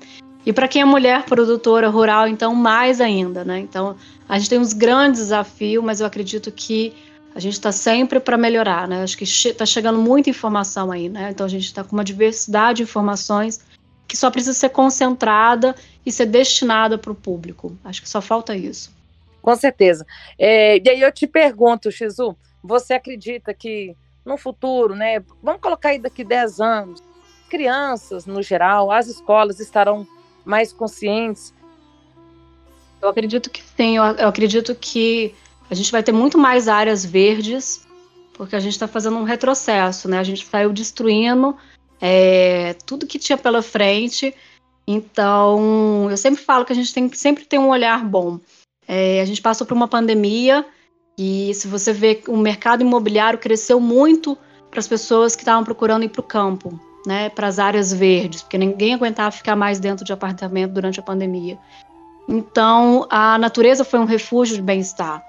E 0.45 0.53
para 0.53 0.67
quem 0.67 0.81
é 0.81 0.85
mulher 0.85 1.23
produtora 1.25 1.89
rural, 1.89 2.27
então 2.27 2.55
mais 2.55 3.01
ainda, 3.01 3.43
né? 3.43 3.59
Então 3.59 3.95
a 4.27 4.39
gente 4.39 4.49
tem 4.49 4.57
uns 4.57 4.73
grandes 4.73 5.19
desafios, 5.19 5.83
mas 5.83 5.99
eu 5.99 6.07
acredito 6.07 6.51
que 6.51 6.93
a 7.35 7.39
gente 7.39 7.53
está 7.53 7.71
sempre 7.71 8.19
para 8.19 8.37
melhorar, 8.37 8.87
né? 8.87 9.03
Acho 9.03 9.17
que 9.17 9.25
está 9.25 9.65
che 9.65 9.71
chegando 9.73 9.99
muita 9.99 10.29
informação 10.29 10.91
aí, 10.91 11.09
né? 11.09 11.29
Então 11.31 11.45
a 11.45 11.49
gente 11.49 11.65
está 11.65 11.83
com 11.83 11.95
uma 11.95 12.03
diversidade 12.03 12.77
de 12.77 12.83
informações 12.83 13.59
que 14.07 14.15
só 14.15 14.31
precisa 14.31 14.53
ser 14.53 14.69
concentrada 14.69 15.75
e 16.05 16.11
ser 16.11 16.25
destinada 16.25 16.97
para 16.97 17.11
o 17.11 17.15
público. 17.15 17.77
Acho 17.83 18.01
que 18.01 18.09
só 18.09 18.21
falta 18.21 18.55
isso. 18.55 18.95
Com 19.41 19.55
certeza. 19.55 20.05
É, 20.37 20.77
e 20.77 20.89
aí 20.89 21.01
eu 21.01 21.11
te 21.11 21.27
pergunto, 21.27 21.91
Xizu, 21.91 22.35
você 22.63 22.93
acredita 22.93 23.53
que 23.53 23.95
no 24.25 24.37
futuro, 24.37 24.93
né? 24.95 25.23
Vamos 25.41 25.61
colocar 25.61 25.89
aí 25.89 25.99
daqui 25.99 26.23
10 26.23 26.59
anos, 26.59 27.03
crianças, 27.49 28.25
no 28.25 28.41
geral, 28.41 28.91
as 28.91 29.07
escolas 29.07 29.59
estarão 29.59 30.05
mais 30.43 30.73
conscientes? 30.73 31.53
Eu 33.01 33.09
acredito 33.09 33.49
que 33.49 33.61
sim. 33.75 33.97
Eu, 33.97 34.03
eu 34.03 34.27
acredito 34.27 34.75
que 34.75 35.33
a 35.69 35.75
gente 35.75 35.91
vai 35.91 36.03
ter 36.03 36.11
muito 36.11 36.37
mais 36.37 36.67
áreas 36.67 37.05
verdes, 37.05 37.85
porque 38.33 38.55
a 38.55 38.59
gente 38.59 38.73
está 38.73 38.87
fazendo 38.87 39.17
um 39.17 39.23
retrocesso, 39.23 40.09
né? 40.09 40.19
A 40.19 40.23
gente 40.23 40.45
saiu 40.45 40.73
destruindo 40.73 41.55
é, 42.01 42.75
tudo 42.85 43.07
que 43.07 43.19
tinha 43.19 43.37
pela 43.37 43.61
frente. 43.61 44.33
Então, 44.87 46.07
eu 46.09 46.17
sempre 46.17 46.41
falo 46.41 46.63
que 46.65 46.71
a 46.71 46.75
gente 46.75 46.93
tem 46.93 47.09
que 47.09 47.17
sempre 47.17 47.45
ter 47.45 47.57
um 47.57 47.69
olhar 47.69 48.03
bom. 48.05 48.39
É, 48.87 49.21
a 49.21 49.25
gente 49.25 49.41
passou 49.41 49.67
por 49.67 49.75
uma 49.75 49.87
pandemia 49.87 50.65
e 51.17 51.53
se 51.53 51.67
você 51.67 51.91
vê 51.91 52.21
o 52.27 52.37
mercado 52.37 52.81
imobiliário 52.81 53.39
cresceu 53.39 53.79
muito 53.79 54.37
para 54.69 54.79
as 54.79 54.87
pessoas 54.87 55.35
que 55.35 55.41
estavam 55.41 55.63
procurando 55.63 56.03
ir 56.03 56.09
para 56.09 56.21
o 56.21 56.23
campo, 56.23 56.79
né, 57.05 57.29
para 57.29 57.47
as 57.47 57.59
áreas 57.59 57.91
verdes, 57.91 58.41
porque 58.41 58.57
ninguém 58.57 58.93
aguentava 58.93 59.31
ficar 59.31 59.55
mais 59.55 59.79
dentro 59.79 60.05
de 60.05 60.13
apartamento 60.13 60.73
durante 60.73 60.99
a 60.99 61.03
pandemia. 61.03 61.57
Então, 62.29 63.07
a 63.09 63.37
natureza 63.37 63.83
foi 63.83 63.99
um 63.99 64.05
refúgio 64.05 64.55
de 64.55 64.61
bem-estar. 64.61 65.23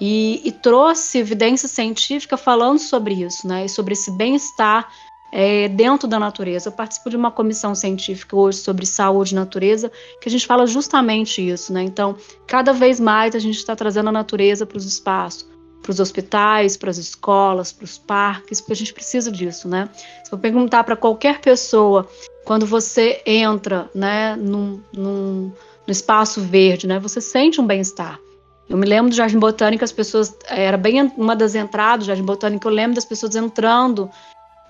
E, 0.00 0.40
e, 0.44 0.50
trouxe 0.50 1.18
evidência 1.18 1.68
científica 1.68 2.36
falando 2.36 2.78
sobre 2.78 3.14
isso, 3.14 3.46
né, 3.46 3.68
sobre 3.68 3.92
esse 3.92 4.10
bem-estar 4.10 4.88
é, 5.36 5.66
dentro 5.66 6.06
da 6.06 6.16
natureza. 6.16 6.68
Eu 6.68 6.72
participo 6.72 7.10
de 7.10 7.16
uma 7.16 7.32
comissão 7.32 7.74
científica 7.74 8.36
hoje 8.36 8.58
sobre 8.58 8.86
saúde 8.86 9.32
e 9.32 9.34
natureza, 9.34 9.90
que 10.20 10.28
a 10.28 10.30
gente 10.30 10.46
fala 10.46 10.64
justamente 10.64 11.46
isso, 11.46 11.72
né? 11.72 11.82
Então, 11.82 12.14
cada 12.46 12.72
vez 12.72 13.00
mais 13.00 13.34
a 13.34 13.40
gente 13.40 13.56
está 13.56 13.74
trazendo 13.74 14.10
a 14.10 14.12
natureza 14.12 14.64
para 14.64 14.78
os 14.78 14.84
espaços, 14.84 15.44
para 15.82 15.90
os 15.90 15.98
hospitais, 15.98 16.76
para 16.76 16.88
as 16.88 16.98
escolas, 16.98 17.72
para 17.72 17.84
os 17.84 17.98
parques, 17.98 18.60
porque 18.60 18.74
a 18.74 18.76
gente 18.76 18.94
precisa 18.94 19.32
disso, 19.32 19.68
né? 19.68 19.88
Se 20.22 20.32
eu 20.32 20.38
perguntar 20.38 20.84
para 20.84 20.94
qualquer 20.94 21.40
pessoa, 21.40 22.08
quando 22.44 22.64
você 22.64 23.20
entra, 23.26 23.90
né, 23.92 24.36
num, 24.36 24.80
num, 24.96 25.50
no 25.84 25.92
espaço 25.92 26.40
verde, 26.40 26.86
né, 26.86 27.00
você 27.00 27.20
sente 27.20 27.60
um 27.60 27.66
bem-estar. 27.66 28.20
Eu 28.68 28.78
me 28.78 28.86
lembro 28.86 29.10
do 29.10 29.16
Jardim 29.16 29.38
Botânico, 29.38 29.84
as 29.84 29.92
pessoas, 29.92 30.34
era 30.46 30.76
bem 30.76 31.12
uma 31.18 31.34
das 31.34 31.54
entradas 31.56 32.06
do 32.06 32.08
Jardim 32.08 32.24
Botânico, 32.24 32.68
eu 32.68 32.72
lembro 32.72 32.94
das 32.94 33.04
pessoas 33.04 33.34
entrando 33.34 34.08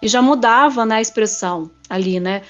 e 0.04 0.08
já 0.08 0.20
mudava 0.20 0.84
né, 0.84 0.96
a 0.96 1.00
expressão 1.00 1.70
ali, 1.88 2.20
né? 2.20 2.42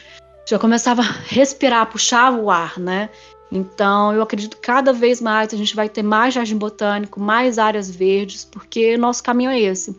Já 0.45 0.59
começava 0.59 1.03
a 1.03 1.05
respirar, 1.05 1.87
puxava 1.87 2.37
o 2.37 2.51
ar, 2.51 2.81
né? 2.81 3.09
Então, 3.51 4.13
eu 4.13 4.21
acredito 4.21 4.57
que 4.57 4.63
cada 4.63 4.93
vez 4.93 5.21
mais 5.21 5.55
a 5.55 5.57
gente 5.57 5.77
vai 5.77 5.89
ter 5.89 6.03
mais 6.03 6.35
jardim 6.35 6.59
botânico, 6.59 7.21
mais 7.21 7.57
áreas 7.57 7.89
verdes, 7.89 8.45
porque 8.45 8.97
nosso 8.97 9.23
caminho 9.23 9.51
é 9.51 9.61
esse. 9.61 9.97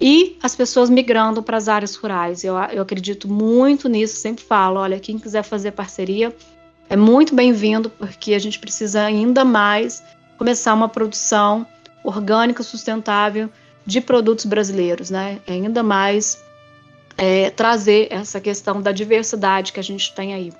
E 0.00 0.38
as 0.40 0.54
pessoas 0.54 0.88
migrando 0.88 1.42
para 1.42 1.56
as 1.56 1.68
áreas 1.68 1.96
rurais. 1.96 2.44
Eu, 2.44 2.54
eu 2.54 2.82
acredito 2.82 3.26
muito 3.26 3.88
nisso, 3.88 4.16
sempre 4.16 4.44
falo: 4.44 4.78
olha, 4.78 5.00
quem 5.00 5.18
quiser 5.18 5.42
fazer 5.42 5.72
parceria 5.72 6.34
é 6.88 6.94
muito 6.94 7.34
bem-vindo, 7.34 7.90
porque 7.90 8.34
a 8.34 8.38
gente 8.38 8.60
precisa 8.60 9.02
ainda 9.02 9.44
mais 9.44 10.00
começar 10.38 10.72
uma 10.72 10.88
produção 10.88 11.66
orgânica, 12.04 12.62
sustentável 12.62 13.50
de 13.84 14.00
produtos 14.00 14.44
brasileiros, 14.44 15.10
né? 15.10 15.40
Ainda 15.48 15.82
mais 15.82 16.43
é, 17.16 17.50
trazer 17.50 18.08
essa 18.10 18.40
questão 18.40 18.80
da 18.80 18.92
diversidade 18.92 19.72
que 19.72 19.80
a 19.80 19.82
gente 19.84 20.14
tem 20.14 20.34
aí. 20.34 20.52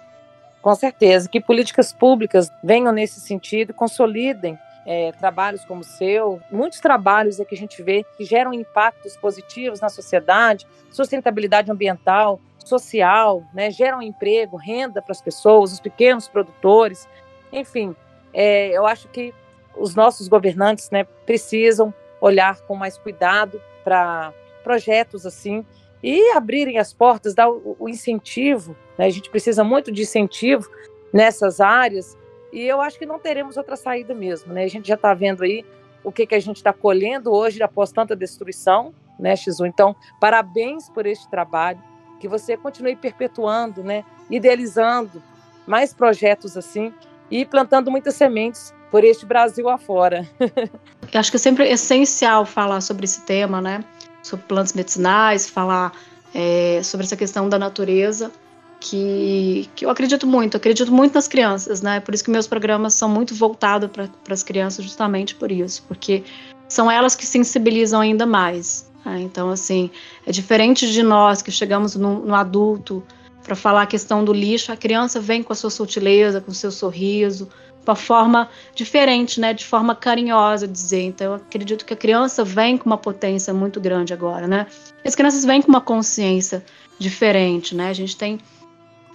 Com 0.62 0.74
certeza, 0.74 1.28
que 1.28 1.40
políticas 1.40 1.92
públicas 1.92 2.50
venham 2.62 2.92
nesse 2.92 3.20
sentido, 3.20 3.74
consolidem 3.74 4.59
é, 4.86 5.12
trabalhos 5.12 5.64
como 5.64 5.80
o 5.80 5.84
seu, 5.84 6.40
muitos 6.50 6.80
trabalhos 6.80 7.40
é 7.40 7.44
que 7.44 7.55
a 7.55 7.59
gente 7.59 7.82
vê 7.82 8.05
que 8.16 8.24
geram 8.24 8.52
impactos 8.52 9.16
positivos 9.16 9.80
na 9.80 9.88
sociedade, 9.88 10.66
sustentabilidade 10.90 11.70
ambiental, 11.70 12.40
social, 12.59 13.44
né, 13.52 13.70
geram 13.70 14.00
emprego, 14.00 14.57
renda 14.57 15.02
para 15.02 15.12
as 15.12 15.20
pessoas, 15.20 15.72
os 15.72 15.80
pequenos 15.80 16.28
produtores, 16.28 17.09
enfim, 17.52 17.94
é, 18.32 18.68
eu 18.68 18.86
acho 18.86 19.09
que 19.09 19.34
os 19.76 19.94
nossos 19.94 20.28
governantes 20.28 20.90
né, 20.90 21.05
precisam 21.26 21.92
olhar 22.20 22.61
com 22.62 22.74
mais 22.74 22.96
cuidado 22.96 23.61
para 23.82 24.32
projetos 24.62 25.26
assim 25.26 25.64
e 26.05 26.32
abrirem 26.32 26.76
as 26.76 26.92
portas, 26.92 27.34
dar 27.34 27.48
o, 27.48 27.88
incentivo. 27.88 28.76
Né? 28.98 29.07
A 29.07 29.11
gente 29.11 29.30
precisa 29.30 29.64
muito 29.64 29.90
de 29.90 30.02
incentivo 30.02 30.68
nessas 31.11 31.62
áreas 31.62 32.14
e 32.52 32.61
eu 32.61 32.82
acho 32.82 32.98
que 32.98 33.07
não 33.07 33.18
teremos 33.18 33.57
outra 33.57 33.74
saída 33.74 34.12
mesmo. 34.12 34.52
Né? 34.52 34.64
A 34.64 34.68
gente 34.68 34.86
já 34.86 34.96
está 34.96 35.14
vendo 35.14 35.42
aí 35.42 35.64
o 36.05 36.12
que, 36.12 36.26
que 36.26 36.34
a 36.34 36.40
gente 36.40 36.57
está 36.57 36.74
colhendo 36.74 37.32
hoje 37.32 37.62
após 37.62 37.90
tanta 37.90 38.14
destruição, 38.14 38.92
né, 39.18 39.34
Xizu? 39.34 39.64
Então, 39.64 39.96
parabéns 40.20 40.90
por 40.90 41.07
este 41.07 41.26
trabalho, 41.30 41.82
que 42.20 42.28
você 42.28 42.55
continue 42.55 42.94
perpetuando, 42.94 43.82
né, 43.82 44.05
idealizando 44.28 45.22
mais 45.66 45.94
projetos 45.94 46.55
assim, 46.59 46.92
e 47.30 47.46
plantando 47.46 47.90
muitas 47.90 48.14
sementes 48.14 48.74
por 48.90 49.02
este 49.02 49.24
Brasil 49.24 49.66
afora. 49.70 50.28
Acho 51.14 51.30
que 51.30 51.36
é 51.36 51.40
sempre 51.40 51.66
essencial 51.70 52.44
falar 52.44 52.82
sobre 52.82 53.07
esse 53.07 53.22
tema, 53.22 53.62
né? 53.62 53.82
Sobre 54.24 54.44
plantas 54.46 54.72
medicinais, 54.72 55.48
falar 55.48 55.92
é, 56.34 56.80
sobre 56.82 57.06
essa 57.06 57.16
questão 57.16 57.48
da 57.48 57.58
natureza, 57.58 58.32
que, 58.80 59.70
que 59.76 59.86
eu 59.86 59.90
acredito 59.90 60.26
muito, 60.26 60.56
acredito 60.56 60.92
muito 60.92 61.14
nas 61.14 61.28
crianças, 61.28 61.80
né? 61.80 62.00
Por 62.00 62.12
isso 62.14 62.24
que 62.24 62.30
meus 62.30 62.46
programas 62.46 62.94
são 62.94 63.08
muito 63.08 63.34
voltados 63.34 63.88
para 63.90 64.08
as 64.28 64.42
crianças, 64.42 64.84
justamente 64.84 65.34
por 65.34 65.52
isso, 65.52 65.84
porque 65.86 66.24
são 66.68 66.90
elas 66.90 67.14
que 67.14 67.24
sensibilizam 67.24 68.00
ainda 68.00 68.26
mais. 68.26 68.90
Né? 69.04 69.20
Então, 69.20 69.50
assim, 69.50 69.90
é 70.26 70.32
diferente 70.32 70.90
de 70.92 71.02
nós 71.02 71.40
que 71.40 71.50
chegamos 71.50 71.94
no, 71.94 72.26
no 72.26 72.34
adulto 72.34 73.02
para 73.42 73.54
falar 73.54 73.82
a 73.82 73.86
questão 73.86 74.24
do 74.24 74.32
lixo, 74.32 74.72
a 74.72 74.76
criança 74.76 75.20
vem 75.20 75.42
com 75.42 75.52
a 75.52 75.56
sua 75.56 75.70
sutileza, 75.70 76.40
com 76.40 76.50
o 76.50 76.54
seu 76.54 76.70
sorriso, 76.70 77.48
uma 77.87 77.97
forma 77.97 78.49
diferente, 78.74 79.41
né, 79.41 79.53
de 79.53 79.64
forma 79.64 79.95
carinhosa 79.95 80.66
dizer. 80.66 81.03
Então, 81.03 81.26
eu 81.28 81.35
acredito 81.35 81.85
que 81.85 81.95
a 81.95 81.97
criança 81.97 82.45
vem 82.45 82.76
com 82.76 82.87
uma 82.87 82.99
potência 82.99 83.53
muito 83.53 83.80
grande 83.80 84.12
agora, 84.12 84.47
né? 84.47 84.66
As 85.05 85.14
crianças 85.14 85.45
vêm 85.45 85.61
com 85.61 85.68
uma 85.68 85.80
consciência 85.80 86.64
diferente, 86.99 87.74
né? 87.74 87.91
A 87.91 87.93
gente 87.93 88.16
tem 88.16 88.39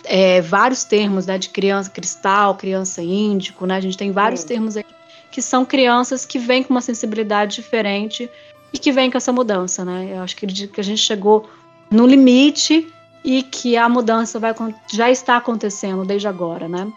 é, 0.03 0.41
vários 0.41 0.83
termos, 0.83 1.25
né, 1.25 1.37
de 1.37 1.49
criança 1.49 1.89
cristal, 1.89 2.55
criança 2.55 3.01
índico, 3.01 3.65
né? 3.65 3.77
A 3.77 3.81
gente 3.81 3.97
tem 3.97 4.11
vários 4.11 4.43
termos 4.43 4.77
aqui 4.77 4.93
que 5.31 5.41
são 5.41 5.63
crianças 5.63 6.25
que 6.25 6.39
vêm 6.39 6.63
com 6.63 6.73
uma 6.73 6.81
sensibilidade 6.81 7.55
diferente 7.55 8.29
e 8.73 8.77
que 8.77 8.91
vêm 8.91 9.11
com 9.11 9.17
essa 9.17 9.31
mudança, 9.31 9.85
né? 9.85 10.09
Eu 10.11 10.21
acho 10.21 10.35
que 10.35 10.45
a 10.45 10.83
gente 10.83 11.01
chegou 11.01 11.49
no 11.91 12.05
limite 12.05 12.87
e 13.23 13.43
que 13.43 13.77
a 13.77 13.87
mudança 13.89 14.39
vai, 14.39 14.53
já 14.91 15.09
está 15.09 15.37
acontecendo 15.37 16.05
desde 16.05 16.27
agora, 16.27 16.67
né? 16.67 16.91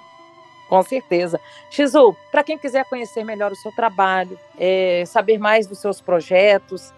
Com 0.73 0.83
certeza. 0.83 1.39
Xizu, 1.69 2.17
para 2.31 2.43
quem 2.43 2.57
quiser 2.57 2.87
conhecer 2.87 3.25
melhor 3.25 3.53
o 3.53 3.55
seu 3.55 3.71
trabalho, 3.73 4.39
é, 4.59 5.05
saber 5.07 5.37
mais 5.37 5.67
dos 5.67 5.79
seus 5.79 6.01
projetos. 6.01 6.91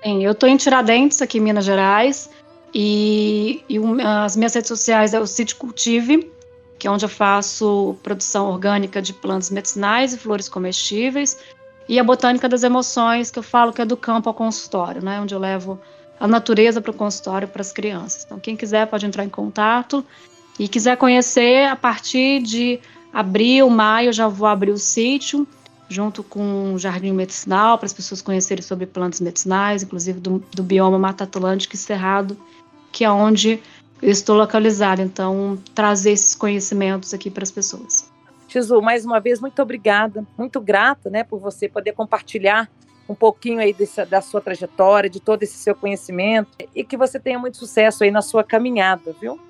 Sim, 0.00 0.24
eu 0.24 0.30
estou 0.30 0.48
em 0.48 0.56
Tiradentes, 0.56 1.20
aqui 1.20 1.38
em 1.38 1.40
Minas 1.40 1.64
Gerais, 1.64 2.30
e, 2.72 3.64
e 3.68 3.78
as 4.00 4.36
minhas 4.36 4.54
redes 4.54 4.68
sociais 4.68 5.12
é 5.12 5.18
o 5.18 5.26
Sítio 5.26 5.56
Cultive, 5.56 6.32
que 6.78 6.86
é 6.86 6.90
onde 6.90 7.04
eu 7.04 7.08
faço 7.08 7.96
produção 8.00 8.48
orgânica 8.48 9.02
de 9.02 9.12
plantas 9.12 9.50
medicinais 9.50 10.14
e 10.14 10.18
flores 10.18 10.48
comestíveis, 10.48 11.36
e 11.88 11.98
a 11.98 12.04
Botânica 12.04 12.48
das 12.48 12.62
Emoções, 12.62 13.32
que 13.32 13.40
eu 13.40 13.42
falo 13.42 13.72
que 13.72 13.82
é 13.82 13.84
do 13.84 13.96
campo 13.96 14.28
ao 14.28 14.34
consultório, 14.36 15.04
né, 15.04 15.20
onde 15.20 15.34
eu 15.34 15.40
levo 15.40 15.80
a 16.20 16.28
natureza 16.28 16.80
para 16.80 16.92
o 16.92 16.94
consultório 16.94 17.48
para 17.48 17.60
as 17.60 17.72
crianças. 17.72 18.22
Então, 18.24 18.38
quem 18.38 18.54
quiser 18.54 18.86
pode 18.86 19.04
entrar 19.04 19.24
em 19.24 19.28
contato 19.28 20.06
e 20.60 20.68
quiser 20.68 20.96
conhecer 20.96 21.66
a 21.66 21.74
partir 21.74 22.40
de 22.40 22.78
abril, 23.16 23.70
maio, 23.70 24.12
já 24.12 24.28
vou 24.28 24.46
abrir 24.46 24.70
o 24.70 24.76
sítio 24.76 25.48
junto 25.88 26.22
com 26.22 26.74
o 26.74 26.78
Jardim 26.78 27.12
Medicinal 27.12 27.78
para 27.78 27.86
as 27.86 27.94
pessoas 27.94 28.20
conhecerem 28.20 28.62
sobre 28.62 28.84
plantas 28.84 29.22
medicinais, 29.22 29.82
inclusive 29.82 30.20
do, 30.20 30.44
do 30.54 30.62
bioma 30.62 30.98
Mata 30.98 31.24
Atlântica 31.24 31.74
e 31.74 31.78
Cerrado, 31.78 32.36
que 32.92 33.06
é 33.06 33.10
onde 33.10 33.58
eu 34.02 34.10
estou 34.10 34.36
localizada. 34.36 35.00
Então, 35.00 35.58
trazer 35.74 36.10
esses 36.10 36.34
conhecimentos 36.34 37.14
aqui 37.14 37.30
para 37.30 37.42
as 37.42 37.50
pessoas. 37.50 38.12
Tizu, 38.48 38.82
mais 38.82 39.06
uma 39.06 39.18
vez, 39.18 39.40
muito 39.40 39.62
obrigada, 39.62 40.22
muito 40.36 40.60
grata 40.60 41.08
né, 41.08 41.24
por 41.24 41.40
você 41.40 41.70
poder 41.70 41.92
compartilhar 41.92 42.70
um 43.08 43.14
pouquinho 43.14 43.60
aí 43.60 43.72
desse, 43.72 44.04
da 44.04 44.20
sua 44.20 44.42
trajetória, 44.42 45.08
de 45.08 45.20
todo 45.20 45.42
esse 45.42 45.56
seu 45.56 45.74
conhecimento 45.74 46.50
e 46.74 46.84
que 46.84 46.98
você 46.98 47.18
tenha 47.18 47.38
muito 47.38 47.56
sucesso 47.56 48.04
aí 48.04 48.10
na 48.10 48.20
sua 48.20 48.44
caminhada, 48.44 49.14
viu? 49.18 49.40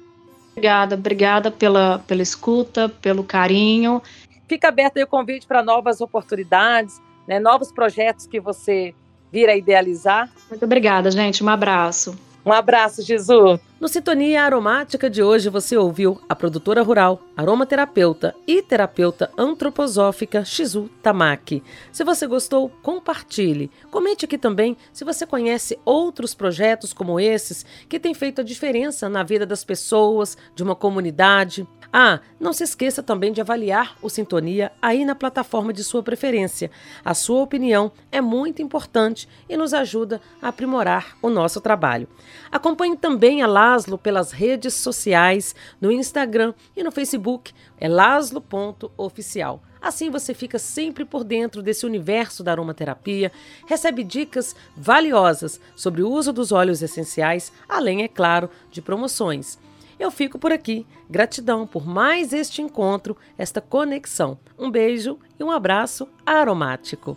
Obrigada, 0.56 0.94
obrigada 0.94 1.50
pela, 1.50 1.98
pela 2.06 2.22
escuta, 2.22 2.88
pelo 2.88 3.22
carinho. 3.22 4.02
Fica 4.48 4.68
aberto 4.68 4.96
aí 4.96 5.02
o 5.02 5.06
convite 5.06 5.46
para 5.46 5.62
novas 5.62 6.00
oportunidades, 6.00 6.98
né, 7.28 7.38
novos 7.38 7.70
projetos 7.70 8.26
que 8.26 8.40
você 8.40 8.94
vir 9.30 9.50
a 9.50 9.56
idealizar. 9.56 10.30
Muito 10.48 10.64
obrigada, 10.64 11.10
gente. 11.10 11.44
Um 11.44 11.48
abraço. 11.50 12.18
Um 12.46 12.52
abraço, 12.52 13.02
Jesus. 13.02 13.60
No 13.80 13.88
Sintonia 13.88 14.44
Aromática 14.44 15.10
de 15.10 15.20
hoje 15.20 15.50
você 15.50 15.76
ouviu 15.76 16.18
a 16.28 16.34
produtora 16.34 16.80
rural, 16.80 17.20
aromaterapeuta 17.36 18.34
e 18.46 18.62
terapeuta 18.62 19.30
antroposófica 19.36 20.44
Shizu 20.44 20.88
Tamaki. 21.02 21.62
Se 21.92 22.04
você 22.04 22.26
gostou, 22.26 22.70
compartilhe. 22.82 23.68
Comente 23.90 24.24
aqui 24.24 24.38
também 24.38 24.76
se 24.92 25.04
você 25.04 25.26
conhece 25.26 25.76
outros 25.84 26.34
projetos 26.34 26.92
como 26.92 27.18
esses 27.18 27.66
que 27.88 27.98
têm 27.98 28.14
feito 28.14 28.40
a 28.40 28.44
diferença 28.44 29.08
na 29.08 29.24
vida 29.24 29.44
das 29.44 29.64
pessoas, 29.64 30.38
de 30.54 30.62
uma 30.62 30.76
comunidade. 30.76 31.66
Ah, 31.92 32.20
não 32.40 32.52
se 32.52 32.64
esqueça 32.64 33.02
também 33.02 33.32
de 33.32 33.40
avaliar 33.40 33.96
o 34.02 34.08
Sintonia 34.08 34.72
aí 34.80 35.04
na 35.04 35.14
plataforma 35.14 35.72
de 35.72 35.84
sua 35.84 36.02
preferência. 36.02 36.70
A 37.04 37.14
sua 37.14 37.42
opinião 37.42 37.92
é 38.10 38.20
muito 38.20 38.62
importante 38.62 39.28
e 39.48 39.56
nos 39.56 39.72
ajuda 39.72 40.20
a 40.40 40.48
aprimorar 40.48 41.16
o 41.22 41.28
nosso 41.28 41.60
trabalho. 41.60 42.08
Acompanhe 42.50 42.96
também 42.96 43.42
a 43.42 43.46
Laslo 43.46 43.98
pelas 43.98 44.32
redes 44.32 44.74
sociais, 44.74 45.54
no 45.80 45.90
Instagram 45.90 46.54
e 46.76 46.82
no 46.82 46.90
Facebook, 46.90 47.52
é 47.78 47.88
laslo.oficial. 47.88 49.62
Assim 49.80 50.10
você 50.10 50.34
fica 50.34 50.58
sempre 50.58 51.04
por 51.04 51.22
dentro 51.22 51.62
desse 51.62 51.86
universo 51.86 52.42
da 52.42 52.50
aromaterapia, 52.50 53.30
recebe 53.66 54.02
dicas 54.02 54.56
valiosas 54.76 55.60
sobre 55.76 56.02
o 56.02 56.10
uso 56.10 56.32
dos 56.32 56.50
óleos 56.50 56.82
essenciais, 56.82 57.52
além, 57.68 58.02
é 58.02 58.08
claro, 58.08 58.50
de 58.70 58.82
promoções. 58.82 59.58
Eu 59.98 60.10
fico 60.10 60.38
por 60.38 60.52
aqui. 60.52 60.86
Gratidão 61.08 61.66
por 61.66 61.86
mais 61.86 62.32
este 62.32 62.60
encontro, 62.60 63.16
esta 63.38 63.60
conexão. 63.60 64.38
Um 64.58 64.70
beijo 64.70 65.18
e 65.38 65.44
um 65.44 65.50
abraço 65.50 66.08
aromático. 66.24 67.16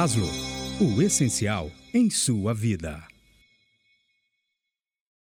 Laszlo, 0.00 0.30
o 0.80 1.02
essencial 1.02 1.70
em 1.92 2.08
sua 2.08 2.54
vida. 2.54 3.09